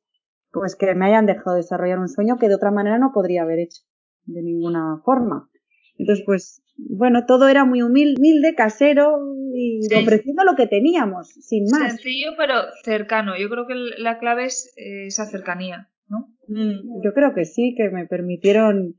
pues 0.51 0.75
que 0.75 0.93
me 0.93 1.07
hayan 1.07 1.25
dejado 1.25 1.55
desarrollar 1.55 1.97
un 1.97 2.07
sueño 2.07 2.37
que 2.37 2.49
de 2.49 2.55
otra 2.55 2.69
manera 2.69 2.99
no 2.99 3.11
podría 3.11 3.41
haber 3.41 3.59
hecho, 3.59 3.81
de 4.25 4.43
ninguna 4.43 5.01
forma. 5.03 5.49
Entonces, 5.97 6.23
pues, 6.23 6.61
bueno, 6.77 7.25
todo 7.25 7.47
era 7.47 7.65
muy 7.65 7.81
humilde, 7.81 8.53
casero 8.55 9.17
y 9.55 9.81
ofreciendo 9.93 10.43
lo 10.43 10.55
que 10.55 10.67
teníamos, 10.67 11.29
sin 11.29 11.65
más. 11.65 11.93
Sencillo, 11.93 12.29
pero 12.37 12.53
cercano. 12.83 13.37
Yo 13.37 13.49
creo 13.49 13.65
que 13.65 13.73
la 13.97 14.19
clave 14.19 14.45
es 14.45 14.71
eh, 14.77 15.07
esa 15.07 15.25
cercanía, 15.25 15.89
¿no? 16.07 16.29
Mm, 16.47 17.01
yo 17.03 17.13
creo 17.13 17.33
que 17.33 17.45
sí, 17.45 17.73
que 17.75 17.89
me 17.89 18.05
permitieron 18.05 18.95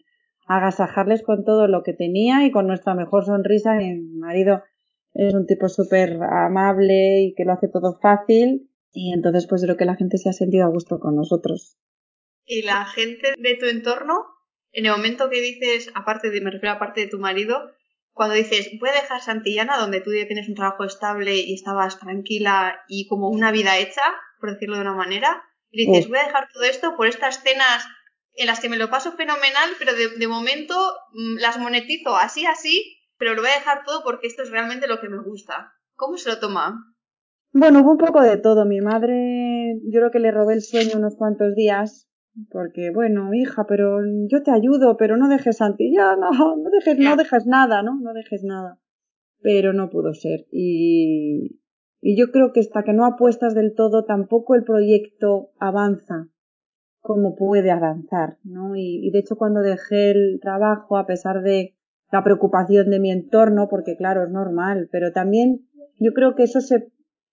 agasajarles 0.57 1.23
con 1.23 1.45
todo 1.45 1.69
lo 1.69 1.85
que 1.85 1.93
tenía 1.93 2.45
y 2.45 2.51
con 2.51 2.67
nuestra 2.67 2.95
mejor 2.95 3.25
sonrisa. 3.25 3.75
Mi 3.75 4.01
marido 4.01 4.65
es 5.15 5.33
un 5.33 5.47
tipo 5.47 5.69
súper 5.69 6.21
amable 6.23 7.21
y 7.21 7.35
que 7.35 7.45
lo 7.45 7.53
hace 7.53 7.69
todo 7.69 7.99
fácil 8.01 8.69
y 8.93 9.13
entonces 9.13 9.47
pues 9.49 9.63
creo 9.63 9.77
que 9.77 9.85
la 9.85 9.95
gente 9.95 10.19
se 10.19 10.29
ha 10.29 10.33
sentido 10.33 10.65
a 10.65 10.71
gusto 10.71 10.99
con 10.99 11.15
nosotros. 11.15 11.79
¿Y 12.45 12.63
la 12.63 12.85
gente 12.85 13.33
de 13.39 13.55
tu 13.55 13.67
entorno? 13.67 14.25
En 14.73 14.87
el 14.87 14.93
momento 14.93 15.31
que 15.31 15.41
dices, 15.41 15.93
aparte 15.95 16.31
de, 16.31 16.41
me 16.41 16.51
refiero 16.51 16.75
aparte 16.75 17.03
de 17.03 17.07
tu 17.07 17.21
marido, 17.21 17.71
cuando 18.13 18.35
dices, 18.35 18.73
voy 18.81 18.89
a 18.89 19.01
dejar 19.01 19.21
Santillana, 19.21 19.79
donde 19.79 20.01
tú 20.01 20.13
ya 20.13 20.27
tienes 20.27 20.49
un 20.49 20.57
trabajo 20.57 20.83
estable 20.83 21.37
y 21.37 21.55
estabas 21.55 22.01
tranquila 22.01 22.81
y 22.89 23.07
como 23.07 23.29
una 23.29 23.53
vida 23.53 23.79
hecha, 23.79 24.03
por 24.41 24.53
decirlo 24.53 24.77
de 24.77 24.83
una 24.83 24.95
manera, 24.95 25.45
y 25.71 25.87
dices, 25.87 26.09
voy 26.09 26.19
a 26.19 26.27
dejar 26.27 26.49
todo 26.53 26.65
esto 26.65 26.97
por 26.97 27.07
estas 27.07 27.41
cenas 27.45 27.87
en 28.35 28.47
las 28.47 28.61
que 28.61 28.69
me 28.69 28.77
lo 28.77 28.91
paso 28.91 29.13
fenomenal, 29.13 29.71
pero 29.79 29.93
de, 29.95 30.29
momento 30.29 30.75
mm, 31.13 31.37
las 31.39 31.59
monetizo 31.59 32.17
así, 32.17 32.47
así, 32.47 32.97
pero 33.19 33.35
lo 33.35 33.43
voy 33.43 33.51
a 33.51 33.59
dejar 33.59 33.85
todo 33.85 34.03
porque 34.03 34.27
esto 34.27 34.43
es 34.43 34.51
realmente 34.51 34.87
lo 34.87 35.01
que 35.01 35.09
me 35.09 35.23
gusta. 35.23 35.73
¿Cómo 35.97 36.17
se 36.17 36.31
lo 36.31 36.39
toma? 36.39 36.79
Bueno, 37.53 37.81
hubo 37.81 37.93
un 37.93 37.99
poco 37.99 38.23
de 38.23 38.37
todo. 38.39 38.65
Mi 38.65 38.81
madre, 38.81 39.79
yo 39.85 40.01
creo 40.01 40.11
que 40.11 40.21
le 40.21 40.31
robé 40.31 40.55
el 40.55 40.63
sueño 40.63 40.97
unos 40.97 41.17
cuantos 41.17 41.55
días, 41.55 42.09
porque, 42.51 42.91
bueno, 42.95 43.35
hija, 43.35 43.67
pero 43.69 43.99
yo 44.29 44.43
te 44.43 44.53
ayudo, 44.53 44.97
pero 44.97 45.17
no 45.17 45.29
dejes 45.29 45.59
ya 45.59 46.17
no, 46.17 46.31
no 46.57 46.71
dejes, 46.71 46.99
no 46.99 47.17
dejes 47.17 47.47
nada, 47.47 47.83
¿no? 47.83 47.99
No 48.01 48.15
dejes 48.15 48.45
nada. 48.45 48.79
Pero 49.43 49.73
no 49.73 49.91
pudo 49.91 50.15
ser. 50.15 50.47
Y, 50.53 51.61
y 52.01 52.17
yo 52.17 52.31
creo 52.31 52.53
que 52.53 52.61
hasta 52.61 52.85
que 52.85 52.93
no 52.93 53.05
apuestas 53.05 53.55
del 53.55 53.75
todo, 53.75 54.05
tampoco 54.05 54.55
el 54.55 54.65
proyecto 54.65 55.51
avanza 55.59 56.29
cómo 57.01 57.35
puede 57.35 57.71
avanzar, 57.71 58.39
¿no? 58.45 58.77
Y, 58.77 59.11
de 59.11 59.19
hecho 59.19 59.37
cuando 59.37 59.61
dejé 59.61 60.11
el 60.11 60.39
trabajo, 60.41 60.97
a 60.97 61.07
pesar 61.07 61.43
de 61.43 61.75
la 62.13 62.25
preocupación 62.25 62.91
de 62.91 63.01
mi 63.01 63.11
entorno, 63.11 63.69
porque 63.69 63.97
claro, 63.97 64.25
es 64.25 64.31
normal, 64.31 64.89
pero 64.91 65.13
también 65.13 65.67
yo 65.99 66.13
creo 66.13 66.35
que 66.35 66.45
eso 66.45 66.61
se, 66.61 66.91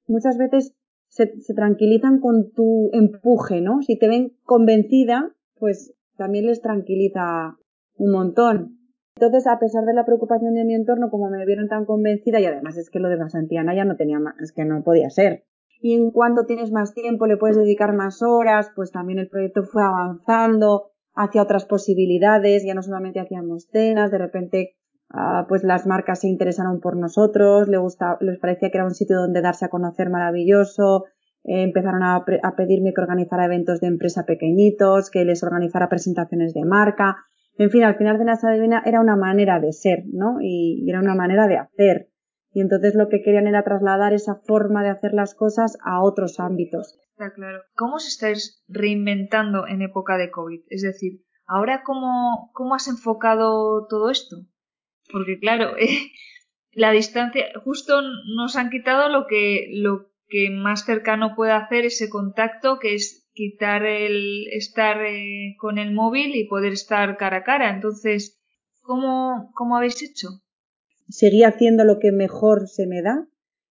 muchas 0.08 0.38
veces 0.38 0.76
se, 1.10 1.40
se 1.42 1.54
tranquilizan 1.54 2.20
con 2.20 2.52
tu 2.52 2.90
empuje, 2.94 3.62
¿no? 3.62 3.82
Si 3.82 3.98
te 3.98 4.08
ven 4.08 4.38
convencida, 4.44 5.34
pues 5.60 5.94
también 6.18 6.46
les 6.46 6.62
tranquiliza 6.62 7.58
un 7.96 8.12
montón. 8.12 8.78
Entonces, 9.16 9.48
a 9.48 9.58
pesar 9.58 9.84
de 9.86 9.96
la 9.96 10.06
preocupación 10.06 10.54
de 10.54 10.64
mi 10.64 10.76
entorno, 10.76 11.10
como 11.10 11.30
me 11.30 11.44
vieron 11.46 11.68
tan 11.68 11.86
convencida, 11.86 12.40
y 12.40 12.46
además 12.46 12.78
es 12.78 12.92
que 12.92 13.00
lo 13.00 13.10
de 13.10 13.18
la 13.18 13.30
Santiana 13.30 13.76
ya 13.76 13.84
no 13.84 13.96
tenía 13.96 14.20
más, 14.20 14.40
es 14.40 14.52
que 14.52 14.64
no 14.64 14.84
podía 14.84 15.10
ser 15.10 15.46
y 15.82 15.94
en 15.94 16.12
cuanto 16.12 16.46
tienes 16.46 16.72
más 16.72 16.94
tiempo 16.94 17.28
le 17.28 17.38
puedes 17.38 17.58
dedicar 17.58 17.94
más 17.94 18.22
horas, 18.22 18.72
pues 18.76 18.92
también 18.92 19.20
el 19.20 19.30
proyecto 19.30 19.64
fue 19.64 19.84
avanzando 19.84 20.92
hacia 21.16 21.42
otras 21.42 21.66
posibilidades, 21.66 22.64
ya 22.66 22.74
no 22.74 22.84
solamente 22.84 23.20
hacíamos 23.20 23.68
cenas, 23.72 24.12
de 24.12 24.18
repente 24.18 24.76
ah, 25.10 25.46
pues 25.50 25.64
las 25.64 25.86
marcas 25.86 26.22
se 26.22 26.28
interesaron 26.28 26.80
por 26.80 26.96
nosotros, 26.96 27.68
les, 27.68 27.80
les 28.22 28.40
parecía 28.40 28.70
que 28.70 28.78
era 28.78 28.86
un 28.86 28.94
sitio 28.94 29.18
donde 29.18 29.42
darse 29.42 29.66
a 29.66 29.70
conocer 29.70 30.10
maravilloso, 30.10 31.06
eh, 31.44 31.64
empezaron 31.64 32.04
a, 32.04 32.24
pedirme 32.56 32.94
que 32.94 33.02
organizara 33.02 33.46
eventos 33.46 33.80
de 33.80 33.88
empresa 33.88 34.26
pequeñitos, 34.26 35.10
que 35.10 35.26
les 35.26 35.44
organizara 35.44 35.90
presentaciones 35.90 36.54
de 36.54 36.66
marca, 36.66 37.18
en 37.58 37.72
fin, 37.72 37.84
al 37.84 37.96
final 37.96 38.20
de 38.20 38.26
la 38.26 38.38
Divina 38.54 38.84
era 38.86 39.02
una 39.02 39.16
manera 39.16 39.60
de 39.60 39.74
ser, 39.74 40.04
¿no? 40.14 40.38
y 40.40 40.88
era 40.88 41.00
una 41.00 41.16
manera 41.16 41.48
de 41.48 41.58
hacer 41.58 42.10
y 42.58 42.62
entonces 42.62 42.96
lo 42.96 43.08
que 43.08 43.22
querían 43.22 43.46
era 43.46 43.64
trasladar 43.64 44.14
esa 44.14 44.42
forma 44.48 44.82
de 44.82 44.90
hacer 44.90 45.14
las 45.14 45.36
cosas 45.36 45.78
a 45.86 46.02
otros 46.02 46.40
ámbitos. 46.40 46.98
Está 47.12 47.32
claro. 47.32 47.62
¿Cómo 47.76 47.98
os 47.98 48.08
estáis 48.08 48.64
reinventando 48.68 49.68
en 49.68 49.84
época 49.84 50.18
de 50.18 50.32
COVID? 50.32 50.62
Es 50.70 50.82
decir, 50.82 51.22
ahora 51.46 51.84
cómo, 51.84 52.50
cómo 52.54 52.74
has 52.74 52.88
enfocado 52.88 53.86
todo 53.86 54.10
esto? 54.10 54.38
Porque 55.12 55.38
claro, 55.38 55.76
la 56.72 56.90
distancia, 56.90 57.46
justo 57.64 58.02
nos 58.36 58.56
han 58.56 58.72
quitado 58.72 59.08
lo 59.10 59.28
que, 59.28 59.68
lo 59.74 60.08
que 60.28 60.50
más 60.50 60.84
cercano 60.84 61.36
puede 61.36 61.52
hacer 61.52 61.86
ese 61.86 62.10
contacto 62.10 62.80
que 62.80 62.96
es 62.96 63.30
quitar 63.34 63.86
el 63.86 64.48
estar 64.52 65.00
eh, 65.06 65.56
con 65.60 65.78
el 65.78 65.94
móvil 65.94 66.36
y 66.36 66.48
poder 66.48 66.74
estar 66.74 67.18
cara 67.18 67.38
a 67.38 67.44
cara. 67.44 67.70
Entonces, 67.70 68.42
¿cómo, 68.82 69.52
¿cómo 69.54 69.78
habéis 69.78 70.02
hecho? 70.02 70.42
Seguí 71.10 71.44
haciendo 71.44 71.84
lo 71.84 72.00
que 72.00 72.12
mejor 72.12 72.68
se 72.68 72.88
me 72.88 73.02
da, 73.02 73.28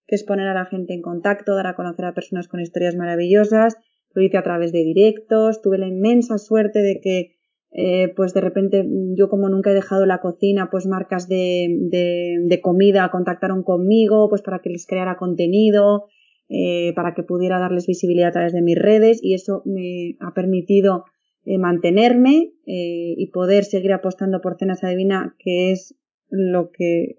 que 0.06 0.14
es 0.14 0.24
poner 0.24 0.48
a 0.48 0.54
la 0.54 0.66
gente 0.66 0.94
en 0.94 1.02
contacto, 1.02 1.54
dar 1.54 1.66
a 1.66 1.76
conocer 1.76 2.04
a 2.04 2.14
personas 2.14 2.48
con 2.48 2.60
historias 2.60 2.96
maravillosas. 2.96 3.76
Lo 4.14 4.22
hice 4.22 4.38
a 4.38 4.42
través 4.42 4.72
de 4.72 4.84
directos, 4.84 5.60
tuve 5.60 5.78
la 5.78 5.88
inmensa 5.88 6.38
suerte 6.38 6.80
de 6.80 7.00
que 7.00 7.36
eh, 7.78 8.14
pues 8.16 8.32
de 8.32 8.40
repente 8.40 8.86
yo 9.16 9.28
como 9.28 9.50
nunca 9.50 9.70
he 9.70 9.74
dejado 9.74 10.06
la 10.06 10.20
cocina, 10.20 10.70
pues 10.70 10.86
marcas 10.86 11.28
de, 11.28 12.60
comida 12.62 13.10
contactaron 13.10 13.62
conmigo, 13.62 14.30
pues 14.30 14.40
para 14.40 14.60
que 14.60 14.70
les 14.70 14.86
creara 14.86 15.18
contenido, 15.18 16.06
eh, 16.48 16.94
para 16.94 17.12
que 17.12 17.22
pudiera 17.22 17.58
darles 17.58 17.86
visibilidad 17.86 18.28
a 18.28 18.32
través 18.32 18.54
de 18.54 18.62
mis 18.62 18.78
redes 18.78 19.20
y 19.22 19.34
eso 19.34 19.62
me 19.66 20.16
ha 20.20 20.32
permitido 20.32 21.04
eh, 21.44 21.58
mantenerme 21.58 22.52
y 22.64 23.30
poder 23.30 23.64
seguir 23.64 23.92
apostando 23.92 24.40
por 24.40 24.56
Cenas 24.58 24.82
Adivina, 24.82 25.36
que 25.38 25.70
es 25.70 25.94
lo 26.30 26.70
que 26.70 27.18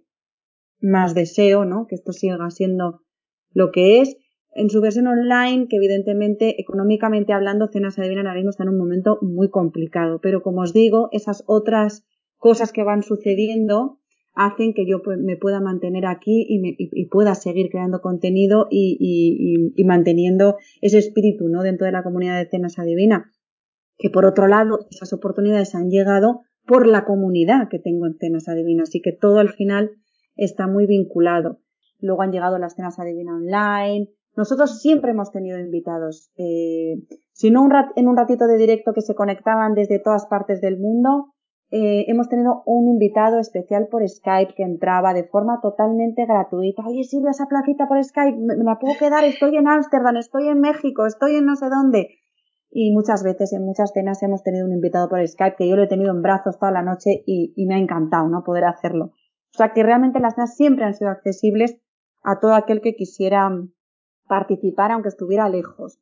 más 0.80 1.14
deseo, 1.14 1.66
¿no? 1.66 1.88
Que 1.88 1.96
esto 1.96 2.14
siga 2.14 2.50
siendo 2.50 3.02
lo 3.54 3.72
que 3.72 4.02
es. 4.02 4.18
En 4.54 4.70
su 4.70 4.82
versión 4.82 5.08
online, 5.08 5.68
que 5.70 5.78
evidentemente, 5.78 6.60
económicamente 6.60 7.34
hablando, 7.34 7.68
Cenas 7.68 8.00
Adivina 8.00 8.22
ahora 8.22 8.36
mismo 8.36 8.50
está 8.50 8.64
en 8.64 8.70
un 8.70 8.78
momento 8.78 9.20
muy 9.22 9.50
complicado. 9.50 10.20
Pero 10.22 10.42
como 10.42 10.62
os 10.62 10.74
digo, 10.74 11.10
esas 11.12 11.44
otras 11.46 12.06
cosas 12.38 12.72
que 12.72 12.84
van 12.84 13.04
sucediendo 13.04 14.00
hacen 14.34 14.74
que 14.74 14.86
yo 14.88 15.02
me 15.18 15.36
pueda 15.36 15.60
mantener 15.60 16.06
aquí 16.06 16.46
y, 16.48 16.60
me, 16.60 16.76
y, 16.78 17.06
pueda 17.08 17.34
seguir 17.34 17.70
creando 17.72 18.02
contenido 18.02 18.68
y, 18.70 19.74
y, 19.76 19.84
manteniendo 19.84 20.58
ese 20.80 21.00
espíritu 21.00 21.48
¿no? 21.50 21.64
dentro 21.64 21.86
de 21.86 21.92
la 21.92 22.04
comunidad 22.04 22.38
de 22.38 22.48
Cenas 22.50 22.78
Adivina. 22.78 23.32
Que 23.98 24.12
por 24.12 24.26
otro 24.26 24.48
lado, 24.48 24.88
esas 24.92 25.12
oportunidades 25.12 25.74
han 25.74 25.90
llegado 25.90 26.42
por 26.68 26.86
la 26.86 27.04
comunidad 27.04 27.68
que 27.70 27.80
tengo 27.80 28.06
en 28.06 28.18
Cenas 28.20 28.48
Adivina. 28.48 28.84
Así 28.84 29.02
que 29.02 29.12
todo 29.12 29.40
al 29.40 29.50
final 29.50 29.92
está 30.38 30.68
muy 30.68 30.86
vinculado. 30.86 31.60
Luego 32.00 32.22
han 32.22 32.32
llegado 32.32 32.58
las 32.58 32.76
Cenas 32.76 33.00
Adivina 33.00 33.36
Online. 33.36 34.10
Nosotros 34.36 34.80
siempre 34.80 35.12
hemos 35.12 35.32
tenido 35.32 35.60
invitados. 35.60 36.32
Eh, 36.38 36.98
si 37.32 37.50
no 37.50 37.64
un 37.64 37.72
rat, 37.72 37.90
en 37.96 38.08
un 38.08 38.16
ratito 38.16 38.46
de 38.46 38.58
directo 38.58 38.94
que 38.94 39.02
se 39.02 39.16
conectaban 39.16 39.74
desde 39.74 40.00
todas 40.00 40.28
partes 40.28 40.62
del 40.62 40.80
mundo, 40.80 41.34
eh, 41.70 42.06
hemos 42.08 42.30
tenido 42.30 42.64
un 42.66 42.88
invitado 42.88 43.40
especial 43.40 43.88
por 43.92 44.08
Skype 44.08 44.54
que 44.56 44.64
entraba 44.64 45.14
de 45.14 45.26
forma 45.26 45.60
totalmente 45.62 46.26
gratuita. 46.26 46.84
Oye, 46.88 47.04
sirve 47.04 47.32
esa 47.32 47.48
plaquita 47.48 47.88
por 47.88 48.02
Skype, 48.02 48.38
me, 48.38 48.56
la 48.64 48.80
puedo 48.80 48.98
quedar, 48.98 49.26
estoy 49.26 49.58
en 49.58 49.68
Ámsterdam, 49.68 50.16
estoy 50.16 50.48
en 50.48 50.62
México, 50.62 51.06
estoy 51.06 51.36
en 51.36 51.46
no 51.46 51.56
sé 51.58 51.68
dónde. 51.70 52.10
Y 52.70 52.94
muchas 52.94 53.24
veces, 53.24 53.52
en 53.54 53.66
muchas 53.66 53.92
cenas, 53.92 54.22
hemos 54.24 54.44
tenido 54.44 54.66
un 54.66 54.74
invitado 54.74 55.10
por 55.10 55.26
Skype 55.28 55.56
que 55.58 55.68
yo 55.68 55.76
lo 55.76 55.84
he 55.84 55.88
tenido 55.88 56.12
en 56.12 56.22
brazos 56.22 56.58
toda 56.58 56.72
la 56.72 56.84
noche 56.84 57.24
y, 57.26 57.54
y 57.56 57.66
me 57.66 57.76
ha 57.76 57.80
encantado, 57.80 58.30
¿no? 58.30 58.44
Poder 58.44 58.64
hacerlo. 58.66 59.12
O 59.58 59.64
sea 59.66 59.74
que 59.74 59.82
realmente 59.82 60.20
las 60.20 60.36
cenas 60.36 60.56
siempre 60.56 60.86
han 60.86 60.94
sido 60.94 61.10
accesibles 61.10 61.80
a 62.22 62.40
todo 62.40 62.54
aquel 62.54 62.80
que 62.80 62.94
quisiera 62.94 63.50
participar, 64.28 64.92
aunque 64.92 65.10
estuviera 65.10 65.50
lejos. 65.50 66.00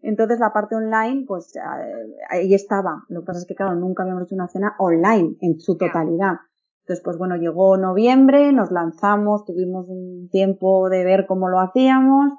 Entonces 0.00 0.38
la 0.38 0.54
parte 0.54 0.74
online, 0.74 1.26
pues 1.28 1.52
ahí 2.30 2.54
estaba. 2.54 3.04
Lo 3.10 3.20
que 3.20 3.26
pasa 3.26 3.40
es 3.40 3.46
que, 3.46 3.54
claro, 3.54 3.74
nunca 3.74 4.04
habíamos 4.04 4.24
hecho 4.24 4.34
una 4.34 4.48
cena 4.48 4.74
online 4.78 5.36
en 5.42 5.60
su 5.60 5.76
totalidad. 5.76 6.36
Entonces, 6.80 7.04
pues 7.04 7.18
bueno, 7.18 7.36
llegó 7.36 7.76
noviembre, 7.76 8.54
nos 8.54 8.70
lanzamos, 8.70 9.44
tuvimos 9.44 9.86
un 9.86 10.30
tiempo 10.30 10.88
de 10.88 11.04
ver 11.04 11.26
cómo 11.26 11.50
lo 11.50 11.60
hacíamos 11.60 12.32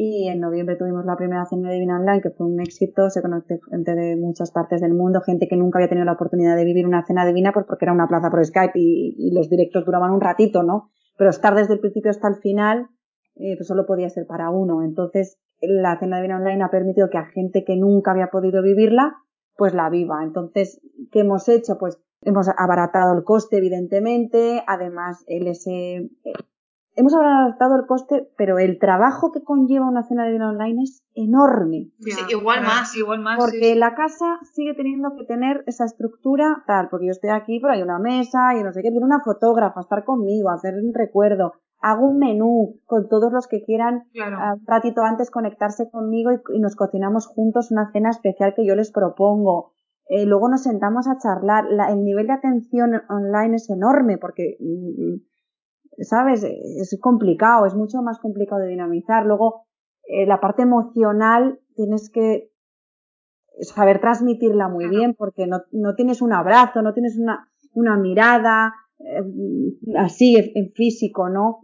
y 0.00 0.28
en 0.28 0.38
noviembre 0.38 0.76
tuvimos 0.76 1.04
la 1.04 1.16
primera 1.16 1.44
cena 1.44 1.72
divina 1.72 1.98
online 1.98 2.20
que 2.20 2.30
fue 2.30 2.46
un 2.46 2.60
éxito, 2.60 3.10
se 3.10 3.20
conoce 3.20 3.58
gente 3.68 3.96
de 3.96 4.14
muchas 4.14 4.52
partes 4.52 4.80
del 4.80 4.94
mundo, 4.94 5.20
gente 5.22 5.48
que 5.48 5.56
nunca 5.56 5.80
había 5.80 5.88
tenido 5.88 6.04
la 6.04 6.12
oportunidad 6.12 6.54
de 6.54 6.64
vivir 6.64 6.86
una 6.86 7.04
cena 7.04 7.26
divina 7.26 7.50
pues 7.52 7.66
porque 7.66 7.84
era 7.84 7.92
una 7.92 8.06
plaza 8.06 8.30
por 8.30 8.44
Skype 8.46 8.78
y, 8.78 9.16
y 9.18 9.34
los 9.34 9.50
directos 9.50 9.84
duraban 9.84 10.12
un 10.12 10.20
ratito, 10.20 10.62
¿no? 10.62 10.90
Pero 11.16 11.30
estar 11.30 11.56
desde 11.56 11.74
el 11.74 11.80
principio 11.80 12.12
hasta 12.12 12.28
el 12.28 12.36
final, 12.36 12.86
eh, 13.34 13.56
pues 13.56 13.66
solo 13.66 13.86
podía 13.86 14.08
ser 14.08 14.24
para 14.28 14.50
uno. 14.50 14.84
Entonces, 14.84 15.36
la 15.60 15.98
cena 15.98 16.18
divina 16.18 16.36
online 16.36 16.62
ha 16.62 16.70
permitido 16.70 17.10
que 17.10 17.18
a 17.18 17.26
gente 17.26 17.64
que 17.64 17.76
nunca 17.76 18.12
había 18.12 18.28
podido 18.28 18.62
vivirla, 18.62 19.16
pues 19.56 19.74
la 19.74 19.90
viva. 19.90 20.22
Entonces, 20.22 20.80
¿qué 21.10 21.20
hemos 21.22 21.48
hecho? 21.48 21.76
Pues 21.76 22.00
hemos 22.22 22.48
abaratado 22.56 23.18
el 23.18 23.24
coste, 23.24 23.56
evidentemente, 23.56 24.62
además 24.68 25.24
el 25.26 25.48
ese, 25.48 26.08
hemos 26.98 27.14
abaratado 27.14 27.76
el 27.76 27.86
coste, 27.86 28.28
pero 28.36 28.58
el 28.58 28.78
trabajo 28.78 29.30
que 29.30 29.44
conlleva 29.44 29.88
una 29.88 30.02
cena 30.02 30.26
divina 30.26 30.50
online 30.50 30.82
es 30.82 31.04
enorme. 31.14 31.90
Sí, 32.00 32.10
igual 32.28 32.62
más, 32.62 32.94
igual 32.96 33.20
más. 33.20 33.38
Porque 33.38 33.76
la 33.76 33.94
casa 33.94 34.40
sigue 34.52 34.74
teniendo 34.74 35.14
que 35.16 35.24
tener 35.24 35.62
esa 35.66 35.84
estructura 35.84 36.64
tal, 36.66 36.88
porque 36.88 37.06
yo 37.06 37.12
estoy 37.12 37.30
aquí, 37.30 37.60
pero 37.60 37.72
hay 37.72 37.82
una 37.82 38.00
mesa 38.00 38.54
y 38.58 38.64
no 38.64 38.72
sé 38.72 38.82
qué, 38.82 38.90
viene 38.90 39.06
una 39.06 39.20
fotógrafa 39.20 39.78
a 39.78 39.82
estar 39.82 40.04
conmigo, 40.04 40.50
a 40.50 40.54
hacer 40.54 40.74
un 40.74 40.92
recuerdo, 40.92 41.52
hago 41.80 42.08
un 42.08 42.18
menú 42.18 42.80
con 42.84 43.08
todos 43.08 43.32
los 43.32 43.46
que 43.46 43.62
quieran 43.62 44.08
ah, 44.20 44.54
un 44.58 44.66
ratito 44.66 45.02
antes 45.02 45.30
conectarse 45.30 45.88
conmigo 45.90 46.32
y, 46.32 46.58
nos 46.58 46.74
cocinamos 46.74 47.28
juntos 47.28 47.70
una 47.70 47.92
cena 47.92 48.10
especial 48.10 48.54
que 48.56 48.66
yo 48.66 48.74
les 48.74 48.90
propongo. 48.90 49.72
Eh, 50.08 50.24
luego 50.26 50.48
nos 50.48 50.62
sentamos 50.62 51.06
a 51.06 51.18
charlar. 51.18 51.66
La, 51.70 51.92
el 51.92 52.02
nivel 52.02 52.26
de 52.26 52.32
atención 52.32 53.02
online 53.08 53.56
es 53.56 53.70
enorme 53.70 54.18
porque, 54.18 54.56
mm, 54.58 54.64
mm, 54.64 55.20
¿sabes? 56.00 56.44
Es 56.44 56.96
complicado, 57.00 57.66
es 57.66 57.74
mucho 57.74 58.02
más 58.02 58.18
complicado 58.18 58.62
de 58.62 58.68
dinamizar. 58.68 59.26
Luego, 59.26 59.66
eh, 60.04 60.26
la 60.26 60.40
parte 60.40 60.62
emocional 60.62 61.60
tienes 61.74 62.10
que 62.10 62.50
saber 63.60 64.00
transmitirla 64.00 64.68
muy 64.68 64.88
bien 64.88 65.14
porque 65.14 65.46
no, 65.46 65.62
no 65.72 65.94
tienes 65.94 66.22
un 66.22 66.32
abrazo, 66.32 66.82
no 66.82 66.94
tienes 66.94 67.16
una, 67.18 67.50
una 67.72 67.96
mirada, 67.96 68.74
eh, 69.00 69.22
así 69.96 70.36
en 70.36 70.72
físico, 70.72 71.28
¿no? 71.28 71.60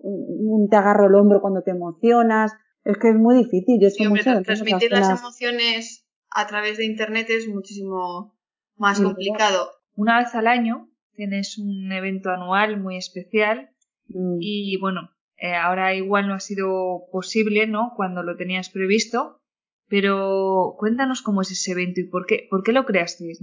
Te 0.70 0.76
agarro 0.76 1.06
el 1.06 1.14
hombro 1.14 1.40
cuando 1.40 1.62
te 1.62 1.70
emocionas. 1.70 2.52
Es 2.84 2.98
que 2.98 3.10
es 3.10 3.16
muy 3.16 3.36
difícil. 3.36 3.80
Yo 3.80 3.90
sí, 3.90 4.04
transmitir 4.44 4.90
las 4.90 5.20
emociones 5.20 6.06
a 6.30 6.46
través 6.46 6.76
de 6.76 6.84
internet 6.84 7.28
es 7.30 7.48
muchísimo 7.48 8.36
más 8.76 9.00
complicado. 9.00 9.70
Una 9.96 10.18
vez 10.18 10.34
al 10.34 10.46
año 10.46 10.90
tienes 11.14 11.58
un 11.58 11.90
evento 11.92 12.30
anual 12.30 12.80
muy 12.80 12.96
especial 12.96 13.70
mm. 14.14 14.38
y 14.40 14.78
bueno, 14.78 15.10
eh, 15.36 15.54
ahora 15.54 15.94
igual 15.94 16.28
no 16.28 16.34
ha 16.34 16.40
sido 16.40 17.06
posible, 17.12 17.66
¿no? 17.66 17.92
Cuando 17.96 18.22
lo 18.22 18.36
tenías 18.36 18.70
previsto, 18.70 19.40
pero 19.88 20.76
cuéntanos 20.78 21.22
cómo 21.22 21.42
es 21.42 21.50
ese 21.50 21.72
evento 21.72 22.00
y 22.00 22.04
por 22.04 22.26
qué, 22.26 22.46
por 22.50 22.62
qué 22.62 22.72
lo 22.72 22.86
creasteis. 22.86 23.40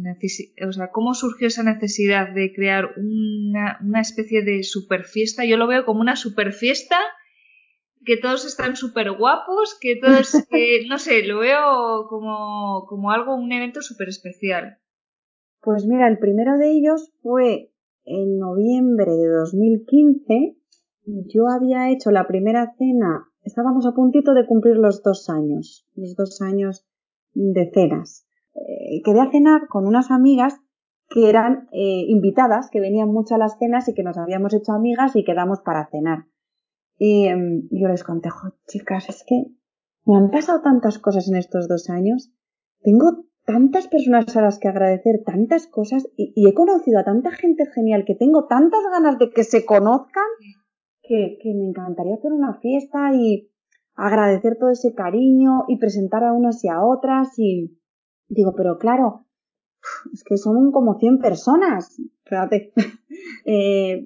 o 0.68 0.72
sea, 0.72 0.90
¿cómo 0.92 1.14
surgió 1.14 1.48
esa 1.48 1.64
necesidad 1.64 2.34
de 2.34 2.54
crear 2.54 2.94
una, 2.98 3.80
una 3.82 4.02
especie 4.02 4.42
de 4.42 4.64
super 4.64 5.06
fiesta? 5.06 5.46
Yo 5.46 5.58
lo 5.58 5.68
veo 5.68 5.86
como 5.86 6.02
una 6.02 6.16
super 6.16 6.54
fiesta, 6.54 6.98
que 8.04 8.18
todos 8.18 8.46
están 8.46 8.76
súper 8.76 9.12
guapos, 9.12 9.78
que 9.80 9.98
todos, 9.98 10.34
no 10.90 10.98
sé, 10.98 11.24
lo 11.24 11.40
veo 11.40 12.08
como, 12.10 12.86
como 12.88 13.12
algo, 13.12 13.36
un 13.36 13.52
evento 13.52 13.82
súper 13.82 14.10
especial. 14.10 14.80
Pues 15.62 15.86
mira, 15.86 16.08
el 16.08 16.18
primero 16.18 16.58
de 16.58 16.72
ellos 16.72 17.12
fue 17.22 17.72
en 18.04 18.40
noviembre 18.40 19.12
de 19.12 19.28
2015. 19.28 20.58
Yo 21.28 21.48
había 21.50 21.90
hecho 21.90 22.12
la 22.12 22.28
primera 22.28 22.74
cena 22.78 23.32
estábamos 23.44 23.86
a 23.86 23.94
puntito 23.94 24.34
de 24.34 24.46
cumplir 24.46 24.78
los 24.78 25.04
dos 25.04 25.30
años, 25.30 25.88
los 25.96 26.16
dos 26.16 26.42
años 26.42 26.86
de 27.34 27.72
cenas. 27.74 28.28
Eh, 28.54 29.02
quedé 29.04 29.22
a 29.22 29.32
cenar 29.32 29.68
con 29.68 29.88
unas 29.88 30.12
amigas 30.12 30.60
que 31.10 31.30
eran 31.30 31.68
eh, 31.72 32.06
invitadas, 32.08 32.70
que 32.70 32.80
venían 32.80 33.10
mucho 33.10 33.36
a 33.36 33.38
las 33.38 33.58
cenas 33.58 33.88
y 33.88 33.94
que 33.94 34.04
nos 34.04 34.18
habíamos 34.18 34.54
hecho 34.54 34.74
amigas 34.74 35.16
y 35.16 35.24
quedamos 35.24 35.62
para 35.62 35.88
cenar. 35.90 36.26
Y 36.98 37.28
em, 37.28 37.68
yo 37.72 37.88
les 37.88 38.04
conté, 38.04 38.30
chicas, 38.68 39.10
es 39.10 39.24
que 39.26 39.46
me 40.06 40.18
han 40.18 40.30
pasado 40.32 40.62
tantas 40.62 41.00
cosas 41.00 41.28
en 41.28 41.36
estos 41.36 41.68
dos 41.68 41.90
años, 41.90 42.32
tengo 42.82 43.26
tantas 43.46 43.88
personas 43.88 44.36
a 44.38 44.42
las 44.42 44.60
que 44.60 44.68
agradecer, 44.68 45.24
tantas 45.26 45.68
cosas, 45.68 46.08
y, 46.16 46.32
y 46.36 46.48
he 46.48 46.54
conocido 46.54 47.00
a 47.00 47.04
tanta 47.04 47.32
gente 47.32 47.66
genial 47.74 48.06
que 48.06 48.16
tengo 48.16 48.46
tantas 48.46 48.82
ganas 48.92 49.18
de 49.18 49.32
que 49.32 49.44
se 49.44 49.66
conozcan 49.66 50.26
que, 51.12 51.54
me 51.54 51.68
encantaría 51.68 52.16
hacer 52.16 52.32
una 52.32 52.54
fiesta 52.56 53.14
y 53.14 53.52
agradecer 53.96 54.58
todo 54.58 54.70
ese 54.70 54.94
cariño 54.94 55.66
y 55.68 55.78
presentar 55.78 56.24
a 56.24 56.32
unas 56.32 56.64
y 56.64 56.70
a 56.70 56.84
otras 56.84 57.38
y 57.38 57.78
digo, 58.30 58.54
pero 58.56 58.78
claro, 58.78 59.26
es 60.14 60.24
que 60.24 60.38
son 60.38 60.72
como 60.72 60.98
100 61.00 61.20
personas, 61.20 62.02
fíjate, 62.24 62.74
eh, 63.46 64.06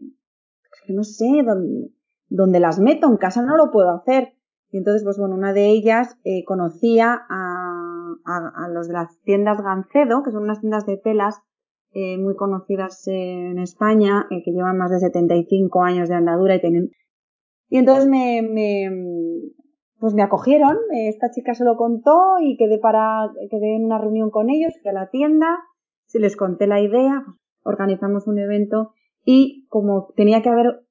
que 0.86 0.94
no 0.94 1.04
sé 1.04 1.44
dónde, 1.46 1.92
dónde, 2.28 2.60
las 2.60 2.80
meto, 2.80 3.08
en 3.08 3.18
casa 3.18 3.44
no 3.44 3.56
lo 3.56 3.72
puedo 3.72 3.92
hacer. 3.92 4.34
Y 4.72 4.78
entonces, 4.80 5.04
pues 5.04 5.18
bueno, 5.18 5.36
una 5.36 5.54
de 5.54 5.70
ellas 5.70 6.18
eh, 6.24 6.44
conocía 6.44 7.14
a, 7.30 8.16
a, 8.26 8.66
a, 8.66 8.68
los 8.70 8.88
de 8.88 8.94
las 8.94 9.20
tiendas 9.22 9.62
Gancedo, 9.62 10.24
que 10.24 10.32
son 10.32 10.44
unas 10.44 10.60
tiendas 10.60 10.86
de 10.86 10.98
telas 10.98 11.40
eh, 11.98 12.18
muy 12.18 12.36
conocidas 12.36 13.08
en 13.08 13.58
España, 13.58 14.28
eh, 14.30 14.44
que 14.44 14.52
llevan 14.52 14.78
más 14.78 14.92
de 14.92 15.00
75 15.00 15.82
años 15.82 16.10
de 16.10 16.16
andadura 16.16 16.56
y 16.56 16.60
tienen... 16.60 16.92
Y 17.70 17.78
entonces 17.78 18.06
me, 18.06 18.42
pues 19.98 20.14
me 20.14 20.22
acogieron, 20.22 20.78
esta 20.92 21.32
chica 21.32 21.54
se 21.54 21.64
lo 21.64 21.78
contó 21.78 22.36
y 22.42 22.58
quedé 22.58 22.80
para, 22.80 23.32
quedé 23.50 23.78
en 23.78 23.86
una 23.86 23.98
reunión 23.98 24.30
con 24.30 24.50
ellos, 24.50 24.74
fui 24.82 24.92
a 24.92 24.94
la 24.94 25.10
tienda, 25.10 25.48
si 26.06 26.20
les 26.20 26.36
conté 26.36 26.68
la 26.68 26.82
idea, 26.82 27.24
pues, 27.26 27.38
organizamos 27.64 28.28
un 28.28 28.40
evento 28.40 28.92
y 29.24 29.66
como 29.70 30.10
tenía 30.18 30.42
que 30.42 30.50
haber, 30.50 30.82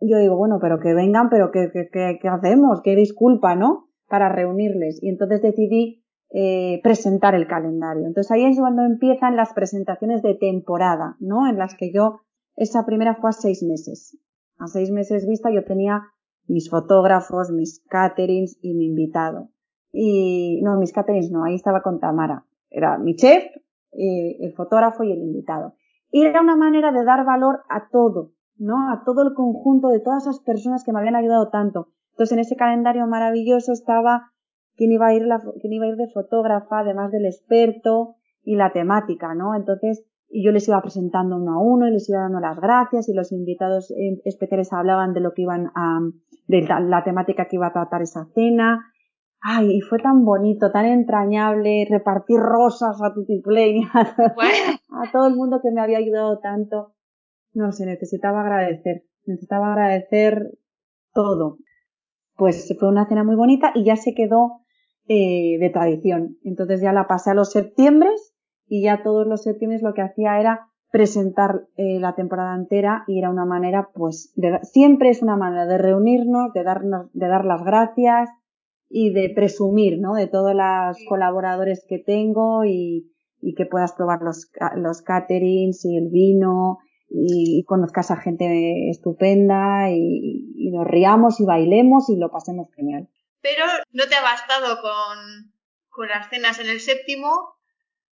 yo 0.00 0.18
digo, 0.18 0.36
bueno, 0.36 0.58
pero 0.60 0.78
que 0.78 0.94
vengan, 0.94 1.30
pero 1.30 1.50
¿qué, 1.50 1.68
qué, 1.72 2.18
qué, 2.22 2.28
hacemos? 2.28 2.80
¿Qué 2.82 2.94
disculpa, 2.94 3.56
no? 3.56 3.88
Para 4.06 4.28
reunirles. 4.28 5.02
Y 5.02 5.08
entonces 5.08 5.42
decidí 5.42 6.04
eh, 6.30 6.80
presentar 6.82 7.34
el 7.34 7.46
calendario. 7.46 8.06
Entonces 8.06 8.30
ahí 8.30 8.44
es 8.44 8.58
cuando 8.58 8.82
empiezan 8.82 9.36
las 9.36 9.54
presentaciones 9.54 10.22
de 10.22 10.34
temporada, 10.34 11.16
¿no? 11.20 11.48
En 11.48 11.56
las 11.56 11.74
que 11.74 11.90
yo, 11.92 12.20
esa 12.54 12.84
primera 12.84 13.14
fue 13.14 13.30
a 13.30 13.32
seis 13.32 13.62
meses. 13.62 14.18
A 14.58 14.66
seis 14.66 14.90
meses 14.90 15.26
vista 15.26 15.50
yo 15.50 15.64
tenía 15.64 16.02
mis 16.46 16.68
fotógrafos, 16.68 17.50
mis 17.50 17.82
caterings 17.88 18.58
y 18.60 18.74
mi 18.74 18.86
invitado. 18.86 19.48
Y, 19.90 20.60
no, 20.62 20.76
mis 20.76 20.92
caterings 20.92 21.30
no, 21.30 21.44
ahí 21.44 21.54
estaba 21.54 21.82
con 21.82 21.98
Tamara. 21.98 22.44
Era 22.70 22.98
mi 22.98 23.14
chef, 23.14 23.44
eh, 23.92 24.36
el 24.40 24.52
fotógrafo 24.54 25.04
y 25.04 25.12
el 25.12 25.20
invitado. 25.20 25.74
Y 26.10 26.24
era 26.24 26.40
una 26.40 26.56
manera 26.56 26.92
de 26.92 27.04
dar 27.04 27.24
valor 27.24 27.60
a 27.70 27.88
todo, 27.88 28.32
¿no? 28.56 28.90
A 28.90 29.02
todo 29.04 29.22
el 29.22 29.34
conjunto 29.34 29.88
de 29.88 30.00
todas 30.00 30.24
esas 30.24 30.40
personas 30.40 30.84
que 30.84 30.92
me 30.92 30.98
habían 30.98 31.16
ayudado 31.16 31.48
tanto. 31.48 31.88
Entonces 32.12 32.32
en 32.32 32.40
ese 32.40 32.56
calendario 32.56 33.06
maravilloso 33.06 33.72
estaba 33.72 34.32
quién 34.78 34.92
iba 34.92 35.08
a 35.08 35.14
ir 35.14 35.26
la, 35.26 35.42
quién 35.60 35.72
iba 35.72 35.84
a 35.84 35.88
ir 35.88 35.96
de 35.96 36.08
fotógrafa, 36.08 36.78
además 36.78 37.10
del 37.10 37.26
experto 37.26 38.14
y 38.42 38.54
la 38.54 38.72
temática, 38.72 39.34
¿no? 39.34 39.54
Entonces, 39.54 40.06
y 40.30 40.44
yo 40.44 40.52
les 40.52 40.66
iba 40.68 40.80
presentando 40.80 41.36
uno 41.36 41.54
a 41.54 41.62
uno 41.62 41.88
y 41.88 41.90
les 41.90 42.08
iba 42.08 42.20
dando 42.20 42.40
las 42.40 42.58
gracias 42.60 43.08
y 43.08 43.14
los 43.14 43.32
invitados 43.32 43.90
eh, 43.90 44.20
especiales 44.24 44.72
hablaban 44.72 45.14
de 45.14 45.20
lo 45.20 45.32
que 45.32 45.42
iban 45.42 45.72
a, 45.74 46.00
de 46.46 46.62
la, 46.62 47.02
temática 47.02 47.46
que 47.46 47.56
iba 47.56 47.66
a 47.66 47.72
tratar 47.72 48.02
esa 48.02 48.26
cena. 48.34 48.92
Ay, 49.40 49.78
y 49.78 49.80
fue 49.80 49.98
tan 49.98 50.24
bonito, 50.24 50.70
tan 50.70 50.86
entrañable, 50.86 51.86
repartir 51.88 52.38
rosas 52.38 53.00
a 53.02 53.12
Tutiplane, 53.12 53.88
a, 53.92 54.00
a 55.02 55.12
todo 55.12 55.26
el 55.26 55.34
mundo 55.34 55.60
que 55.62 55.70
me 55.70 55.80
había 55.80 55.98
ayudado 55.98 56.38
tanto. 56.38 56.94
No 57.54 57.72
sé, 57.72 57.86
necesitaba 57.86 58.42
agradecer, 58.42 59.04
necesitaba 59.24 59.72
agradecer 59.72 60.52
todo. 61.12 61.58
Pues 62.36 62.72
fue 62.78 62.88
una 62.88 63.08
cena 63.08 63.24
muy 63.24 63.34
bonita 63.34 63.72
y 63.74 63.84
ya 63.84 63.96
se 63.96 64.14
quedó 64.14 64.60
eh, 65.08 65.56
de 65.58 65.70
tradición. 65.70 66.36
Entonces 66.44 66.80
ya 66.80 66.92
la 66.92 67.06
pasé 67.06 67.30
a 67.30 67.34
los 67.34 67.50
septiembre 67.50 68.10
y 68.66 68.82
ya 68.82 69.02
todos 69.02 69.26
los 69.26 69.42
septiembre 69.42 69.78
lo 69.82 69.94
que 69.94 70.02
hacía 70.02 70.38
era 70.38 70.68
presentar 70.90 71.66
eh, 71.76 71.98
la 72.00 72.14
temporada 72.14 72.54
entera 72.54 73.04
y 73.06 73.18
era 73.18 73.30
una 73.30 73.44
manera, 73.44 73.90
pues, 73.94 74.32
de, 74.36 74.58
siempre 74.62 75.10
es 75.10 75.22
una 75.22 75.36
manera 75.36 75.66
de 75.66 75.78
reunirnos, 75.78 76.52
de 76.52 76.62
darnos, 76.62 77.10
de 77.12 77.28
dar 77.28 77.44
las 77.44 77.62
gracias 77.62 78.30
y 78.88 79.12
de 79.12 79.30
presumir, 79.34 79.98
¿no? 80.00 80.14
De 80.14 80.26
todos 80.26 80.54
los 80.54 80.98
colaboradores 81.08 81.84
que 81.88 81.98
tengo 81.98 82.64
y, 82.64 83.10
y 83.40 83.54
que 83.54 83.66
puedas 83.66 83.92
probar 83.92 84.22
los, 84.22 84.50
los 84.76 85.02
caterings 85.02 85.84
y 85.84 85.96
el 85.96 86.08
vino 86.08 86.78
y, 87.10 87.64
conozcas 87.64 88.10
a 88.10 88.16
gente 88.16 88.90
estupenda 88.90 89.90
y, 89.90 90.52
y 90.54 90.70
nos 90.70 90.86
riamos 90.86 91.40
y 91.40 91.44
bailemos 91.44 92.08
y 92.10 92.16
lo 92.16 92.30
pasemos 92.30 92.68
genial. 92.74 93.08
Pero 93.48 93.64
no 93.92 94.04
te 94.08 94.14
ha 94.14 94.22
bastado 94.22 94.82
con, 94.82 96.08
las 96.08 96.28
cenas 96.28 96.58
en 96.60 96.68
el 96.68 96.80
séptimo, 96.80 97.54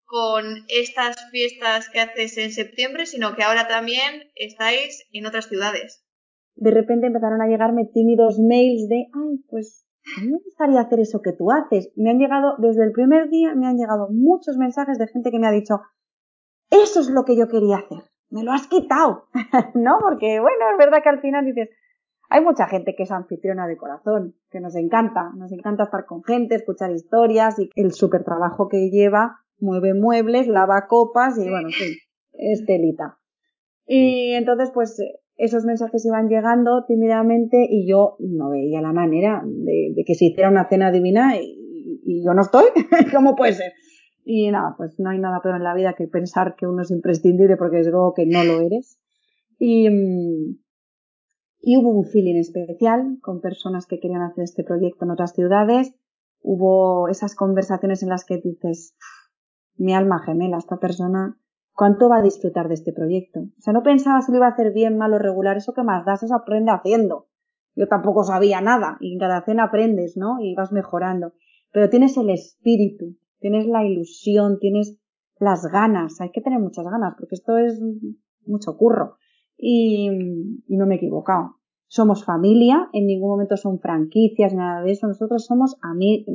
con 0.05 0.45
estas 0.67 1.15
fiestas 1.31 1.89
que 1.89 1.99
haces 1.99 2.37
en 2.37 2.51
septiembre, 2.51 3.05
sino 3.05 3.35
que 3.35 3.43
ahora 3.43 3.67
también 3.67 4.31
estáis 4.35 5.05
en 5.11 5.25
otras 5.25 5.47
ciudades. 5.47 6.05
De 6.55 6.71
repente 6.71 7.07
empezaron 7.07 7.41
a 7.41 7.47
llegarme 7.47 7.89
tímidos 7.91 8.37
mails 8.39 8.87
de, 8.87 9.07
ay, 9.13 9.37
pues 9.49 9.87
a 10.17 10.21
mí 10.21 10.27
me 10.27 10.37
gustaría 10.37 10.81
hacer 10.81 10.99
eso 10.99 11.21
que 11.21 11.33
tú 11.33 11.51
haces. 11.51 11.91
Me 11.95 12.11
han 12.11 12.19
llegado, 12.19 12.55
desde 12.59 12.83
el 12.83 12.91
primer 12.91 13.29
día, 13.29 13.55
me 13.55 13.67
han 13.67 13.77
llegado 13.77 14.09
muchos 14.11 14.57
mensajes 14.57 14.99
de 14.99 15.07
gente 15.07 15.31
que 15.31 15.39
me 15.39 15.47
ha 15.47 15.51
dicho, 15.51 15.81
eso 16.69 16.99
es 16.99 17.09
lo 17.09 17.25
que 17.25 17.35
yo 17.35 17.47
quería 17.47 17.77
hacer. 17.77 18.03
Me 18.29 18.43
lo 18.43 18.51
has 18.51 18.67
quitado. 18.67 19.29
¿No? 19.73 19.97
Porque, 19.99 20.39
bueno, 20.39 20.71
es 20.71 20.77
verdad 20.77 21.01
que 21.01 21.09
al 21.09 21.21
final 21.21 21.45
dices, 21.45 21.69
hay 22.33 22.41
mucha 22.43 22.65
gente 22.65 22.95
que 22.95 23.03
es 23.03 23.11
anfitriona 23.11 23.67
de 23.67 23.77
corazón, 23.77 24.33
que 24.49 24.59
nos 24.59 24.75
encanta, 24.75 25.29
nos 25.37 25.51
encanta 25.51 25.83
estar 25.83 26.07
con 26.07 26.23
gente, 26.23 26.55
escuchar 26.55 26.91
historias 26.91 27.59
y 27.59 27.69
el 27.75 27.91
súper 27.91 28.23
trabajo 28.23 28.69
que 28.69 28.89
lleva, 28.89 29.35
mueve 29.59 29.93
muebles, 29.93 30.47
lava 30.47 30.87
copas 30.87 31.37
y 31.37 31.47
bueno, 31.47 31.69
sí, 31.69 31.95
es 32.33 32.65
telita. 32.65 33.19
Y 33.85 34.33
entonces 34.33 34.71
pues 34.73 34.97
esos 35.35 35.63
mensajes 35.63 36.03
iban 36.07 36.27
llegando 36.27 36.83
tímidamente 36.87 37.67
y 37.69 37.87
yo 37.87 38.15
no 38.17 38.49
veía 38.49 38.81
la 38.81 38.93
manera 38.93 39.43
de, 39.45 39.93
que 40.03 40.15
se 40.15 40.25
hiciera 40.25 40.49
una 40.49 40.67
cena 40.67 40.91
divina 40.91 41.37
y, 41.39 42.01
y 42.03 42.25
yo 42.25 42.33
no 42.33 42.41
estoy, 42.41 42.65
¿cómo 43.13 43.35
puede 43.35 43.53
ser? 43.53 43.73
Y 44.25 44.49
nada, 44.49 44.73
pues 44.75 44.99
no 44.99 45.11
hay 45.11 45.19
nada 45.19 45.39
peor 45.43 45.57
en 45.57 45.63
la 45.63 45.75
vida 45.75 45.93
que 45.95 46.07
pensar 46.07 46.55
que 46.55 46.65
uno 46.65 46.81
es 46.81 46.89
imprescindible 46.89 47.57
porque 47.57 47.81
es 47.81 47.85
algo 47.85 48.15
que 48.15 48.25
no 48.25 48.43
lo 48.43 48.59
eres. 48.59 48.97
Y, 49.59 49.87
mm, 49.87 50.62
y 51.65 51.77
hubo 51.77 51.91
un 51.91 52.03
feeling 52.03 52.35
especial 52.35 53.19
con 53.21 53.39
personas 53.39 53.87
que 53.87 53.99
querían 53.99 54.21
hacer 54.21 54.43
este 54.43 54.65
proyecto 54.65 55.05
en 55.05 55.11
otras 55.11 55.33
ciudades. 55.33 55.95
Hubo 56.41 57.07
esas 57.07 57.35
conversaciones 57.35 58.03
en 58.03 58.09
las 58.09 58.25
que 58.25 58.37
dices, 58.37 58.97
mi 59.77 59.93
alma 59.93 60.19
gemela, 60.19 60.57
esta 60.57 60.75
persona, 60.75 61.39
¿cuánto 61.71 62.09
va 62.09 62.17
a 62.17 62.21
disfrutar 62.21 62.67
de 62.67 62.73
este 62.73 62.91
proyecto? 62.91 63.39
O 63.39 63.61
sea, 63.61 63.71
no 63.71 63.81
pensaba 63.81 64.21
si 64.21 64.33
lo 64.33 64.39
iba 64.39 64.47
a 64.47 64.51
hacer 64.51 64.73
bien, 64.73 64.97
mal 64.97 65.13
o 65.13 65.19
regular, 65.19 65.55
eso 65.55 65.73
que 65.73 65.83
más 65.83 66.05
das, 66.05 66.23
eso 66.23 66.35
aprende 66.35 66.73
haciendo. 66.73 67.27
Yo 67.75 67.87
tampoco 67.87 68.25
sabía 68.25 68.59
nada, 68.59 68.97
y 68.99 69.13
en 69.13 69.19
cada 69.19 69.45
cena 69.45 69.63
aprendes, 69.63 70.17
¿no? 70.17 70.41
Y 70.41 70.55
vas 70.55 70.73
mejorando. 70.73 71.31
Pero 71.71 71.89
tienes 71.89 72.17
el 72.17 72.29
espíritu, 72.29 73.15
tienes 73.39 73.67
la 73.67 73.85
ilusión, 73.85 74.59
tienes 74.59 74.99
las 75.39 75.65
ganas, 75.67 76.19
hay 76.19 76.31
que 76.31 76.41
tener 76.41 76.59
muchas 76.59 76.83
ganas, 76.83 77.15
porque 77.17 77.35
esto 77.35 77.57
es 77.57 77.81
mucho 78.45 78.75
curro 78.75 79.15
y, 79.57 80.09
y 80.67 80.77
no 80.77 80.85
me 80.85 80.95
he 80.95 80.97
equivocado. 80.97 81.57
Somos 81.93 82.25
familia, 82.25 82.89
en 82.91 83.05
ningún 83.05 83.29
momento 83.29 83.55
son 83.55 83.79
franquicias, 83.79 84.51
nada 84.53 84.81
de 84.81 84.91
eso. 84.93 85.05
Nosotros 85.05 85.45
somos 85.45 85.77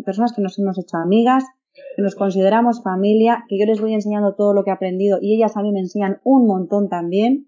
personas 0.05 0.33
que 0.33 0.41
nos 0.41 0.57
hemos 0.57 0.79
hecho 0.79 0.99
amigas, 0.99 1.45
que 1.97 2.03
nos 2.03 2.15
consideramos 2.15 2.83
familia, 2.85 3.45
que 3.49 3.59
yo 3.59 3.67
les 3.67 3.81
voy 3.81 3.93
enseñando 3.93 4.37
todo 4.37 4.55
lo 4.55 4.63
que 4.63 4.71
he 4.71 4.73
aprendido 4.73 5.19
y 5.21 5.35
ellas 5.35 5.57
a 5.57 5.63
mí 5.63 5.73
me 5.73 5.81
enseñan 5.81 6.21
un 6.23 6.47
montón 6.47 6.89
también. 6.89 7.47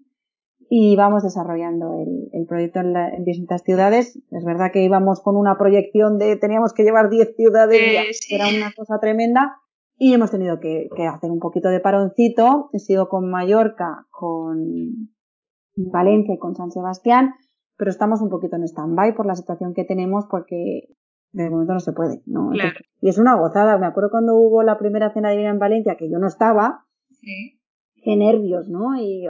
Y 0.69 0.97
vamos 0.97 1.23
desarrollando 1.23 1.99
el, 1.99 2.29
el 2.33 2.45
proyecto 2.47 2.81
en, 2.81 2.95
en, 2.97 3.23
distintas 3.23 3.63
ciudades. 3.63 4.19
Es 4.29 4.43
verdad 4.43 4.71
que 4.73 4.83
íbamos 4.83 5.21
con 5.21 5.37
una 5.37 5.57
proyección 5.57 6.17
de 6.17 6.35
teníamos 6.35 6.73
que 6.73 6.83
llevar 6.83 7.09
10 7.09 7.35
ciudades, 7.37 7.79
eh, 7.81 8.07
sí. 8.11 8.35
era 8.35 8.49
una 8.49 8.73
cosa 8.73 8.99
tremenda. 8.99 9.57
Y 9.97 10.13
hemos 10.13 10.31
tenido 10.31 10.59
que, 10.59 10.89
que 10.95 11.07
hacer 11.07 11.31
un 11.31 11.39
poquito 11.39 11.69
de 11.69 11.79
paroncito. 11.79 12.69
He 12.73 12.79
sido 12.79 13.07
con 13.07 13.29
Mallorca, 13.29 14.05
con, 14.09 15.09
Valencia 15.89 16.33
y 16.33 16.37
con 16.37 16.55
San 16.55 16.71
Sebastián, 16.71 17.33
pero 17.77 17.89
estamos 17.89 18.21
un 18.21 18.29
poquito 18.29 18.55
en 18.55 18.63
stand-by 18.63 19.15
por 19.15 19.25
la 19.25 19.35
situación 19.35 19.73
que 19.73 19.85
tenemos 19.85 20.25
porque 20.29 20.89
de 21.31 21.49
momento 21.49 21.73
no 21.73 21.79
se 21.79 21.93
puede, 21.93 22.21
¿no? 22.25 22.49
Claro. 22.49 22.77
y 22.99 23.09
es 23.09 23.17
una 23.17 23.35
gozada. 23.35 23.77
Me 23.77 23.85
acuerdo 23.85 24.11
cuando 24.11 24.35
hubo 24.35 24.63
la 24.63 24.77
primera 24.77 25.11
cena 25.13 25.31
divina 25.31 25.49
en 25.49 25.59
Valencia, 25.59 25.95
que 25.95 26.09
yo 26.09 26.19
no 26.19 26.27
estaba, 26.27 26.85
sí. 27.09 27.59
qué 28.03 28.15
nervios, 28.15 28.67
¿no? 28.67 28.95
Y 28.97 29.27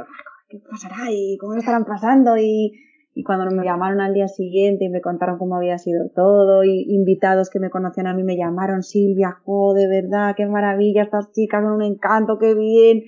¿qué 0.49 0.59
pasará? 0.69 1.11
¿Y 1.11 1.37
cómo 1.37 1.53
lo 1.53 1.59
estarán 1.59 1.85
pasando? 1.85 2.37
Y, 2.37 2.73
y 3.13 3.23
cuando 3.23 3.53
me 3.55 3.63
llamaron 3.63 4.01
al 4.01 4.13
día 4.13 4.27
siguiente 4.27 4.85
y 4.85 4.89
me 4.89 5.01
contaron 5.01 5.37
cómo 5.37 5.55
había 5.55 5.77
sido 5.77 6.09
todo, 6.15 6.63
y 6.63 6.85
invitados 6.89 7.49
que 7.49 7.59
me 7.59 7.69
conocían 7.69 8.07
a 8.07 8.13
mí 8.13 8.23
me 8.23 8.37
llamaron, 8.37 8.83
Silvia, 8.83 9.37
jo, 9.45 9.73
de 9.73 9.87
verdad, 9.87 10.33
qué 10.35 10.45
maravilla, 10.47 11.03
estas 11.03 11.31
chicas 11.31 11.63
son 11.63 11.73
un 11.73 11.83
encanto, 11.83 12.39
qué 12.39 12.55
bien 12.55 13.03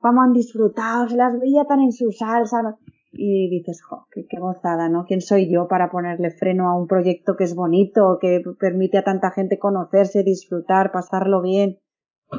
cómo 0.00 0.22
han 0.22 0.32
disfrutado, 0.32 1.08
se 1.08 1.16
las 1.16 1.38
veía 1.38 1.64
tan 1.64 1.80
en 1.80 1.92
su 1.92 2.10
salsa. 2.10 2.62
¿no? 2.62 2.78
Y 3.12 3.48
dices, 3.50 3.82
jo, 3.82 4.06
qué, 4.12 4.26
qué, 4.28 4.38
gozada, 4.38 4.88
¿no? 4.88 5.04
¿Quién 5.04 5.20
soy 5.20 5.50
yo 5.52 5.66
para 5.68 5.90
ponerle 5.90 6.30
freno 6.30 6.68
a 6.70 6.76
un 6.76 6.86
proyecto 6.86 7.36
que 7.36 7.44
es 7.44 7.54
bonito, 7.54 8.18
que 8.20 8.42
permite 8.58 8.98
a 8.98 9.04
tanta 9.04 9.30
gente 9.32 9.58
conocerse, 9.58 10.22
disfrutar, 10.22 10.92
pasarlo 10.92 11.42
bien? 11.42 11.78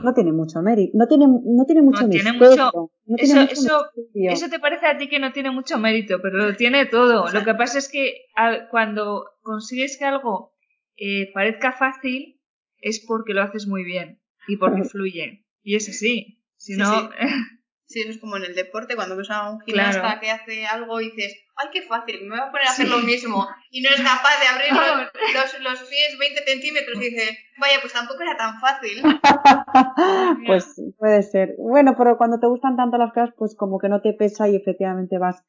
No 0.03 0.13
tiene 0.13 0.31
mucho 0.31 0.61
mérito, 0.61 0.97
no 0.97 1.05
tiene, 1.05 1.27
no 1.27 1.65
tiene 1.65 1.81
mucho 1.81 2.03
no 2.03 2.07
misterio. 2.07 2.39
Tiene 2.39 2.49
mucho, 2.49 2.91
no 3.05 3.15
eso, 3.17 3.25
tiene 3.25 3.41
mucho 3.41 3.53
eso, 3.53 3.85
misterio. 3.97 4.31
eso 4.31 4.49
te 4.49 4.59
parece 4.59 4.87
a 4.87 4.97
ti 4.97 5.09
que 5.09 5.19
no 5.19 5.33
tiene 5.33 5.51
mucho 5.51 5.77
mérito, 5.77 6.21
pero 6.21 6.37
lo 6.37 6.55
tiene 6.55 6.85
todo. 6.85 7.29
Lo 7.29 7.43
que 7.43 7.53
pasa 7.55 7.77
es 7.77 7.89
que 7.89 8.27
cuando 8.69 9.25
consigues 9.41 9.97
que 9.97 10.05
algo 10.05 10.53
eh, 10.95 11.29
parezca 11.33 11.73
fácil, 11.73 12.39
es 12.79 13.03
porque 13.05 13.33
lo 13.33 13.41
haces 13.41 13.67
muy 13.67 13.83
bien 13.83 14.21
y 14.47 14.55
porque 14.55 14.83
fluye. 14.85 15.45
Y 15.61 15.75
es 15.75 15.89
así. 15.89 16.40
Si 16.61 16.73
sí, 16.75 16.79
no. 16.79 16.85
Sí. 16.85 17.07
sí, 17.87 18.01
eso 18.01 18.11
es 18.11 18.19
como 18.19 18.37
en 18.37 18.43
el 18.43 18.53
deporte, 18.55 18.95
cuando 18.95 19.17
ves 19.17 19.31
a 19.31 19.49
un 19.49 19.59
gimnasta 19.61 20.01
Claro. 20.01 20.21
que 20.21 20.29
hace 20.29 20.65
algo 20.67 21.01
y 21.01 21.09
dices, 21.09 21.35
¡ay, 21.55 21.69
qué 21.73 21.81
fácil! 21.81 22.21
Me 22.21 22.29
voy 22.29 22.39
a 22.39 22.51
poner 22.51 22.67
a 22.67 22.69
hacer 22.69 22.87
lo 22.87 22.99
mismo. 22.99 23.47
Y 23.71 23.81
no 23.81 23.89
es 23.89 23.99
capaz 23.99 24.39
de 24.39 24.47
abrir 24.47 24.71
los, 24.71 25.11
los, 25.57 25.79
los 25.79 25.89
pies 25.89 26.17
20 26.19 26.43
centímetros 26.45 26.97
y 26.97 27.09
dices, 27.09 27.31
vaya, 27.59 27.77
pues 27.81 27.93
tampoco 27.93 28.21
era 28.21 28.37
tan 28.37 28.59
fácil. 28.59 29.01
pues 30.45 30.79
puede 30.99 31.23
ser. 31.23 31.55
Bueno, 31.57 31.95
pero 31.97 32.17
cuando 32.17 32.39
te 32.39 32.45
gustan 32.47 32.77
tanto 32.77 32.97
las 32.99 33.11
cosas, 33.11 33.33
pues 33.35 33.55
como 33.55 33.79
que 33.79 33.89
no 33.89 34.01
te 34.01 34.13
pesa 34.13 34.47
y 34.47 34.55
efectivamente 34.55 35.17
vas 35.17 35.43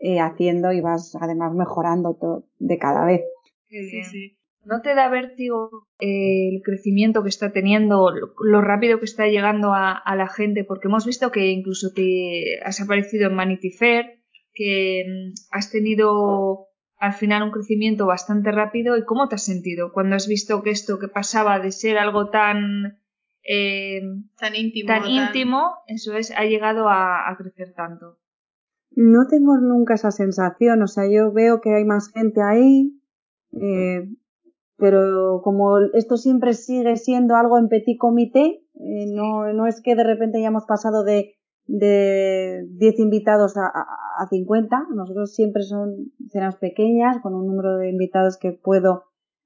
eh, 0.00 0.18
haciendo 0.18 0.72
y 0.72 0.80
vas 0.80 1.16
además 1.20 1.54
mejorando 1.54 2.16
todo 2.20 2.48
de 2.58 2.78
cada 2.78 3.04
vez. 3.04 3.22
Qué 3.68 3.84
Sí, 3.88 4.02
sí. 4.02 4.37
¿No 4.64 4.82
te 4.82 4.94
da 4.94 5.08
vértigo 5.08 5.88
eh, 5.98 6.50
el 6.54 6.62
crecimiento 6.62 7.22
que 7.22 7.28
está 7.28 7.52
teniendo, 7.52 8.10
lo, 8.10 8.60
rápido 8.60 8.98
que 8.98 9.06
está 9.06 9.26
llegando 9.26 9.72
a, 9.72 10.02
la 10.16 10.28
gente? 10.28 10.64
Porque 10.64 10.88
hemos 10.88 11.06
visto 11.06 11.30
que 11.30 11.50
incluso 11.50 11.92
te 11.94 12.60
has 12.64 12.80
aparecido 12.80 13.30
en 13.30 13.36
Vanity 13.36 13.70
Fair, 13.70 14.20
que 14.52 15.04
mm, 15.06 15.34
has 15.52 15.70
tenido 15.70 16.66
al 16.98 17.14
final 17.14 17.44
un 17.44 17.50
crecimiento 17.50 18.06
bastante 18.06 18.52
rápido. 18.52 18.96
¿Y 18.96 19.04
cómo 19.04 19.28
te 19.28 19.36
has 19.36 19.44
sentido 19.44 19.92
cuando 19.92 20.16
has 20.16 20.28
visto 20.28 20.62
que 20.62 20.70
esto 20.70 20.98
que 20.98 21.08
pasaba 21.08 21.60
de 21.60 21.72
ser 21.72 21.96
algo 21.96 22.28
tan 22.30 22.98
eh, 23.50 24.02
tan 24.38 24.54
íntimo, 24.54 24.88
tan 24.88 25.06
íntimo, 25.06 25.76
eso 25.86 26.14
es, 26.14 26.30
ha 26.32 26.44
llegado 26.44 26.88
a, 26.88 27.34
crecer 27.38 27.72
tanto? 27.74 28.18
No 28.90 29.26
tengo 29.26 29.56
nunca 29.56 29.94
esa 29.94 30.10
sensación, 30.10 30.82
o 30.82 30.86
sea, 30.86 31.04
yo 31.10 31.32
veo 31.32 31.60
que 31.62 31.74
hay 31.74 31.84
más 31.84 32.12
gente 32.12 32.42
ahí, 32.42 33.00
eh, 33.52 34.06
pero 34.78 35.40
como 35.42 35.78
esto 35.92 36.16
siempre 36.16 36.54
sigue 36.54 36.96
siendo 36.96 37.34
algo 37.34 37.58
en 37.58 37.68
petit 37.68 37.98
comité, 37.98 38.62
eh, 38.74 39.06
no, 39.12 39.52
no 39.52 39.66
es 39.66 39.82
que 39.82 39.96
de 39.96 40.04
repente 40.04 40.38
hayamos 40.38 40.64
pasado 40.66 41.02
de, 41.02 41.34
de 41.66 42.64
10 42.70 42.98
invitados 43.00 43.56
a, 43.56 43.66
a, 43.66 44.26
50, 44.28 44.86
nosotros 44.94 45.34
siempre 45.34 45.64
son 45.64 46.12
cenas 46.28 46.56
pequeñas, 46.56 47.18
con 47.20 47.34
un 47.34 47.46
número 47.48 47.76
de 47.76 47.90
invitados 47.90 48.38
que 48.38 48.52
puedo 48.52 49.02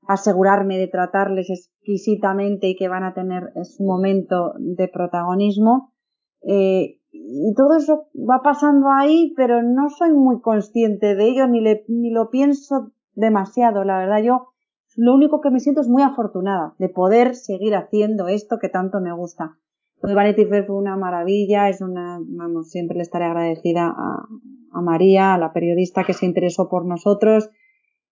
asegurarme 0.07 0.77
de 0.77 0.89
tratarles 0.89 1.49
exquisitamente 1.49 2.69
y 2.69 2.77
que 2.77 2.89
van 2.89 3.05
a 3.05 3.15
tener 3.15 3.53
su 3.65 3.85
momento 3.85 4.53
de 4.59 4.89
protagonismo. 4.89 5.95
Eh, 6.43 6.99
y 7.11 7.55
todo 7.55 7.77
eso 7.77 8.09
va 8.15 8.43
pasando 8.43 8.91
ahí, 8.91 9.33
pero 9.37 9.63
no 9.63 9.89
soy 9.89 10.13
muy 10.13 10.41
consciente 10.41 11.15
de 11.15 11.25
ello 11.25 11.47
ni, 11.47 11.61
le, 11.61 11.85
ni 11.89 12.11
lo 12.11 12.31
pienso 12.31 12.93
demasiado. 13.15 13.85
La 13.85 13.99
verdad, 13.99 14.23
yo 14.23 14.52
lo 14.97 15.15
único 15.15 15.41
que 15.41 15.51
me 15.51 15.61
siento 15.61 15.81
es 15.81 15.89
muy 15.89 16.03
afortunada 16.03 16.75
de 16.79 16.89
poder 16.89 17.35
seguir 17.35 17.75
haciendo 17.75 18.29
esto 18.29 18.59
que 18.59 18.69
tanto 18.69 19.01
me 19.01 19.13
gusta. 19.13 19.57
Pues 20.01 20.15
Vanity 20.15 20.47
Fair 20.47 20.67
fue 20.67 20.77
una 20.77 20.97
maravilla, 20.97 21.69
es 21.69 21.81
una, 21.81 22.19
vamos, 22.21 22.71
siempre 22.71 22.97
le 22.97 23.03
estaré 23.03 23.27
agradecida 23.27 23.95
a, 23.97 24.81
María, 24.81 25.35
a 25.35 25.39
la 25.39 25.53
periodista 25.53 26.03
que 26.03 26.13
se 26.13 26.27
interesó 26.27 26.69
por 26.69 26.85
nosotros, 26.85 27.51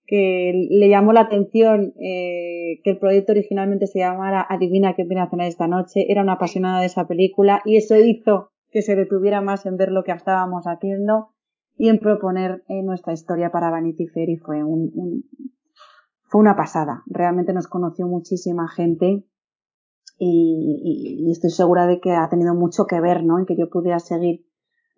que 0.06 0.52
le 0.70 0.88
llamó 0.88 1.12
la 1.12 1.22
atención 1.22 1.94
eh, 2.00 2.80
que 2.84 2.90
el 2.90 2.98
proyecto 2.98 3.32
originalmente 3.32 3.86
se 3.86 4.00
llamara 4.00 4.46
Adivina 4.48 4.94
qué 4.94 5.04
viene 5.04 5.22
a 5.22 5.30
cenar 5.30 5.48
esta 5.48 5.66
noche. 5.66 6.06
Era 6.08 6.22
una 6.22 6.34
apasionada 6.34 6.80
de 6.80 6.86
esa 6.86 7.08
película 7.08 7.60
y 7.64 7.76
eso 7.76 7.96
hizo 7.96 8.50
que 8.70 8.82
se 8.82 8.94
detuviera 8.94 9.40
más 9.40 9.66
en 9.66 9.76
ver 9.76 9.90
lo 9.90 10.04
que 10.04 10.12
estábamos 10.12 10.64
haciendo 10.66 11.30
y 11.76 11.88
en 11.88 11.98
proponer 11.98 12.62
eh, 12.68 12.82
nuestra 12.82 13.12
historia 13.12 13.50
para 13.50 13.70
Vanity 13.70 14.06
Fair 14.06 14.28
y 14.28 14.36
fue 14.36 14.62
un, 14.62 15.24
fue 16.30 16.40
una 16.40 16.54
pasada. 16.54 17.02
Realmente 17.06 17.52
nos 17.52 17.66
conoció 17.66 18.06
muchísima 18.06 18.68
gente 18.68 19.26
y, 20.16 21.28
estoy 21.30 21.50
segura 21.50 21.86
de 21.86 22.00
que 22.00 22.12
ha 22.12 22.28
tenido 22.28 22.54
mucho 22.54 22.86
que 22.86 23.00
ver, 23.00 23.24
¿no? 23.24 23.38
En 23.38 23.46
que 23.46 23.56
yo 23.56 23.68
pudiera 23.68 23.98
seguir 23.98 24.46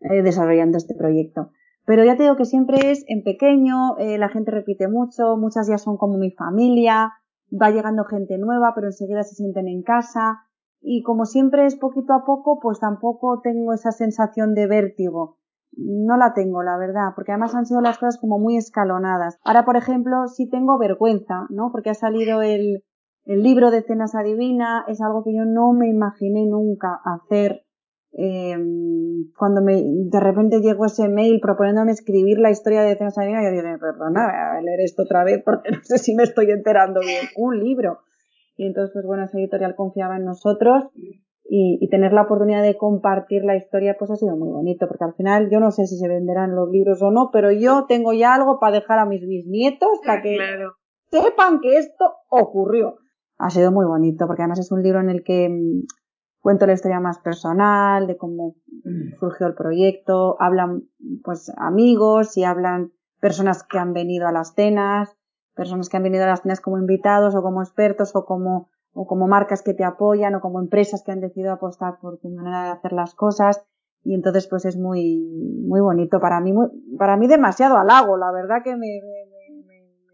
eh, 0.00 0.22
desarrollando 0.22 0.76
este 0.76 0.94
proyecto. 0.94 1.50
Pero 1.86 2.04
ya 2.04 2.16
te 2.16 2.24
digo 2.24 2.36
que 2.36 2.44
siempre 2.44 2.90
es 2.90 3.04
en 3.08 3.22
pequeño, 3.24 3.96
eh, 3.98 4.18
la 4.18 4.28
gente 4.28 4.50
repite 4.50 4.88
mucho, 4.88 5.36
muchas 5.38 5.68
ya 5.68 5.78
son 5.78 5.96
como 5.96 6.18
mi 6.18 6.32
familia, 6.32 7.14
va 7.50 7.70
llegando 7.70 8.04
gente 8.04 8.36
nueva, 8.36 8.72
pero 8.74 8.88
enseguida 8.88 9.22
se 9.22 9.34
sienten 9.34 9.68
en 9.68 9.82
casa. 9.82 10.42
Y 10.82 11.02
como 11.02 11.24
siempre 11.24 11.64
es 11.64 11.76
poquito 11.76 12.12
a 12.12 12.24
poco, 12.24 12.58
pues 12.60 12.78
tampoco 12.78 13.40
tengo 13.40 13.72
esa 13.72 13.90
sensación 13.90 14.54
de 14.54 14.66
vértigo 14.66 15.38
no 15.76 16.16
la 16.16 16.34
tengo, 16.34 16.62
la 16.62 16.76
verdad, 16.76 17.12
porque 17.14 17.32
además 17.32 17.54
han 17.54 17.66
sido 17.66 17.80
las 17.80 17.98
cosas 17.98 18.18
como 18.18 18.38
muy 18.38 18.56
escalonadas. 18.56 19.38
Ahora, 19.44 19.64
por 19.64 19.76
ejemplo, 19.76 20.26
sí 20.28 20.48
tengo 20.48 20.78
vergüenza, 20.78 21.46
¿no? 21.50 21.70
Porque 21.72 21.90
ha 21.90 21.94
salido 21.94 22.42
el, 22.42 22.84
el 23.24 23.42
libro 23.42 23.70
de 23.70 23.82
Cenas 23.82 24.14
Adivina, 24.14 24.84
es 24.88 25.00
algo 25.00 25.24
que 25.24 25.34
yo 25.34 25.44
no 25.44 25.72
me 25.72 25.88
imaginé 25.88 26.46
nunca 26.46 27.00
hacer. 27.04 27.64
Eh, 28.14 28.54
cuando 29.38 29.62
me, 29.62 29.82
de 29.82 30.20
repente 30.20 30.60
llegó 30.60 30.84
ese 30.84 31.08
mail 31.08 31.40
proponiéndome 31.40 31.92
escribir 31.92 32.38
la 32.38 32.50
historia 32.50 32.82
de 32.82 32.96
Cenas 32.96 33.16
Adivina, 33.16 33.42
yo 33.42 33.50
dije, 33.50 33.78
perdona, 33.78 34.26
voy 34.26 34.58
a 34.58 34.60
leer 34.60 34.80
esto 34.80 35.02
otra 35.02 35.24
vez 35.24 35.42
porque 35.42 35.70
no 35.70 35.78
sé 35.82 35.96
si 35.98 36.14
me 36.14 36.24
estoy 36.24 36.50
enterando 36.50 37.00
bien. 37.00 37.24
Un 37.36 37.58
libro. 37.58 38.00
Y 38.56 38.66
entonces, 38.66 38.92
pues 38.92 39.06
bueno, 39.06 39.24
esa 39.24 39.38
editorial 39.38 39.74
confiaba 39.74 40.16
en 40.16 40.26
nosotros 40.26 40.84
y, 41.44 41.88
tener 41.90 42.12
la 42.12 42.22
oportunidad 42.22 42.62
de 42.62 42.76
compartir 42.76 43.44
la 43.44 43.56
historia 43.56 43.96
pues 43.98 44.10
ha 44.10 44.16
sido 44.16 44.36
muy 44.36 44.48
bonito 44.48 44.86
porque 44.88 45.04
al 45.04 45.14
final 45.14 45.50
yo 45.50 45.60
no 45.60 45.70
sé 45.70 45.86
si 45.86 45.96
se 45.96 46.08
venderán 46.08 46.54
los 46.54 46.70
libros 46.70 47.02
o 47.02 47.10
no 47.10 47.30
pero 47.32 47.50
yo 47.52 47.84
tengo 47.86 48.12
ya 48.12 48.34
algo 48.34 48.58
para 48.58 48.76
dejar 48.76 48.98
a 48.98 49.06
mis 49.06 49.26
bisnietos 49.26 50.00
para 50.06 50.22
que 50.22 50.38
sepan 51.10 51.60
que 51.60 51.76
esto 51.78 52.14
ocurrió 52.28 52.96
ha 53.38 53.50
sido 53.50 53.72
muy 53.72 53.84
bonito 53.84 54.26
porque 54.26 54.42
además 54.42 54.60
es 54.60 54.72
un 54.72 54.82
libro 54.82 55.00
en 55.00 55.10
el 55.10 55.24
que 55.24 55.48
mm, 55.48 55.86
cuento 56.40 56.66
la 56.66 56.74
historia 56.74 57.00
más 57.00 57.18
personal 57.18 58.06
de 58.06 58.16
cómo 58.16 58.54
mm. 58.84 59.18
surgió 59.18 59.46
el 59.46 59.54
proyecto 59.54 60.36
hablan 60.40 60.84
pues 61.22 61.52
amigos 61.58 62.36
y 62.36 62.44
hablan 62.44 62.92
personas 63.20 63.64
que 63.64 63.78
han 63.78 63.92
venido 63.92 64.26
a 64.26 64.32
las 64.32 64.54
cenas 64.54 65.18
personas 65.54 65.88
que 65.88 65.96
han 65.98 66.02
venido 66.04 66.24
a 66.24 66.28
las 66.28 66.42
cenas 66.42 66.60
como 66.60 66.78
invitados 66.78 67.34
o 67.34 67.42
como 67.42 67.62
expertos 67.62 68.14
o 68.14 68.24
como 68.24 68.70
o 68.94 69.06
como 69.06 69.26
marcas 69.26 69.62
que 69.62 69.74
te 69.74 69.84
apoyan 69.84 70.34
o 70.34 70.40
como 70.40 70.60
empresas 70.60 71.02
que 71.02 71.12
han 71.12 71.20
decidido 71.20 71.52
apostar 71.52 71.98
por 72.00 72.18
tu 72.18 72.28
manera 72.28 72.64
de 72.64 72.70
hacer 72.70 72.92
las 72.92 73.14
cosas. 73.14 73.64
Y 74.04 74.14
entonces 74.14 74.48
pues 74.48 74.64
es 74.64 74.76
muy 74.76 75.20
muy 75.66 75.80
bonito. 75.80 76.20
Para 76.20 76.40
mí 76.40 76.52
para 76.98 77.16
mí 77.16 77.26
demasiado 77.26 77.76
halago. 77.78 78.16
La 78.16 78.32
verdad 78.32 78.62
que 78.62 78.72
me, 78.72 79.00
me, 79.00 79.64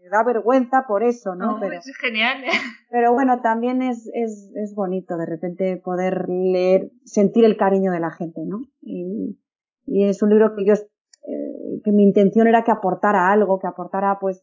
me, 0.01 0.09
da 0.09 0.23
vergüenza 0.23 0.85
por 0.87 1.03
eso 1.03 1.35
no, 1.35 1.57
pero 1.59 1.75
es 1.75 1.97
genial. 1.97 2.43
¿eh? 2.43 2.47
pero 2.89 3.13
bueno 3.13 3.41
también 3.41 3.81
es, 3.81 4.09
es, 4.13 4.51
es 4.55 4.73
bonito 4.75 5.17
de 5.17 5.25
repente 5.25 5.77
poder 5.77 6.27
leer 6.27 6.91
sentir 7.03 7.45
el 7.45 7.57
cariño 7.57 7.91
de 7.91 7.99
la 7.99 8.09
gente 8.09 8.41
no 8.43 8.61
y, 8.81 9.37
y 9.85 10.05
es 10.05 10.23
un 10.23 10.29
libro 10.29 10.55
que 10.55 10.65
yo 10.65 10.73
eh, 10.73 11.81
que 11.83 11.91
mi 11.91 12.03
intención 12.03 12.47
era 12.47 12.63
que 12.63 12.71
aportara 12.71 13.31
algo 13.31 13.59
que 13.59 13.67
aportara 13.67 14.17
pues 14.19 14.41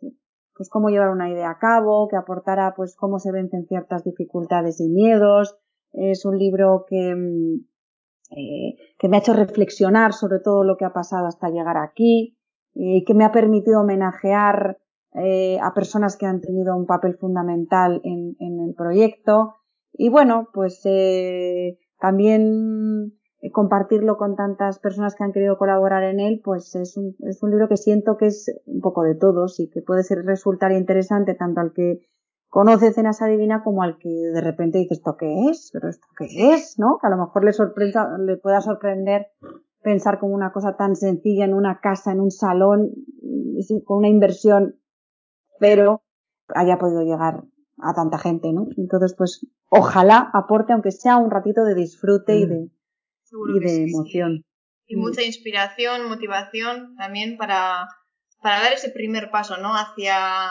pues 0.57 0.69
cómo 0.71 0.89
llevar 0.89 1.11
una 1.11 1.31
idea 1.31 1.51
a 1.51 1.59
cabo, 1.59 2.09
que 2.09 2.17
aportara 2.17 2.75
pues 2.75 2.97
cómo 2.97 3.19
se 3.19 3.33
vencen 3.33 3.67
ciertas 3.67 4.05
dificultades 4.05 4.81
y 4.81 4.89
miedos. 4.89 5.59
Es 5.93 6.25
un 6.25 6.39
libro 6.39 6.85
que, 6.89 7.15
mm, 7.15 7.65
eh, 8.37 8.77
que 8.99 9.09
me 9.09 9.17
ha 9.17 9.21
hecho 9.21 9.35
reflexionar 9.35 10.13
sobre 10.13 10.41
todo 10.41 10.65
lo 10.65 10.77
que 10.77 10.85
ha 10.85 10.93
pasado 10.93 11.27
hasta 11.27 11.51
llegar 11.51 11.77
aquí, 11.77 12.37
y 12.79 13.05
que 13.05 13.15
me 13.15 13.25
ha 13.25 13.33
permitido 13.33 13.81
homenajear 13.81 14.79
eh, 15.15 15.59
a 15.63 15.73
personas 15.73 16.19
que 16.19 16.27
han 16.27 16.43
tenido 16.43 16.77
un 16.77 16.85
papel 16.85 17.17
fundamental 17.17 18.03
en, 18.05 18.37
en 18.39 18.61
el 18.61 18.75
proyecto. 18.75 19.55
Y 19.95 20.11
bueno, 20.11 20.49
pues 20.53 20.83
eh, 20.85 21.79
también 21.99 23.19
compartirlo 23.53 24.17
con 24.17 24.35
tantas 24.35 24.79
personas 24.79 25.15
que 25.15 25.25
han 25.25 25.33
querido 25.33 25.59
colaborar 25.59 26.03
en 26.03 26.21
él, 26.21 26.41
pues 26.45 26.75
es 26.75 26.97
un, 26.97 27.15
es 27.21 27.43
un 27.43 27.51
libro 27.51 27.69
que 27.69 27.77
siento 27.77 28.17
que 28.17 28.27
es 28.27 28.51
un 28.67 28.81
poco 28.81 29.03
de 29.03 29.15
todos 29.15 29.61
y 29.61 29.69
que 29.69 29.83
puede 29.83 30.03
ser 30.03 30.25
resultar 30.25 30.73
interesante 30.73 31.35
tanto 31.35 31.61
al 31.61 31.73
que 31.73 32.01
conoce 32.49 32.93
Cenas 32.93 33.23
Adivina 33.23 33.63
como 33.63 33.83
al 33.83 33.99
que 33.99 34.09
de 34.09 34.41
repente 34.41 34.79
dice 34.79 34.95
esto 34.95 35.17
qué 35.17 35.51
es, 35.51 35.71
pero 35.73 35.89
esto 35.89 36.07
qué 36.19 36.55
es, 36.55 36.79
¿no? 36.79 36.99
Que 37.01 37.07
a 37.07 37.11
lo 37.11 37.19
mejor 37.19 37.45
le 37.45 37.53
sorprenda, 37.53 38.17
le 38.19 38.37
pueda 38.37 38.61
sorprender 38.61 39.29
pensar 39.83 40.19
como 40.19 40.35
una 40.35 40.53
cosa 40.53 40.77
tan 40.77 40.97
sencilla 40.97 41.45
en 41.45 41.55
una 41.55 41.81
casa, 41.81 42.13
en 42.13 42.21
un 42.21 42.31
salón, 42.31 42.91
con 43.85 43.99
una 43.99 44.09
inversión, 44.09 44.77
pero 45.61 46.03
haya 46.49 46.79
podido 46.79 47.03
llegar 47.03 47.45
a 47.79 47.95
tanta 47.95 48.19
gente, 48.19 48.53
¿no? 48.53 48.67
Entonces, 48.77 49.15
pues, 49.17 49.47
ojalá 49.69 50.31
aporte, 50.33 50.73
aunque 50.73 50.91
sea 50.91 51.19
un 51.19 51.31
ratito 51.31 51.65
de 51.65 51.75
disfrute 51.75 52.39
y 52.39 52.47
mm. 52.47 52.71
De, 53.31 53.57
y 53.57 53.61
de 53.61 53.85
emoción. 53.85 54.45
Y 54.87 54.97
mucha 54.97 55.23
inspiración, 55.23 56.09
motivación 56.09 56.95
también 56.97 57.37
para, 57.37 57.89
para 58.41 58.61
dar 58.61 58.73
ese 58.73 58.91
primer 58.91 59.31
paso, 59.31 59.57
¿no? 59.57 59.75
Hacia 59.75 60.51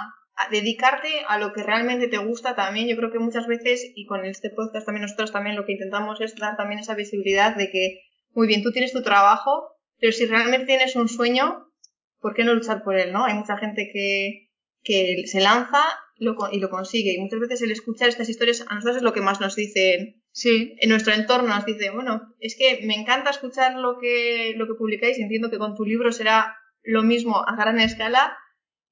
dedicarte 0.52 1.24
a 1.28 1.40
lo 1.40 1.54
que 1.54 1.64
realmente 1.64 2.08
te 2.08 2.18
gusta 2.18 2.56
también. 2.56 2.88
Yo 2.88 2.98
creo 2.98 3.12
que 3.12 3.20
muchas 3.20 3.48
veces, 3.48 3.92
y 3.96 4.06
con 4.06 4.26
este 4.26 4.50
podcast 4.50 4.86
también 4.86 5.04
nosotros 5.04 5.32
también 5.32 5.56
lo 5.56 5.66
que 5.66 5.74
intentamos 5.74 6.20
es 6.20 6.36
dar 6.36 6.58
también 6.58 6.80
esa 6.80 6.96
visibilidad 6.96 7.56
de 7.56 7.72
que, 7.72 8.02
muy 8.34 8.48
bien, 8.48 8.62
tú 8.62 8.72
tienes 8.72 8.92
tu 8.92 9.02
trabajo, 9.02 9.70
pero 10.00 10.12
si 10.12 10.26
realmente 10.26 10.66
tienes 10.66 10.96
un 10.98 11.08
sueño, 11.08 11.72
¿por 12.20 12.34
qué 12.34 12.44
no 12.44 12.54
luchar 12.54 12.84
por 12.84 12.98
él, 12.98 13.14
no? 13.14 13.24
Hay 13.24 13.36
mucha 13.36 13.58
gente 13.58 13.90
que, 13.94 14.50
que 14.84 15.26
se 15.28 15.40
lanza 15.40 15.82
y 16.18 16.26
lo 16.60 16.70
consigue. 16.70 17.14
Y 17.14 17.20
muchas 17.20 17.40
veces 17.40 17.62
el 17.62 17.72
escuchar 17.72 18.10
estas 18.10 18.28
historias 18.28 18.66
a 18.68 18.76
nosotros 18.76 18.98
es 18.98 19.04
lo 19.04 19.14
que 19.14 19.22
más 19.22 19.40
nos 19.40 19.56
dicen 19.56 20.22
Sí, 20.36 20.76
en 20.82 20.90
nuestro 20.90 21.14
entorno 21.14 21.48
nos 21.48 21.66
dice, 21.66 21.92
bueno, 21.92 22.36
es 22.42 22.58
que 22.60 22.86
me 22.86 22.94
encanta 22.94 23.30
escuchar 23.30 23.76
lo 23.76 23.98
que, 24.00 24.54
lo 24.58 24.68
que 24.68 24.74
publicáis, 24.74 25.18
entiendo 25.18 25.50
que 25.50 25.58
con 25.58 25.76
tu 25.76 25.86
libro 25.86 26.12
será 26.12 26.58
lo 26.84 27.04
mismo 27.04 27.38
a 27.48 27.56
gran 27.56 27.80
escala, 27.80 28.36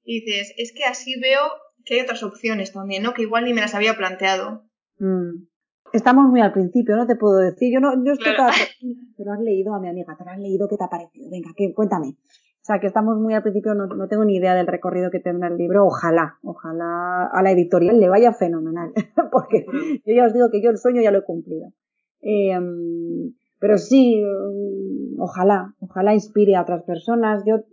y 0.02 0.22
dices, 0.22 0.54
es 0.56 0.72
que 0.74 0.84
así 0.84 1.20
veo 1.20 1.42
que 1.84 1.96
hay 1.96 2.00
otras 2.00 2.22
opciones 2.22 2.72
también, 2.72 3.02
¿no? 3.02 3.12
Que 3.12 3.22
igual 3.22 3.44
ni 3.44 3.52
me 3.52 3.60
las 3.60 3.74
había 3.74 3.94
planteado. 3.94 4.64
Mm. 4.98 5.44
Estamos 5.92 6.30
muy 6.30 6.40
al 6.40 6.54
principio, 6.54 6.96
no 6.96 7.06
te 7.06 7.16
puedo 7.16 7.36
decir. 7.36 7.74
Yo 7.74 7.80
no, 7.80 7.92
yo 8.02 8.14
estoy 8.14 8.32
Pero 9.18 9.32
has 9.34 9.40
leído 9.40 9.74
a 9.74 9.80
mi 9.80 9.88
amiga, 9.90 10.16
te 10.16 10.24
lo 10.24 10.30
has 10.30 10.38
leído, 10.38 10.66
¿qué 10.66 10.78
te 10.78 10.84
ha 10.84 10.88
parecido? 10.88 11.28
Venga, 11.30 11.50
¿qué? 11.54 11.74
cuéntame. 11.74 12.16
O 12.64 12.66
sea, 12.66 12.80
que 12.80 12.86
estamos 12.86 13.18
muy 13.18 13.34
al 13.34 13.42
principio, 13.42 13.74
no, 13.74 14.08
tengo 14.08 14.24
ni 14.24 14.36
idea 14.36 14.54
del 14.54 14.66
recorrido 14.66 15.10
que 15.10 15.20
tendrá 15.20 15.48
el 15.48 15.58
libro. 15.58 15.84
Ojalá, 15.84 16.38
ojalá 16.42 17.26
a 17.26 17.42
la 17.42 17.50
editorial 17.50 18.00
le 18.00 18.08
vaya 18.08 18.32
fenomenal, 18.32 18.90
porque 19.30 19.66
yo 20.06 20.14
ya 20.14 20.24
os 20.24 20.32
digo 20.32 20.48
que 20.50 20.62
yo 20.62 20.70
el 20.70 20.78
sueño 20.78 21.02
ya 21.02 21.10
lo 21.10 21.18
he 21.18 21.24
cumplido. 21.24 21.74
Eh, 22.22 22.58
pero 23.60 23.76
sí, 23.76 24.18
ojalá, 25.18 25.74
ojalá 25.78 26.14
inspire 26.14 26.56
a 26.56 26.62
otras 26.62 26.84
personas. 26.84 27.44
Yo 27.44 27.64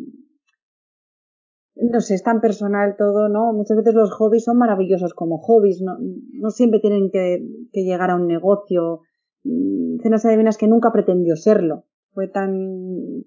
no 1.75 2.01
sé, 2.01 2.15
es 2.15 2.23
tan 2.23 2.41
personal 2.41 2.95
todo, 2.97 3.29
¿no? 3.29 3.53
Muchas 3.53 3.77
veces 3.77 3.93
los 3.93 4.11
hobbies 4.11 4.43
son 4.43 4.57
maravillosos 4.57 5.13
como 5.13 5.37
hobbies, 5.37 5.81
no, 5.81 6.49
siempre 6.49 6.81
tienen 6.81 7.09
que, 7.11 7.41
llegar 7.71 8.11
a 8.11 8.15
un 8.17 8.27
negocio. 8.27 8.99
Mm, 9.45 10.01
cenas 10.03 10.25
adivinas 10.25 10.57
que 10.57 10.67
nunca 10.67 10.91
pretendió 10.91 11.37
serlo. 11.37 11.85
Fue 12.13 12.27
tan 12.27 13.23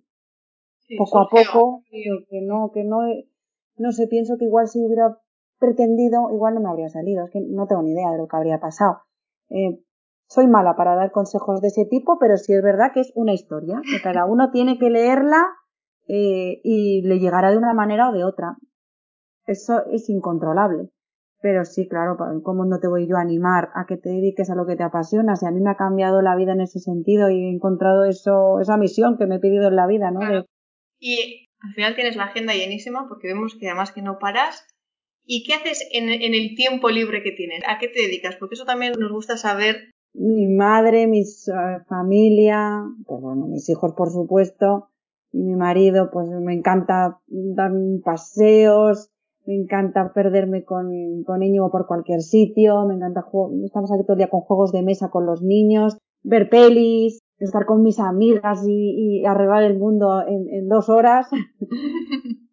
poco 0.97 1.21
a 1.21 1.29
poco 1.29 1.83
que, 1.91 2.03
que, 2.29 2.41
no, 2.43 2.71
que 2.73 2.85
no, 2.85 3.01
no 3.77 3.93
sé, 3.93 4.07
pienso 4.07 4.37
que 4.39 4.47
igual 4.47 4.69
si 4.69 4.85
hubiera 4.85 5.19
pretendido, 5.59 6.31
igual 6.33 6.55
no 6.55 6.61
me 6.61 6.69
habría 6.69 6.89
salido. 6.89 7.25
Es 7.25 7.31
que 7.31 7.41
no 7.41 7.67
tengo 7.67 7.83
ni 7.83 7.93
idea 7.93 8.11
de 8.11 8.19
lo 8.19 8.29
que 8.29 8.37
habría 8.37 8.61
pasado. 8.61 8.99
Eh, 9.51 9.81
soy 10.27 10.47
mala 10.47 10.77
para 10.77 10.95
dar 10.95 11.13
consejos 11.13 11.61
de 11.61 11.69
ese 11.69 11.85
tipo, 11.85 12.19
pero 12.19 12.37
sí 12.37 12.53
es 12.53 12.63
verdad 12.63 12.93
que 12.93 13.01
es 13.01 13.13
una 13.15 13.33
historia, 13.33 13.81
que 13.83 14.03
cada 14.03 14.25
uno 14.27 14.51
tiene 14.51 14.79
que 14.79 14.91
leerla 14.91 15.43
eh, 16.09 16.61
y 16.63 17.03
le 17.03 17.19
llegará 17.19 17.51
de 17.51 17.59
una 17.59 17.75
manera 17.75 18.11
o 18.11 18.13
de 18.13 18.25
otra. 18.25 18.57
Eso 19.47 19.85
es 19.91 20.09
incontrolable. 20.09 20.91
Pero 21.41 21.67
sí, 21.67 21.87
claro, 21.87 22.17
¿cómo 22.43 22.65
no 22.65 22.79
te 22.79 22.89
voy 22.89 23.07
yo 23.07 23.19
a 23.19 23.21
animar 23.21 23.69
a 23.75 23.85
que 23.85 23.99
te 23.99 24.09
dediques 24.09 24.49
a 24.49 24.55
lo 24.55 24.65
que 24.65 24.77
te 24.77 24.83
apasiona? 24.83 25.37
Si 25.37 25.45
a 25.45 25.51
mí 25.51 25.61
me 25.61 25.71
ha 25.71 25.77
cambiado 25.77 26.23
la 26.23 26.37
vida 26.37 26.53
en 26.53 26.63
ese 26.63 26.79
sentido 26.79 27.29
y 27.29 27.35
he 27.35 27.51
encontrado 27.51 28.05
eso, 28.05 28.61
esa 28.61 28.79
misión 28.79 29.19
que 29.19 29.27
me 29.27 29.37
he 29.37 29.41
pedido 29.41 29.69
en 29.69 29.77
la 29.77 29.87
vida, 29.87 30.11
¿no? 30.11 30.21
Claro. 30.21 30.47
Y 31.05 31.49
al 31.61 31.75
final 31.75 31.95
tienes 31.95 32.17
la 32.17 32.25
agenda 32.25 32.55
llenísima 32.55 33.07
porque 33.07 33.29
vemos 33.29 33.55
que 33.61 33.69
además 33.69 33.93
que 33.93 34.01
no 34.01 34.19
paras. 34.19 34.67
¿Y 35.27 35.45
qué 35.45 35.53
haces 35.53 35.87
en, 35.93 36.09
el 36.09 36.55
tiempo 36.57 36.89
libre 36.89 37.23
que 37.23 37.33
tienes? 37.33 37.63
¿A 37.69 37.79
qué 37.79 37.89
te 37.89 38.01
dedicas? 38.01 38.37
Porque 38.37 38.55
eso 38.55 38.65
también 38.65 38.95
nos 38.99 39.13
gusta 39.13 39.37
saber. 39.37 39.91
Mi 40.15 40.47
madre, 40.47 41.07
mi 41.07 41.21
uh, 41.21 41.85
familia, 41.87 42.83
pues 43.07 43.21
bueno, 43.21 43.47
mis 43.49 43.69
hijos 43.69 43.93
por 43.95 44.11
supuesto, 44.11 44.89
y 45.31 45.43
mi 45.43 45.57
marido 45.57 46.09
pues 46.11 46.27
me 46.29 46.55
encanta 46.55 47.21
dar 47.27 47.73
paseos, 48.03 49.11
me 49.45 49.57
encanta 49.57 50.11
perderme 50.15 50.65
con, 50.65 50.91
con 51.25 51.43
Íñigo 51.43 51.71
por 51.71 51.87
cualquier 51.87 52.23
sitio, 52.23 52.87
me 52.87 52.95
encanta 52.95 53.27
estamos 53.65 53.93
aquí 53.93 54.05
todo 54.05 54.15
el 54.15 54.19
día 54.19 54.31
con 54.31 54.41
juegos 54.41 54.73
de 54.73 54.83
mesa 54.83 55.11
con 55.11 55.27
los 55.27 55.43
niños, 55.43 55.99
ver 56.23 56.49
pelis, 56.49 57.19
estar 57.39 57.67
con 57.67 57.83
mis 57.83 57.99
amigas 57.99 58.65
y, 58.67 59.21
y 59.21 59.27
arreglar 59.27 59.65
el 59.65 59.79
mundo 59.79 60.23
en, 60.27 60.49
en 60.49 60.69
dos 60.69 60.89
horas. 60.89 61.29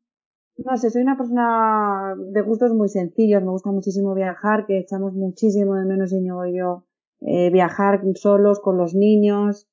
no 0.58 0.78
sé, 0.78 0.90
soy 0.90 1.02
una 1.02 1.18
persona 1.18 2.16
de 2.18 2.42
gustos 2.42 2.74
muy 2.74 2.90
sencillos, 2.90 3.42
me 3.42 3.52
gusta 3.52 3.72
muchísimo 3.72 4.14
viajar, 4.14 4.66
que 4.66 4.80
echamos 4.80 5.14
muchísimo 5.14 5.76
de 5.76 5.86
menos 5.86 6.14
Íñigo 6.14 6.46
y 6.46 6.58
yo, 6.58 6.86
eh, 7.22 7.50
viajar 7.52 8.02
solos 8.16 8.60
con 8.60 8.78
los 8.78 8.94
niños, 8.94 9.68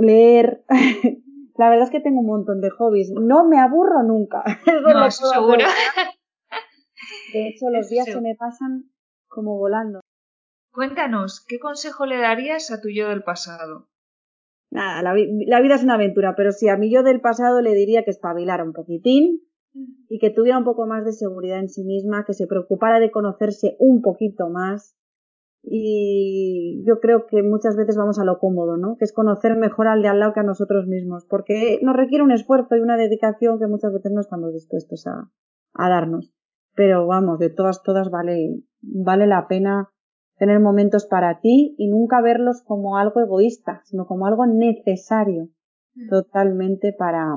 leer, 0.00 0.64
La 1.58 1.70
verdad 1.70 1.84
es 1.84 1.90
que 1.90 2.00
tengo 2.00 2.20
un 2.20 2.26
montón 2.26 2.60
de 2.60 2.70
hobbies. 2.70 3.10
No 3.10 3.46
me 3.46 3.58
aburro 3.58 4.02
nunca. 4.02 4.44
no, 4.82 5.06
eso 5.06 5.26
seguro. 5.26 5.64
De 7.32 7.48
hecho, 7.48 7.70
los 7.70 7.88
días 7.88 8.06
se 8.06 8.20
me 8.20 8.34
pasan 8.34 8.90
como 9.26 9.56
volando. 9.58 10.00
Cuéntanos, 10.72 11.44
¿qué 11.46 11.58
consejo 11.58 12.04
le 12.04 12.18
darías 12.18 12.70
a 12.70 12.80
tu 12.80 12.88
yo 12.90 13.08
del 13.08 13.22
pasado? 13.22 13.88
Nada, 14.70 15.02
la, 15.02 15.14
la, 15.46 15.60
vida 15.60 15.76
es 15.76 15.84
una 15.84 15.94
aventura, 15.94 16.34
pero 16.36 16.52
sí, 16.52 16.68
a 16.68 16.76
mi 16.76 16.90
yo 16.90 17.02
del 17.02 17.20
pasado 17.20 17.60
le 17.60 17.74
diría 17.74 18.04
que 18.04 18.10
espabilara 18.10 18.64
un 18.64 18.72
poquitín 18.72 19.42
y 20.08 20.18
que 20.18 20.30
tuviera 20.30 20.58
un 20.58 20.64
poco 20.64 20.86
más 20.86 21.04
de 21.04 21.12
seguridad 21.12 21.60
en 21.60 21.68
sí 21.68 21.84
misma, 21.84 22.24
que 22.24 22.34
se 22.34 22.46
preocupara 22.46 22.98
de 22.98 23.10
conocerse 23.10 23.76
un 23.78 24.02
poquito 24.02 24.48
más 24.48 24.96
y 25.68 26.84
yo 26.86 27.00
creo 27.00 27.26
que 27.26 27.42
muchas 27.42 27.76
veces 27.76 27.96
vamos 27.96 28.20
a 28.20 28.24
lo 28.24 28.38
cómodo, 28.38 28.76
¿no? 28.76 28.96
Que 28.96 29.04
es 29.04 29.12
conocer 29.12 29.56
mejor 29.56 29.88
al 29.88 30.00
de 30.00 30.08
al 30.08 30.20
lado 30.20 30.32
que 30.32 30.40
a 30.40 30.44
nosotros 30.44 30.86
mismos, 30.86 31.26
porque 31.28 31.80
nos 31.82 31.96
requiere 31.96 32.22
un 32.22 32.30
esfuerzo 32.30 32.76
y 32.76 32.80
una 32.80 32.96
dedicación 32.96 33.58
que 33.58 33.66
muchas 33.66 33.92
veces 33.92 34.12
no 34.12 34.20
estamos 34.20 34.52
dispuestos 34.52 35.06
a, 35.08 35.28
a 35.74 35.88
darnos. 35.88 36.32
Pero 36.74 37.06
vamos, 37.06 37.40
de 37.40 37.50
todas, 37.50 37.82
todas 37.82 38.10
vale, 38.10 38.62
vale 38.80 39.26
la 39.26 39.48
pena 39.48 39.90
tener 40.38 40.60
momentos 40.60 41.06
para 41.06 41.40
ti 41.40 41.74
y 41.78 41.88
nunca 41.88 42.20
verlos 42.20 42.62
como 42.62 42.98
algo 42.98 43.20
egoísta, 43.20 43.82
sino 43.84 44.06
como 44.06 44.26
algo 44.26 44.46
necesario 44.46 45.48
mm. 45.94 46.08
totalmente 46.08 46.92
para, 46.92 47.36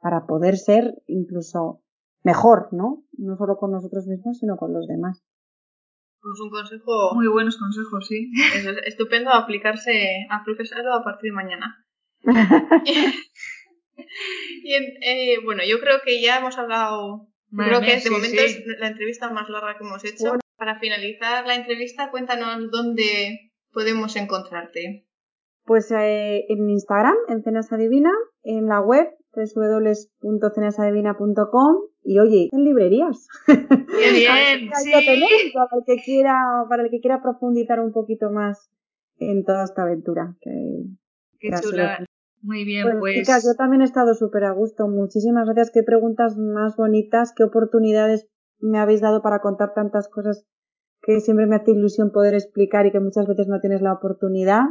para 0.00 0.26
poder 0.26 0.56
ser 0.56 1.02
incluso 1.06 1.82
mejor, 2.22 2.68
¿no? 2.72 3.04
No 3.12 3.36
solo 3.36 3.56
con 3.56 3.72
nosotros 3.72 4.06
mismos, 4.06 4.38
sino 4.38 4.56
con 4.56 4.72
los 4.72 4.86
demás. 4.86 5.22
Pues 6.22 6.38
un 6.40 6.50
consejo. 6.50 7.14
Muy 7.14 7.28
buenos 7.28 7.56
consejos, 7.56 8.06
sí. 8.06 8.30
Es 8.54 8.66
estupendo 8.84 9.30
aplicarse, 9.30 10.26
aplicarlo 10.28 10.92
a 10.92 11.02
partir 11.02 11.30
de 11.30 11.36
mañana. 11.36 11.86
y 14.62 14.74
eh, 14.74 15.38
bueno, 15.42 15.62
yo 15.66 15.80
creo 15.80 16.00
que 16.04 16.20
ya 16.20 16.38
hemos 16.38 16.58
hablado. 16.58 17.28
creo 17.56 17.80
que 17.80 17.94
de 17.94 18.00
sí, 18.00 18.10
momento 18.10 18.36
sí. 18.36 18.64
es 18.66 18.78
la 18.78 18.88
entrevista 18.88 19.30
más 19.30 19.48
larga 19.48 19.78
que 19.78 19.84
hemos 19.84 20.04
hecho. 20.04 20.28
Bueno. 20.28 20.40
Para 20.60 20.78
finalizar 20.78 21.44
la 21.46 21.54
entrevista, 21.54 22.10
cuéntanos 22.10 22.70
dónde 22.70 23.50
podemos 23.72 24.14
encontrarte. 24.16 25.06
Pues 25.64 25.90
eh, 25.90 26.44
en 26.50 26.68
Instagram, 26.68 27.16
en 27.28 27.42
Cenas 27.42 27.72
Adivina, 27.72 28.10
en 28.42 28.66
la 28.66 28.82
web 28.82 29.08
www.cenasadivina.com 29.32 31.76
y 32.02 32.18
oye, 32.18 32.50
en 32.52 32.64
librerías. 32.64 33.26
Qué 33.46 33.54
bien, 34.12 34.68
sí. 34.74 34.90
tenéis, 34.90 35.54
para 35.54 35.78
el 35.78 35.84
que 35.86 35.96
quiera, 36.04 36.36
para 36.68 36.82
el 36.82 36.90
que 36.90 37.00
quiera 37.00 37.22
profundizar 37.22 37.80
un 37.80 37.92
poquito 37.92 38.30
más 38.30 38.68
en 39.16 39.44
toda 39.44 39.64
esta 39.64 39.84
aventura. 39.84 40.36
Que, 40.42 40.50
Qué 41.38 41.52
chula. 41.58 42.04
Muy 42.42 42.66
bien, 42.66 42.82
pues, 42.82 42.96
pues. 42.98 43.14
Chicas, 43.20 43.46
yo 43.46 43.54
también 43.56 43.80
he 43.80 43.86
estado 43.86 44.12
súper 44.12 44.44
a 44.44 44.52
gusto. 44.52 44.88
Muchísimas 44.88 45.46
gracias. 45.46 45.70
Qué 45.72 45.84
preguntas 45.84 46.36
más 46.36 46.76
bonitas, 46.76 47.32
qué 47.34 47.44
oportunidades 47.44 48.28
me 48.60 48.78
habéis 48.78 49.00
dado 49.00 49.22
para 49.22 49.40
contar 49.40 49.74
tantas 49.74 50.08
cosas 50.08 50.44
que 51.02 51.20
siempre 51.20 51.46
me 51.46 51.56
hace 51.56 51.72
ilusión 51.72 52.12
poder 52.12 52.34
explicar 52.34 52.86
y 52.86 52.92
que 52.92 53.00
muchas 53.00 53.26
veces 53.26 53.48
no 53.48 53.60
tienes 53.60 53.80
la 53.80 53.92
oportunidad. 53.92 54.62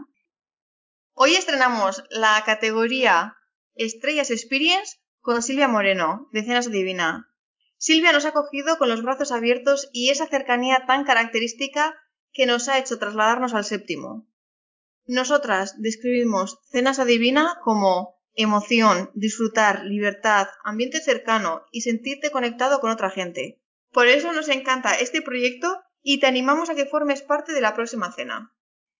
Hoy 1.13 1.35
estrenamos 1.35 2.03
la 2.09 2.41
categoría 2.45 3.35
Estrellas 3.75 4.31
Experience 4.31 4.97
con 5.19 5.41
Silvia 5.41 5.67
Moreno, 5.67 6.29
de 6.31 6.43
Cenas 6.43 6.67
Adivina. 6.67 7.29
Silvia 7.77 8.11
nos 8.11 8.25
ha 8.25 8.31
cogido 8.31 8.77
con 8.77 8.89
los 8.89 9.03
brazos 9.03 9.31
abiertos 9.31 9.89
y 9.91 10.09
esa 10.09 10.27
cercanía 10.27 10.85
tan 10.85 11.03
característica 11.03 11.95
que 12.31 12.45
nos 12.45 12.67
ha 12.69 12.77
hecho 12.77 12.99
trasladarnos 12.99 13.53
al 13.53 13.65
séptimo. 13.65 14.27
Nosotras 15.05 15.75
describimos 15.81 16.59
Cenas 16.69 16.99
Adivina 16.99 17.59
como 17.63 18.19
emoción, 18.35 19.09
disfrutar, 19.15 19.83
libertad, 19.85 20.47
ambiente 20.63 21.01
cercano 21.01 21.63
y 21.71 21.81
sentirte 21.81 22.31
conectado 22.31 22.79
con 22.79 22.91
otra 22.91 23.09
gente. 23.09 23.59
Por 23.91 24.07
eso 24.07 24.31
nos 24.33 24.49
encanta 24.49 24.95
este 24.95 25.21
proyecto 25.21 25.81
y 26.01 26.19
te 26.19 26.27
animamos 26.27 26.69
a 26.69 26.75
que 26.75 26.85
formes 26.85 27.21
parte 27.21 27.53
de 27.53 27.61
la 27.61 27.73
próxima 27.73 28.11
cena. 28.11 28.53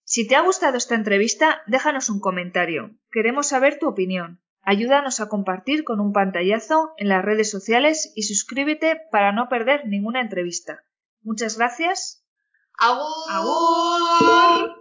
Si 0.04 0.28
te 0.28 0.36
ha 0.36 0.42
gustado 0.42 0.78
esta 0.78 0.96
entrevista, 0.96 1.62
déjanos 1.68 2.10
un 2.10 2.20
comentario. 2.20 2.96
Queremos 3.12 3.48
saber 3.48 3.78
tu 3.78 3.88
opinión. 3.88 4.42
Ayúdanos 4.62 5.20
a 5.20 5.30
compartir 5.30 5.84
con 5.84 6.00
un 6.00 6.14
pantallazo 6.14 6.94
en 6.98 7.10
las 7.10 7.24
redes 7.24 7.50
sociales 7.50 8.12
y 8.16 8.24
suscríbete 8.24 9.00
para 9.12 9.32
no 9.32 9.48
perder 9.50 9.86
ninguna 9.86 10.22
entrevista. 10.22 10.84
Muchas 11.22 11.58
gracias. 11.58 12.26
¡Agur! 12.78 13.08
¡Agur! 13.30 14.79